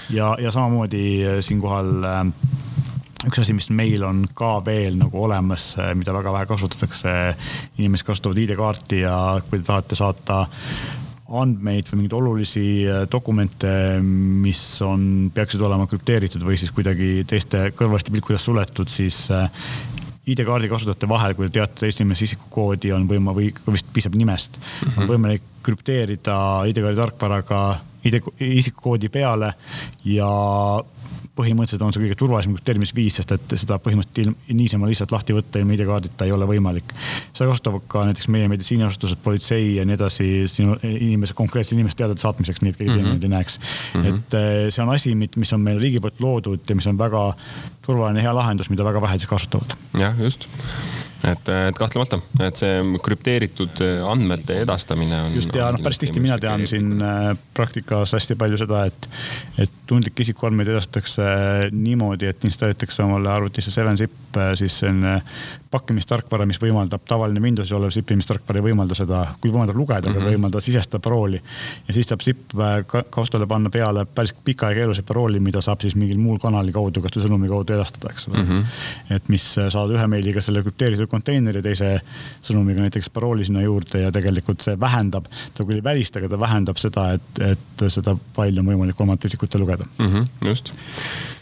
ja, 0.09 0.35
ja 0.39 0.51
samamoodi 0.51 1.23
eh, 1.23 1.41
siinkohal 1.41 2.05
üks 3.25 3.41
asi, 3.41 3.55
mis 3.57 3.69
meil 3.73 4.03
on 4.05 4.25
ka 4.37 4.59
veel 4.65 4.99
nagu 4.99 5.23
olemas, 5.25 5.73
mida 5.97 6.13
väga 6.13 6.33
vähe 6.33 6.45
kasutatakse. 6.49 7.15
inimesed 7.77 8.05
kasutavad 8.05 8.37
ID-kaarti 8.37 9.01
ja 9.01 9.41
kui 9.49 9.59
te 9.59 9.65
tahate 9.65 9.95
saata 9.95 10.45
andmeid 11.25 11.89
või 11.89 12.03
mingeid 12.03 12.13
olulisi 12.19 12.63
äh, 12.85 13.03
dokumente, 13.11 13.69
mis 14.01 14.61
on, 14.85 15.31
peaksid 15.33 15.61
olema 15.65 15.87
krüpteeritud 15.89 16.43
või 16.45 16.59
siis 16.61 16.73
kuidagi 16.75 17.25
teiste 17.27 17.71
kõrvaliste 17.77 18.13
pilkudest 18.13 18.45
suletud, 18.45 18.91
siis 18.91 19.23
äh, 19.33 19.49
ID-kaardi 20.29 20.69
kasutajate 20.69 21.09
vahel, 21.09 21.33
kui 21.37 21.49
te 21.49 21.57
teate 21.57 21.81
teist 21.81 22.01
inimese 22.01 22.27
isikukoodi, 22.29 22.93
on 22.93 23.09
võima- 23.09 23.33
või 23.37 23.49
vist 23.73 23.89
piisab 23.93 24.15
nimest 24.17 24.57
mm, 24.57 24.87
-hmm. 24.87 25.01
on 25.01 25.11
võimalik 25.15 25.49
krüpteerida 25.65 26.37
ID-kaardi 26.69 27.01
tarkvaraga 27.01 27.61
ID 28.05 28.21
isikukoodi 28.39 29.09
peale 29.09 29.53
ja 30.05 30.29
põhimõtteliselt 31.35 31.83
on 31.83 31.93
see 31.93 32.03
kõige 32.05 32.17
turvalisem 32.19 32.55
krüpteerimisviis, 32.55 33.19
sest 33.19 33.33
et 33.35 33.55
seda 33.59 33.77
põhimõtteliselt 33.83 34.51
niisama 34.55 34.87
lihtsalt 34.89 35.11
lahti 35.11 35.35
võtta 35.35 35.59
ilma 35.59 35.75
ID-kaardita 35.75 36.27
ei 36.27 36.33
ole 36.35 36.47
võimalik. 36.49 36.93
seda 37.33 37.49
kasutavad 37.49 37.87
ka 37.91 38.05
näiteks 38.09 38.29
meie 38.31 38.49
meditsiiniasutused, 38.51 39.19
politsei 39.23 39.75
ja 39.75 39.85
nii 39.87 39.97
edasi, 39.97 40.29
sinu 40.51 40.77
inimese, 40.83 41.35
konkreetse 41.37 41.75
inimese 41.75 41.99
teadete 41.99 42.23
saatmiseks, 42.23 42.63
nii 42.63 42.73
et 42.73 42.77
keegi 42.79 42.91
teine 42.93 43.09
mm 43.09 43.17
-hmm. 43.17 43.23
ei 43.23 43.33
näeks 43.35 43.59
mm. 43.59 44.01
-hmm. 44.01 44.07
et 44.13 44.33
eh, 44.33 44.67
see 44.69 44.83
on 44.83 44.93
asi, 44.93 45.15
mis 45.15 45.53
on 45.53 45.61
meil 45.61 45.79
riigi 45.79 45.99
poolt 45.99 46.19
loodud 46.19 46.69
ja 46.69 46.75
mis 46.75 46.87
on 46.87 46.97
väga 46.97 47.33
turvaline, 47.81 48.21
hea 48.21 48.35
lahendus, 48.35 48.69
mida 48.69 48.83
väga 48.83 49.01
vähesed 49.01 49.27
kasutavad. 49.27 49.75
jah, 49.99 50.19
just 50.19 50.47
et, 51.23 51.49
et 51.69 51.77
kahtlemata, 51.77 52.19
et 52.43 52.59
see 52.59 52.81
krüpteeritud 53.03 53.81
andmete 54.09 54.59
edastamine 54.65 55.21
on. 55.27 55.35
just 55.35 55.55
ja 55.55 55.71
noh, 55.71 55.83
päris 55.83 55.99
tihti 56.01 56.19
mina 56.23 56.37
tean 56.41 56.67
siin 56.67 57.01
äh, 57.01 57.31
praktikas 57.53 58.13
hästi 58.17 58.37
palju 58.39 58.59
seda, 58.59 58.85
et, 58.89 59.09
et 59.65 59.71
tundlikke 59.87 60.23
isikuandmeid 60.25 60.69
edastatakse 60.73 61.25
niimoodi, 61.71 62.29
et 62.29 62.47
installitakse 62.47 63.03
omale 63.03 63.31
arvutisse 63.31 63.73
7-zip, 63.73 64.17
äh, 64.37 64.51
siis 64.59 64.79
selline 64.81 65.19
pakkimistarkvara, 65.75 66.45
mis 66.47 66.59
võimaldab, 66.61 67.03
tavaline 67.07 67.41
Windowsis 67.43 67.75
olev 67.75 67.91
sipimistarkvara 67.93 68.61
ei 68.61 68.67
võimalda 68.69 68.97
seda, 68.97 69.25
kui 69.41 69.51
võimaldab 69.51 69.79
lugeda 69.79 70.09
mm, 70.09 70.13
-hmm. 70.13 70.21
aga 70.21 70.31
ei 70.31 70.39
võimalda 70.39 70.61
sisestada 70.63 71.01
parooli. 71.03 71.41
ja 71.87 71.93
siis 71.93 72.07
saab 72.07 72.23
sipp 72.25 72.55
äh, 72.59 72.79
kaustale 73.09 73.47
panna 73.47 73.69
peale 73.69 74.05
päris 74.05 74.33
pika 74.43 74.69
ja 74.71 74.79
keerulise 74.81 75.03
parooli, 75.03 75.39
mida 75.39 75.61
saab 75.61 75.81
siis 75.81 75.95
mingil 75.95 76.17
muul 76.17 76.39
kanali 76.39 76.71
kaudu, 76.71 77.01
kas 77.01 77.17
või 77.17 77.27
sõnumi 77.27 77.49
kaudu 77.51 77.73
edastada, 77.73 78.11
eks 78.11 78.27
ole 78.27 78.43
mm. 78.43 78.49
-hmm. 78.49 79.15
et 79.15 79.29
mis 79.29 79.45
saad 79.69 79.91
ühe 79.91 80.07
meiliga 80.07 80.41
selle 80.41 80.63
krüpteeritud 80.63 81.04
konteineri 81.11 81.61
teise 81.65 81.91
sõnumiga 82.45 82.85
näiteks 82.85 83.09
parooli 83.13 83.45
sinna 83.45 83.63
juurde 83.65 84.05
ja 84.05 84.11
tegelikult 84.15 84.65
see 84.65 84.79
vähendab, 84.79 85.29
ta 85.53 85.63
küll 85.63 85.79
ei 85.79 85.85
välista, 85.85 86.19
aga 86.19 86.31
ta 86.33 86.39
vähendab 86.39 86.81
seda, 86.81 87.11
et, 87.17 87.43
et 87.53 87.87
seda 87.93 88.17
faili 88.35 88.61
on 88.61 88.73
võimalik 88.73 88.97
kolmandatel 88.97 89.33
isikutel 89.33 89.65
lugeda 89.65 89.87
mm. 89.97 90.11
-hmm, 90.11 90.49
just 90.49 90.73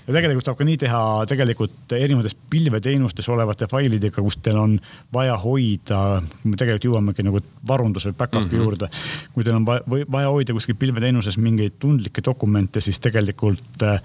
ja 0.08 0.14
tegelikult 0.16 0.48
saab 0.48 0.60
ka 0.60 0.68
nii 0.68 0.78
teha 0.82 1.02
tegelikult 1.30 1.96
erinevates 1.96 2.36
pilveteenustes 2.52 3.30
olevate 3.32 3.68
failidega, 3.72 4.22
kus 4.22 4.38
teil 4.44 4.60
on 4.60 4.76
vaja 5.16 5.38
hoida, 5.40 6.00
me 6.44 6.60
tegelikult 6.60 6.90
jõuamegi 6.90 7.26
nagu 7.28 7.42
varunduse 7.68 8.12
või 8.12 8.20
back-up'i 8.20 8.44
mm 8.44 8.52
-hmm. 8.52 8.64
juurde. 8.64 8.90
kui 9.34 9.44
teil 9.44 9.56
on 9.56 9.66
vaja 9.66 10.30
hoida 10.30 10.54
kuskil 10.54 10.76
pilveteenuses 10.76 11.38
mingeid 11.38 11.80
tundlikke 11.80 12.24
dokumente, 12.26 12.82
siis 12.82 13.00
tegelikult 13.00 13.84
äh, 13.84 14.02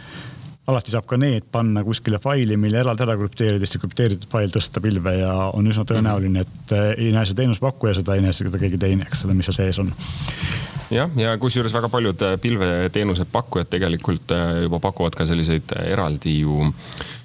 alati 0.69 0.93
saab 0.93 1.07
ka 1.09 1.17
need 1.21 1.47
panna 1.53 1.83
kuskile 1.87 2.21
faili, 2.23 2.57
mille 2.61 2.83
eraldi 2.83 3.05
ära 3.05 3.17
krüpteerida, 3.19 3.65
siis 3.65 3.77
see 3.77 3.83
krüpteeritud 3.85 4.29
fail 4.33 4.53
tõsta 4.53 4.83
pilve 4.85 5.15
ja 5.17 5.33
on 5.57 5.69
üsna 5.71 5.85
tõenäoline, 5.89 6.45
et 6.45 6.75
eh, 6.77 6.89
ei 7.07 7.13
näe 7.15 7.29
see 7.29 7.39
teenusepakkuja 7.39 7.97
seda, 7.99 8.17
ei 8.17 8.25
näe 8.25 8.35
seda 8.37 8.61
keegi 8.61 8.81
teine, 8.81 9.09
eks 9.09 9.25
ole, 9.25 9.37
mis 9.39 9.49
seal 9.49 9.59
sees 9.63 9.81
on. 9.83 9.93
jah, 10.93 11.13
ja 11.17 11.37
kusjuures 11.41 11.75
väga 11.75 11.89
paljud 11.93 12.25
eh, 12.27 12.37
pilveteenuse 12.43 13.29
pakkujad 13.33 13.71
tegelikult 13.73 14.37
eh, 14.37 14.65
juba 14.67 14.83
pakuvad 14.91 15.17
ka 15.17 15.29
selliseid 15.29 15.73
eraldi 15.87 16.41
ju 16.43 16.69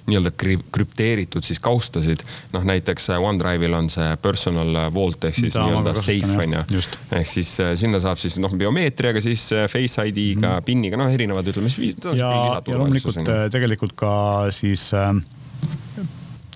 nii-öelda 0.06 0.32
krüpteeritud 0.72 1.44
siis 1.46 1.60
kaustasid. 1.64 2.24
noh, 2.52 2.64
näiteks 2.64 3.10
äh, 3.14 3.22
OneDrive'il 3.22 3.76
on 3.76 3.88
see 3.92 4.08
personal 4.22 4.76
vault 4.94 5.24
ehk 5.30 5.38
siis 5.38 5.56
nii-öelda 5.56 5.94
safe 5.98 6.40
on 6.44 6.56
ju. 6.58 6.82
ehk 7.20 7.30
siis 7.30 7.54
äh, 7.64 7.72
sinna 7.78 8.00
saab 8.02 8.20
siis 8.20 8.38
noh, 8.42 8.52
biomeetriaga 8.52 9.22
siis 9.24 9.46
äh, 9.52 9.68
Face 9.70 10.08
ID-ga 10.10 10.58
mm., 10.58 10.66
PIN-iga, 10.66 11.00
noh, 11.00 11.12
erinevad 11.12 11.48
ütleme 11.52 11.72
siis. 11.72 11.96
ja, 12.18 12.34
ja 12.60 12.78
loomulikult 12.78 13.24
tegelikult 13.54 13.96
ka 13.98 14.12
siis 14.54 14.90
äh, 14.96 15.12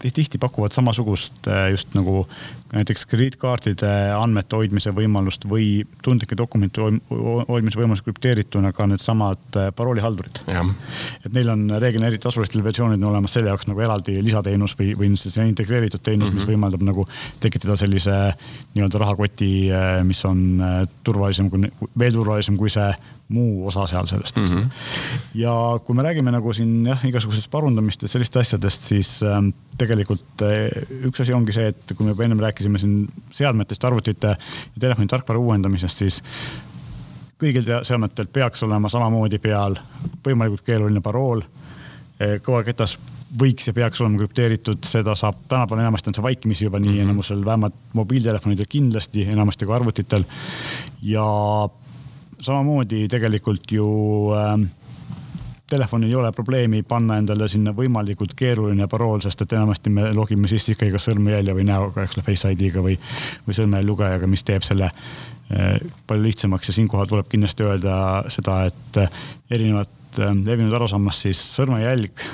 tihti 0.03 0.39
pakuvad 0.39 0.73
samasugust 0.73 1.49
äh, 1.49 1.71
just 1.71 1.95
nagu 1.95 2.27
näiteks 2.73 3.07
krediitkaartide 3.09 3.91
andmete 4.13 4.57
hoidmise 4.57 4.93
võimalust 4.95 5.47
või 5.49 5.87
tundlike 6.05 6.37
dokumente 6.37 6.83
hoidmise 6.83 7.81
võimalust 7.81 8.05
krüpteerituna 8.05 8.73
ka 8.77 8.87
needsamad 8.91 9.57
äh, 9.57 9.71
paroolihaldurid. 9.77 10.43
et 11.25 11.33
neil 11.33 11.49
on 11.55 11.67
reeglina 11.81 12.11
eriti 12.11 12.27
tasulistel 12.27 12.65
versioonidel 12.65 13.09
olemas 13.09 13.33
selle 13.33 13.49
jaoks 13.53 13.69
nagu 13.71 13.81
eraldi 13.81 14.19
lisateenus 14.23 14.77
või, 14.79 14.93
või 14.99 15.13
see 15.17 15.47
integreeritud 15.49 16.03
teenus 16.03 16.29
mm, 16.29 16.31
-hmm. 16.31 16.35
mis 16.35 16.45
mhm. 16.45 16.53
võimaldab 16.53 16.85
nagu 16.85 17.09
tekitada 17.41 17.77
sellise 17.77 18.17
nii-öelda 18.75 18.99
rahakoti, 19.05 19.53
äh, 19.73 20.03
mis 20.05 20.25
on 20.29 20.63
turvalisem 21.05 21.51
kui, 21.51 21.71
veel 21.99 22.13
turvalisem 22.13 22.57
kui 22.57 22.71
see 22.71 22.93
muu 23.29 23.67
osa 23.69 23.87
seal 23.87 24.07
sellest 24.09 24.37
mm. 24.37 24.45
-hmm. 24.45 24.69
ja 25.35 25.81
kui 25.85 25.95
me 25.95 26.03
räägime 26.03 26.33
nagu 26.33 26.53
siin 26.53 26.87
jah, 26.87 27.05
igasugusest 27.05 27.53
varundamist 27.53 28.03
ja 28.03 28.09
sellist 28.09 28.37
asjadest, 28.37 28.83
siis 28.83 29.23
ähm, 29.23 29.49
tegelikult 29.79 30.43
äh, 30.43 30.73
üks 31.07 31.21
asi 31.21 31.33
ongi 31.33 31.53
see, 31.53 31.69
et 31.69 31.93
kui 31.95 32.07
me 32.07 32.11
juba 32.15 32.25
ennem 32.25 32.41
rääkisime 32.41 32.58
siin 32.63 33.09
seadmetest, 33.33 33.85
arvutite 33.85 34.29
ja 34.29 34.81
telefoni 34.81 35.07
tarkvara 35.11 35.39
uuendamisest, 35.39 36.03
siis 36.05 36.23
kõigil 37.39 37.67
seadmetel 37.83 38.27
peaks 38.33 38.63
olema 38.67 38.91
samamoodi 38.91 39.39
peal 39.39 39.79
võimalikult 40.27 40.65
keeruline 40.67 41.01
parool. 41.05 41.45
Äh, 42.19 42.39
kõvaketas 42.43 42.97
võiks 43.39 43.69
ja 43.69 43.75
peaks 43.77 44.01
olema 44.01 44.23
krüpteeritud, 44.23 44.87
seda 44.89 45.15
saab, 45.19 45.43
tänapäeval 45.49 45.85
enamasti 45.85 46.11
on 46.11 46.17
see 46.17 46.25
vaikimisi 46.25 46.65
juba 46.65 46.81
nii 46.81 46.91
mm 46.91 46.97
-hmm. 46.97 47.11
enamusel, 47.11 47.45
vähemalt 47.45 47.75
mobiiltelefonidel 47.93 48.67
kindlasti, 48.69 49.29
enamasti 49.29 49.67
ka 49.67 49.75
arvutitel. 49.75 50.25
ja 51.03 51.25
samamoodi 52.41 53.09
tegelikult 53.09 53.73
ju 53.73 53.89
äh, 54.35 54.69
telefonil 55.71 56.09
ei 56.09 56.15
ole 56.15 56.33
probleemi 56.33 56.83
panna 56.83 57.19
endale 57.21 57.49
sinna 57.49 57.73
võimalikult 57.77 58.35
keeruline 58.37 58.89
parool, 58.89 59.21
sest 59.25 59.43
et 59.45 59.53
enamasti 59.53 59.93
me 59.93 60.11
logime 60.17 60.49
sisse 60.49 60.73
ikkagi 60.73 60.95
kas 60.95 61.09
sõrmejälje 61.09 61.55
või 61.57 61.67
näoga, 61.69 62.05
eks 62.05 62.19
ole, 62.19 62.25
Face 62.27 62.53
ID-ga 62.55 62.85
või, 62.85 62.97
või 63.47 63.59
sõrmejäljelugejaga, 63.59 64.31
mis 64.31 64.45
teeb 64.49 64.67
selle 64.67 64.91
äh, 64.91 65.79
palju 66.07 66.29
lihtsamaks 66.29 66.71
ja 66.73 66.77
siinkohal 66.79 67.11
tuleb 67.11 67.29
kindlasti 67.29 67.67
öelda 67.69 67.97
seda, 68.33 68.63
et 68.71 69.03
äh, 69.05 69.25
erinevat 69.51 70.23
äh, 70.23 70.33
levinud 70.33 70.79
arusaamast 70.81 71.29
siis 71.29 71.43
sõrmejälg 71.57 72.25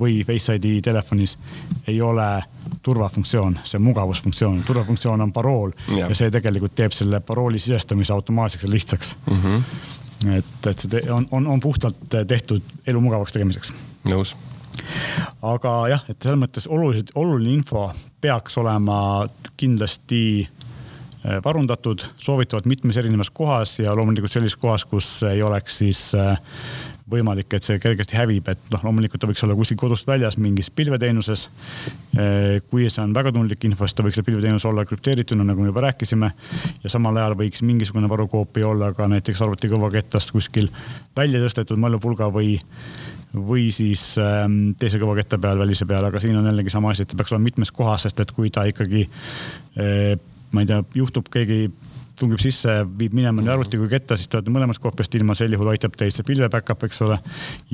või 0.00 0.22
Face 0.24 0.56
ID 0.56 0.80
telefonis 0.84 1.36
ei 1.88 2.00
ole 2.00 2.42
turvafunktsioon, 2.82 3.58
see 3.64 3.76
on 3.76 3.84
mugavusfunktsioon. 3.90 4.62
turvafunktsioon 4.66 5.20
on 5.20 5.32
parool 5.32 5.72
ja. 5.88 6.08
ja 6.08 6.14
see 6.16 6.30
tegelikult 6.32 6.74
teeb 6.74 6.94
selle 6.96 7.20
parooli 7.20 7.58
sisestamise 7.60 8.12
automaatseks 8.12 8.64
ja 8.64 8.70
lihtsaks 8.70 9.16
mm. 9.26 9.42
-hmm. 9.42 9.62
Et, 10.28 10.66
et 10.66 10.86
see 10.86 11.02
on, 11.12 11.26
on, 11.30 11.46
on 11.46 11.60
puhtalt 11.60 11.98
tehtud 12.28 12.62
elu 12.86 13.00
mugavaks 13.00 13.32
tegemiseks. 13.36 13.72
nõus 14.10 14.34
aga 15.42 15.74
jah, 15.90 16.06
et 16.08 16.18
selles 16.22 16.40
mõttes 16.40 16.68
oluliselt, 16.70 17.12
oluline 17.18 17.58
info 17.58 17.88
peaks 18.20 18.58
olema 18.60 19.26
kindlasti 19.60 20.22
äh, 20.44 21.38
varundatud, 21.44 22.04
soovitavalt 22.20 22.68
mitmes 22.70 22.98
erinevas 23.00 23.30
kohas 23.34 23.78
ja 23.80 23.94
loomulikult 23.96 24.32
sellises 24.32 24.60
kohas, 24.60 24.84
kus 24.88 25.08
ei 25.30 25.42
oleks 25.42 25.80
siis 25.82 26.02
äh, 26.18 26.38
võimalik, 27.10 27.52
et 27.56 27.66
see 27.66 27.80
kergesti 27.82 28.16
hävib, 28.18 28.48
et 28.52 28.70
noh, 28.72 28.84
loomulikult 28.86 29.22
ta 29.22 29.28
võiks 29.30 29.42
olla 29.46 29.56
kuskil 29.58 29.78
kodust 29.80 30.06
väljas 30.08 30.38
mingis 30.38 30.70
pilveteenuses. 30.70 31.48
kui 32.70 32.88
see 32.90 33.02
on 33.02 33.14
väga 33.14 33.32
tundlik 33.32 33.64
info, 33.64 33.86
siis 33.86 33.96
ta 33.98 34.06
võiks 34.06 34.18
see 34.20 34.26
pilveteenus 34.26 34.64
olla 34.68 34.84
krüpteerituna, 34.84 35.44
nagu 35.44 35.60
me 35.60 35.70
juba 35.70 35.86
rääkisime. 35.88 36.32
ja 36.82 36.90
samal 36.90 37.16
ajal 37.16 37.36
võiks 37.38 37.62
mingisugune 37.62 38.08
varukoopia 38.08 38.68
olla 38.68 38.92
ka 38.94 39.08
näiteks 39.08 39.42
arvutikõvakettast 39.42 40.30
kuskil 40.30 40.68
välja 41.16 41.40
tõstetud 41.40 41.78
mallupulga 41.78 42.30
või 42.32 42.58
või 43.34 43.68
siis 43.70 44.18
ähm, 44.18 44.72
teise 44.78 44.98
kõvaketta 44.98 45.38
peal, 45.38 45.58
välise 45.58 45.86
peal, 45.86 46.04
aga 46.04 46.20
siin 46.20 46.36
on 46.36 46.48
jällegi 46.50 46.70
sama 46.70 46.90
asi, 46.90 47.04
et 47.04 47.12
ta 47.12 47.18
peaks 47.18 47.30
olema 47.32 47.46
mitmes 47.46 47.70
kohas, 47.70 48.02
sest 48.02 48.20
et 48.20 48.32
kui 48.34 48.50
ta 48.50 48.64
ikkagi 48.66 49.04
äh,, 49.78 50.18
ma 50.52 50.64
ei 50.64 50.66
tea, 50.66 50.82
juhtub 50.98 51.30
keegi 51.30 51.68
tungib 52.20 52.40
sisse, 52.42 52.80
viib 52.98 53.14
minema 53.16 53.42
nii 53.42 53.52
arvuti 53.52 53.80
kui 53.80 53.88
ketta, 53.90 54.16
siis 54.18 54.28
te 54.30 54.38
olete 54.38 54.52
mõlemast 54.54 54.82
koopiast 54.82 55.14
ilma, 55.18 55.36
sel 55.38 55.54
juhul 55.56 55.72
aitab 55.72 55.96
teid 55.98 56.14
see 56.14 56.26
pilve 56.26 56.48
back-up, 56.52 56.84
eks 56.86 57.02
ole. 57.06 57.18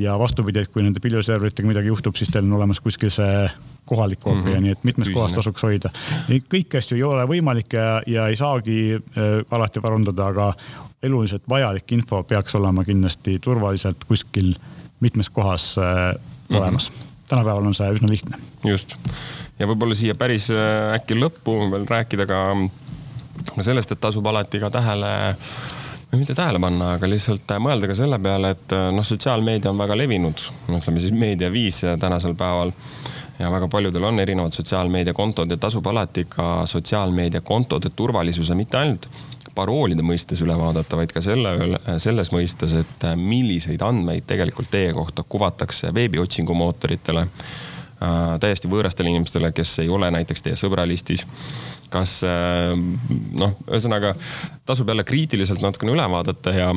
ja 0.01 0.17
vastupidi, 0.21 0.63
et 0.63 0.73
kui 0.73 0.85
nende 0.87 1.03
pilveserveritega 1.03 1.69
midagi 1.69 1.91
juhtub, 1.93 2.17
siis 2.19 2.31
teil 2.33 2.47
on 2.47 2.57
olemas 2.59 2.81
kuskil 2.85 3.13
see 3.13 3.49
kohalik 3.87 4.21
koopia 4.21 4.43
mm, 4.43 4.53
-hmm. 4.53 4.63
nii 4.63 4.77
et 4.77 4.85
mitmes 4.85 5.11
kohas 5.15 5.33
tasuks 5.33 5.63
hoida. 5.63 5.91
kõiki 6.29 6.79
asju 6.79 6.97
ei 6.97 7.03
ole 7.07 7.27
võimalik 7.31 7.79
ja, 7.79 8.03
ja 8.07 8.29
ei 8.29 8.37
saagi 8.37 8.79
äh, 8.95 9.43
alati 9.51 9.83
varundada, 9.83 10.27
aga 10.27 10.53
eluliselt 11.03 11.43
vajalik 11.49 11.93
info 11.93 12.23
peaks 12.23 12.55
olema 12.55 12.85
kindlasti 12.85 13.39
turvaliselt 13.39 14.05
kuskil 14.05 14.55
mitmes 15.01 15.31
kohas 15.31 15.77
äh, 15.79 16.15
olemas 16.51 16.91
mm. 16.91 16.97
-hmm 16.97 17.15
tänapäeval 17.29 17.67
on 17.67 17.75
see 17.75 17.91
üsna 17.91 18.09
lihtne. 18.11 18.39
just 18.65 18.97
ja 19.59 19.67
võib-olla 19.67 19.97
siia 19.99 20.15
päris 20.19 20.51
äh, 20.53 20.95
äkki 20.95 21.17
lõppu 21.19 21.57
veel 21.73 21.87
rääkida 21.89 22.27
ka 22.29 22.41
sellest, 23.61 23.93
et 23.93 24.01
tasub 24.01 24.27
alati 24.27 24.61
ka 24.63 24.71
tähele 24.71 25.13
või 26.13 26.23
mitte 26.23 26.35
tähele 26.39 26.61
panna, 26.63 26.93
aga 26.97 27.09
lihtsalt 27.11 27.57
mõelda 27.63 27.91
ka 27.91 27.97
selle 27.99 28.19
peale, 28.23 28.55
et 28.55 28.75
noh, 28.95 29.05
sotsiaalmeedia 29.07 29.73
on 29.73 29.79
väga 29.81 29.97
levinud, 29.99 30.43
ütleme 30.71 31.03
siis 31.03 31.13
meediaviis 31.13 31.83
tänasel 32.01 32.35
päeval. 32.39 32.73
ja 33.39 33.51
väga 33.53 33.69
paljudel 33.69 34.05
on 34.05 34.21
erinevad 34.21 34.53
sotsiaalmeediakontod 34.53 35.51
ja 35.51 35.57
tasub 35.57 35.87
alati 35.87 36.25
ka 36.25 36.67
sotsiaalmeediakontode 36.67 37.91
turvalisuse 37.97 38.55
mitte 38.55 38.79
ainult 38.79 39.09
paroolide 39.57 40.03
mõistes 40.03 40.41
üle 40.45 40.57
vaadata, 40.59 40.97
vaid 40.97 41.13
ka 41.13 41.21
selle, 41.25 41.79
selles 42.03 42.33
mõistes, 42.33 42.75
et 42.77 43.07
milliseid 43.17 43.83
andmeid 43.83 44.27
tegelikult 44.29 44.71
teie 44.71 44.93
kohta 44.97 45.25
kuvatakse 45.29 45.95
veebiotsingumootoritele 45.95 47.27
äh,. 47.27 48.39
täiesti 48.41 48.69
võõrastele 48.69 49.13
inimestele, 49.13 49.53
kes 49.53 49.79
ei 49.85 49.89
ole 49.89 50.11
näiteks 50.11 50.43
teie 50.45 50.57
sõbralistis 50.61 51.27
kas 51.93 52.19
äh, 52.27 52.75
noh, 53.39 53.57
ühesõnaga 53.69 54.15
tasub 54.69 54.89
jälle 54.91 55.07
kriitiliselt 55.07 55.63
natukene 55.65 55.95
üle 55.97 56.07
vaadata 56.11 56.55
ja 56.55 56.71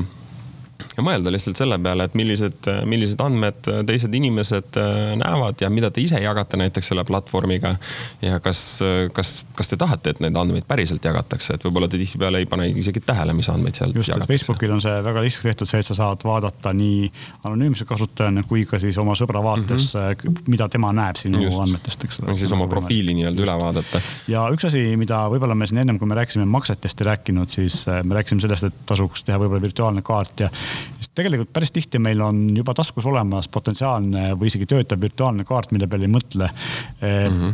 ja 0.97 1.03
mõelda 1.03 1.31
lihtsalt 1.33 1.59
selle 1.59 1.77
peale, 1.81 2.07
et 2.09 2.15
millised, 2.17 2.69
millised 2.89 3.21
andmed 3.23 3.67
teised 3.87 4.13
inimesed 4.15 4.79
äh, 4.79 5.13
näevad 5.19 5.61
ja 5.63 5.69
mida 5.73 5.91
te 5.91 6.03
ise 6.03 6.19
jagate 6.23 6.59
näiteks 6.59 6.91
selle 6.91 7.03
platvormiga. 7.07 7.75
ja 8.21 8.39
kas, 8.43 8.79
kas, 9.13 9.33
kas 9.55 9.71
te 9.71 9.77
tahate, 9.79 10.13
et 10.13 10.21
neid 10.23 10.37
andmeid 10.39 10.67
päriselt 10.67 11.05
jagatakse, 11.05 11.55
et 11.55 11.65
võib-olla 11.65 11.89
te 11.91 11.99
tihtipeale 12.01 12.41
ei 12.43 12.47
pane 12.49 12.67
isegi 12.69 13.03
tähele, 13.05 13.33
mis 13.37 13.49
andmeid 13.51 13.79
seal 13.79 13.93
just, 13.95 14.11
jagatakse. 14.11 14.33
Facebookil 14.33 14.75
on 14.75 14.83
see 14.83 14.95
väga 15.05 15.23
lihtsalt 15.25 15.49
tehtud, 15.49 15.69
see, 15.69 15.83
et 15.83 15.89
sa 15.89 15.97
saad 15.97 16.25
vaadata 16.27 16.73
nii 16.75 17.09
anonüümse 17.43 17.87
kasutajana 17.89 18.43
kui 18.49 18.65
ka 18.69 18.79
siis 18.81 18.97
oma 19.01 19.15
sõbra 19.19 19.43
vaates 19.43 19.93
mm, 19.93 20.15
-hmm. 20.15 20.43
mida 20.47 20.69
tema 20.69 20.93
näeb 20.95 21.19
sinu 21.19 21.43
just. 21.43 21.59
andmetest, 21.59 22.03
eks 22.07 22.21
ole. 22.23 22.35
siis 22.39 22.51
oma 22.55 22.67
profiili 22.67 23.13
nii-öelda 23.17 23.45
üle 23.45 23.57
vaadata. 23.63 24.01
ja 24.27 24.45
üks 24.53 24.67
asi, 24.69 24.83
mida 24.97 25.25
võib-olla 25.31 25.55
me 25.55 25.67
siin 25.67 25.83
ennem, 25.83 25.99
kui 25.99 26.07
me 26.07 26.15
rääkisime 26.19 26.45
maksetest 26.45 27.01
ei 27.01 27.11
rääkinud, 27.11 27.49
siis 27.49 27.81
äh, 27.87 28.03
me 28.03 28.19
rääkisime 28.19 28.41
sellest, 28.41 28.69
et 28.69 28.81
tasuks 28.85 29.23
teha 29.23 29.39
võib-olla 29.39 29.61
virtuaalne 29.61 30.01
kaart 30.05 30.45
ja 30.45 30.49
sest 30.97 31.13
tegelikult 31.17 31.53
päris 31.53 31.71
tihti 31.75 31.99
meil 31.99 32.21
on 32.21 32.43
juba 32.57 32.73
taskus 32.77 33.05
olemas 33.09 33.47
potentsiaalne 33.51 34.33
või 34.39 34.51
isegi 34.51 34.67
töötav 34.69 35.01
virtuaalne 35.01 35.45
kaart, 35.47 35.71
mille 35.71 35.87
peale 35.87 36.07
ei 36.07 36.13
mõtle 36.13 36.49
mm. 36.49 37.39
-hmm. 37.39 37.53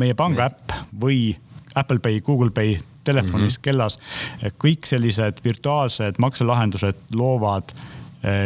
meie 0.00 0.14
panga 0.14 0.50
äpp 0.50 0.78
või 1.00 1.36
Apple 1.74 1.98
Pay, 1.98 2.20
Google 2.20 2.50
Pay 2.50 2.78
telefonis 3.04 3.58
mm, 3.58 3.58
-hmm. 3.58 3.62
kellas, 3.62 3.98
kõik 4.62 4.86
sellised 4.86 5.42
virtuaalsed 5.44 6.20
makselahendused 6.22 7.14
loovad 7.14 7.74
Eh, 7.74 7.93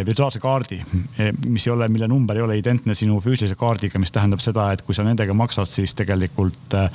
virtuaalse 0.06 0.40
kaardi, 0.42 0.80
eh, 1.18 1.32
mis 1.46 1.66
ei 1.66 1.72
ole, 1.72 1.86
mille 1.88 2.08
number 2.08 2.36
ei 2.36 2.42
ole 2.42 2.56
identne 2.58 2.94
sinu 2.98 3.20
füüsilise 3.22 3.54
kaardiga, 3.58 3.98
mis 4.02 4.10
tähendab 4.14 4.40
seda, 4.42 4.72
et 4.74 4.82
kui 4.82 4.96
sa 4.96 5.04
nendega 5.06 5.34
maksad, 5.38 5.70
siis 5.70 5.94
tegelikult 5.98 6.74
äh, 6.74 6.88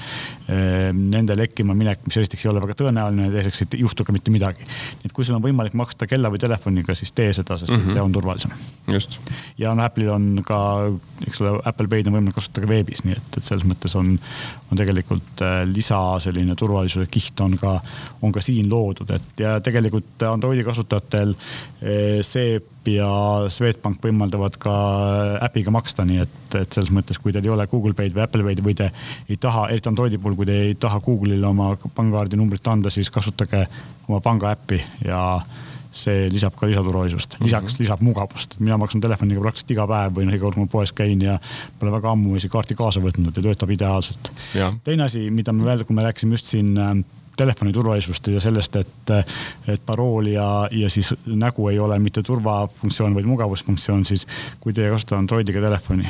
nende 0.92 1.38
lekkima 1.38 1.76
minek, 1.78 2.02
mis 2.08 2.18
esiteks 2.20 2.44
ei 2.44 2.52
ole 2.52 2.64
väga 2.64 2.76
tõenäoline 2.82 3.30
teiseks 3.32 3.64
ei 3.64 3.80
juhtu 3.84 4.04
ka 4.04 4.16
mitte 4.16 4.34
midagi. 4.34 4.68
et 5.06 5.14
kui 5.16 5.24
sul 5.24 5.38
on 5.38 5.46
võimalik 5.46 5.78
maksta 5.80 6.08
kella 6.12 6.32
või 6.34 6.42
telefoniga, 6.44 6.96
siis 6.96 7.14
tee 7.16 7.32
seda, 7.34 7.58
sest 7.58 7.72
mm 7.72 7.80
-hmm. 7.86 7.94
see 7.94 8.02
on 8.02 8.12
turvalisem. 8.12 8.52
just. 8.92 9.20
ja 9.58 9.76
no 9.76 9.84
Apple'il 9.84 10.12
on 10.12 10.42
ka, 10.46 10.60
eks 11.28 11.42
ole, 11.42 11.60
Apple 11.66 11.88
Pay'd 11.88 12.08
on 12.08 12.18
võimalik 12.18 12.36
kasutada 12.36 12.68
ka 12.68 12.74
veebis, 12.74 13.04
nii 13.04 13.16
et, 13.16 13.38
et 13.38 13.44
selles 13.44 13.64
mõttes 13.64 13.96
on, 13.96 14.18
on 14.72 14.78
tegelikult 14.78 15.46
lisa 15.72 16.20
selline 16.20 16.56
turvalisuse 16.56 17.08
kiht 17.08 17.40
on 17.40 17.58
ka, 17.58 17.80
on 18.22 18.32
ka 18.32 18.42
siin 18.42 18.70
loodud, 18.70 19.10
et 19.10 19.40
ja 19.40 19.60
tegelikult 19.64 20.28
Androidi 20.28 20.64
kasutajatel 20.64 21.36
see 22.22 22.60
ja 22.88 23.10
Swedbank 23.50 24.04
võimaldavad 24.04 24.58
ka 24.62 24.74
äpiga 25.46 25.72
maksta, 25.72 26.06
nii 26.06 26.24
et, 26.24 26.56
et 26.60 26.76
selles 26.76 26.92
mõttes, 26.94 27.20
kui 27.22 27.34
teil 27.34 27.46
ei 27.48 27.54
ole 27.54 27.68
Google 27.72 27.96
Pay'd 27.98 28.16
või 28.16 28.24
Apple 28.26 28.46
Pay'd 28.48 28.64
või 28.66 28.76
te 28.78 28.90
ei 29.30 29.38
taha, 29.38 29.68
eriti 29.74 29.92
Androidi 29.92 30.20
puhul, 30.22 30.38
kui 30.40 30.50
te 30.50 30.60
ei 30.70 30.76
taha 30.80 31.02
Google'ile 31.04 31.48
oma 31.48 31.74
pangakaardi 31.84 32.40
numbrit 32.40 32.68
anda, 32.68 32.92
siis 32.94 33.12
kasutage 33.14 33.66
oma 34.08 34.20
panga 34.24 34.52
äppi 34.54 34.82
ja 35.06 35.24
see 35.94 36.30
lisab 36.34 36.56
ka 36.58 36.68
lisaturvalisust, 36.68 37.38
lisaks 37.40 37.64
mm 37.64 37.76
-hmm. 37.76 37.82
lisab 37.82 38.02
mugavust. 38.02 38.60
mina 38.60 38.78
maksan 38.78 39.02
telefoniga 39.02 39.42
praktiliselt 39.42 39.72
iga 39.72 39.88
päev 39.88 40.16
või 40.18 40.26
noh, 40.26 40.34
iga 40.34 40.46
kord, 40.46 40.58
ma 40.58 40.66
poes 40.66 40.92
käin 40.92 41.22
ja 41.22 41.40
pole 41.80 41.92
väga 41.92 42.12
ammu 42.12 42.36
isegi 42.36 42.52
kaarti 42.52 42.76
kaasa 42.76 43.00
võtnud 43.00 43.36
ja 43.36 43.44
töötab 43.44 43.70
ideaalselt. 43.70 44.32
teine 44.84 45.04
asi, 45.04 45.30
mida 45.30 45.54
me 45.54 45.66
veel, 45.66 45.86
kui 45.86 45.96
me 45.96 46.04
rääkisime 46.04 46.34
just 46.34 46.46
siin 46.46 46.78
äh, 46.78 46.98
telefoni 47.38 47.74
turvalisust 47.74 48.28
ja 48.28 48.42
sellest, 48.42 48.76
et, 48.76 49.14
et 49.68 49.82
parool 49.86 50.30
ja, 50.34 50.68
ja 50.72 50.90
siis 50.90 51.14
nägu 51.26 51.68
ei 51.70 51.80
ole 51.80 52.00
mitte 52.00 52.24
turvafunktsioon, 52.24 53.16
vaid 53.16 53.26
mugavusfunktsioon, 53.26 54.06
siis 54.06 54.28
kui 54.60 54.74
teie 54.74 54.92
kasutate 54.94 55.20
Androidiga 55.20 55.62
telefoni 55.62 56.08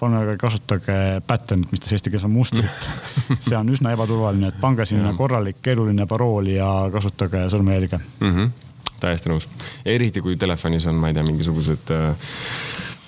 palun 0.00 0.38
kasutage 0.40 0.94
pattern'it, 1.26 1.72
mis 1.72 1.92
eesti 1.92 2.10
keeles 2.10 2.24
on 2.24 2.32
mustrit. 2.32 2.88
see 3.46 3.56
on 3.56 3.68
üsna 3.68 3.92
ebaturvaline, 3.92 4.48
et 4.48 4.60
pange 4.60 4.86
sinna 4.88 5.12
korralik 5.18 5.60
keeruline 5.62 6.06
parool 6.08 6.48
ja 6.54 6.70
kasutage 6.92 7.46
sõrmejälge 7.52 7.98
mm. 7.98 8.30
-hmm. 8.30 8.50
täiesti 9.00 9.32
nõus, 9.32 9.48
eriti 9.84 10.24
kui 10.24 10.36
telefonis 10.36 10.86
on, 10.86 10.96
ma 10.96 11.12
ei 11.12 11.18
tea, 11.18 11.26
mingisugused 11.26 11.92
äh, 11.92 12.32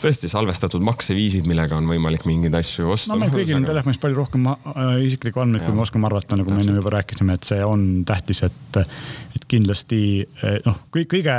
tõesti 0.02 0.30
salvestatud 0.30 0.82
makseviisid, 0.84 1.46
millega 1.50 1.78
on 1.78 1.88
võimalik 1.90 2.26
mingeid 2.28 2.54
asju 2.58 2.90
osta. 2.94 3.12
no 3.12 3.20
meil 3.20 3.32
kõigil 3.34 3.58
on 3.58 3.66
telefonis 3.68 4.00
palju 4.02 4.18
rohkem 4.18 4.48
äh, 4.50 4.80
isiklikku 5.06 5.42
andmeid, 5.42 5.64
kui 5.66 5.76
me 5.76 5.84
oskame 5.84 6.08
arvata, 6.10 6.38
nagu 6.40 6.54
me 6.54 6.64
enne 6.64 6.78
juba 6.78 6.96
rääkisime, 6.96 7.38
et 7.38 7.48
see 7.48 7.60
on 7.66 7.86
tähtis, 8.08 8.42
et, 8.48 8.80
et 9.36 9.46
kindlasti 9.50 10.02
eh, 10.22 10.58
noh, 10.66 10.82
kõige 10.92 11.36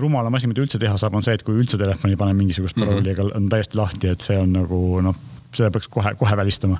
rumalam 0.00 0.34
asi, 0.38 0.50
mida 0.50 0.64
üldse 0.64 0.80
teha 0.82 0.98
saab, 1.00 1.16
on 1.18 1.24
see, 1.26 1.36
et 1.36 1.46
kui 1.46 1.56
üldse 1.58 1.78
telefoni 1.80 2.18
paneb 2.18 2.38
mingisugust 2.38 2.78
parooli, 2.78 3.14
aga 3.14 3.22
mm 3.24 3.30
-hmm. 3.30 3.44
on 3.44 3.48
täiesti 3.52 3.80
lahti, 3.80 4.12
et 4.12 4.20
see 4.20 4.38
on 4.40 4.52
nagu 4.56 4.82
noh 5.04 5.24
seda 5.56 5.70
peaks 5.74 5.88
kohe, 5.92 6.12
kohe 6.18 6.36
välistama. 6.36 6.78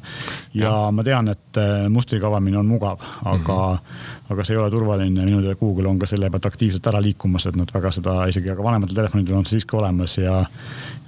ja, 0.54 0.72
ma 0.92 1.04
tean, 1.06 1.28
et 1.32 1.60
äh, 1.60 1.86
mustriga 1.92 2.28
avamine 2.30 2.58
on 2.58 2.66
mugav, 2.66 3.02
aga 3.24 3.56
mm, 3.72 3.78
-hmm. 3.78 4.32
aga 4.32 4.44
see 4.44 4.56
ei 4.56 4.62
ole 4.62 4.70
turvaline 4.70 5.24
minu 5.24 5.40
teada 5.40 5.56
Google 5.60 5.88
on 5.88 5.98
ka 5.98 6.06
selle 6.06 6.30
pealt 6.30 6.46
aktiivselt 6.46 6.86
ära 6.86 7.02
liikumas, 7.02 7.46
et 7.46 7.56
nad 7.56 7.72
väga 7.74 7.92
seda 7.92 8.26
isegi, 8.26 8.50
aga 8.50 8.62
vanematel 8.62 8.94
telefonidel 8.94 9.38
on 9.38 9.46
see 9.46 9.58
siiski 9.58 9.76
olemas 9.76 10.18
ja 10.18 10.44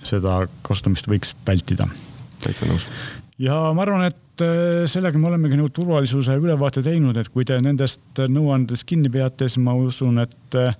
seda 0.02 0.46
kasutamist 0.62 1.08
võiks 1.08 1.34
vältida. 1.46 1.88
täitsa 2.42 2.66
nõus. 2.66 2.88
ja 3.38 3.72
ma 3.74 3.82
arvan, 3.82 4.04
et 4.04 4.42
äh, 4.42 4.86
sellega 4.86 5.18
me 5.18 5.28
olemegi 5.28 5.56
nagu 5.56 5.68
turvalisuse 5.68 6.36
ülevaate 6.36 6.82
teinud, 6.82 7.16
et 7.16 7.28
kui 7.28 7.44
te 7.44 7.60
nendest 7.60 8.26
nõuandest 8.28 8.84
kinni 8.84 9.10
peate, 9.10 9.48
siis 9.48 9.62
ma 9.62 9.74
usun, 9.74 10.18
et 10.18 10.54
äh, 10.54 10.74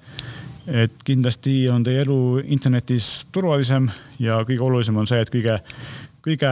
et 0.69 0.93
kindlasti 1.05 1.63
on 1.73 1.85
teie 1.85 2.03
elu 2.05 2.43
internetis 2.45 3.27
turvalisem 3.33 3.89
ja 4.21 4.43
kõige 4.45 4.65
olulisem 4.65 4.97
on 5.01 5.09
see, 5.09 5.21
et 5.25 5.31
kõige 5.33 5.57
kõige 6.25 6.51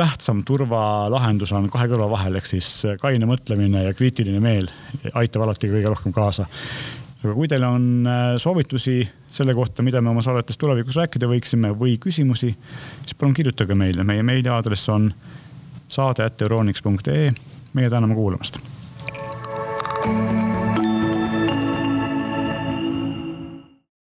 tähtsam 0.00 0.40
turvalahendus 0.48 1.52
on 1.56 1.68
kahe 1.70 1.88
kõrva 1.90 2.08
vahel, 2.14 2.38
ehk 2.40 2.48
siis 2.48 2.68
kaine 3.02 3.28
mõtlemine 3.28 3.84
ja 3.84 3.94
kriitiline 3.96 4.40
meel 4.40 4.70
aitab 5.12 5.44
alati 5.44 5.68
kõige 5.68 5.92
rohkem 5.92 6.14
kaasa. 6.16 6.46
aga 7.20 7.34
kui 7.36 7.48
teil 7.48 7.64
on 7.68 8.08
äh, 8.08 8.32
soovitusi 8.40 9.02
selle 9.30 9.54
kohta, 9.54 9.84
mida 9.84 10.00
me 10.00 10.10
oma 10.10 10.24
saadetes 10.24 10.58
tulevikus 10.58 10.96
rääkida 10.96 11.28
võiksime 11.28 11.74
või 11.76 11.98
küsimusi, 12.00 12.54
siis 13.04 13.14
palun 13.14 13.36
kirjutage 13.36 13.76
meile, 13.76 14.04
meie 14.04 14.24
meiliaadress 14.24 14.88
on 14.88 15.12
saade.euroniks.ee. 15.88 17.32
meie 17.74 17.90
täname 17.90 18.14
kuulamast. 18.14 18.58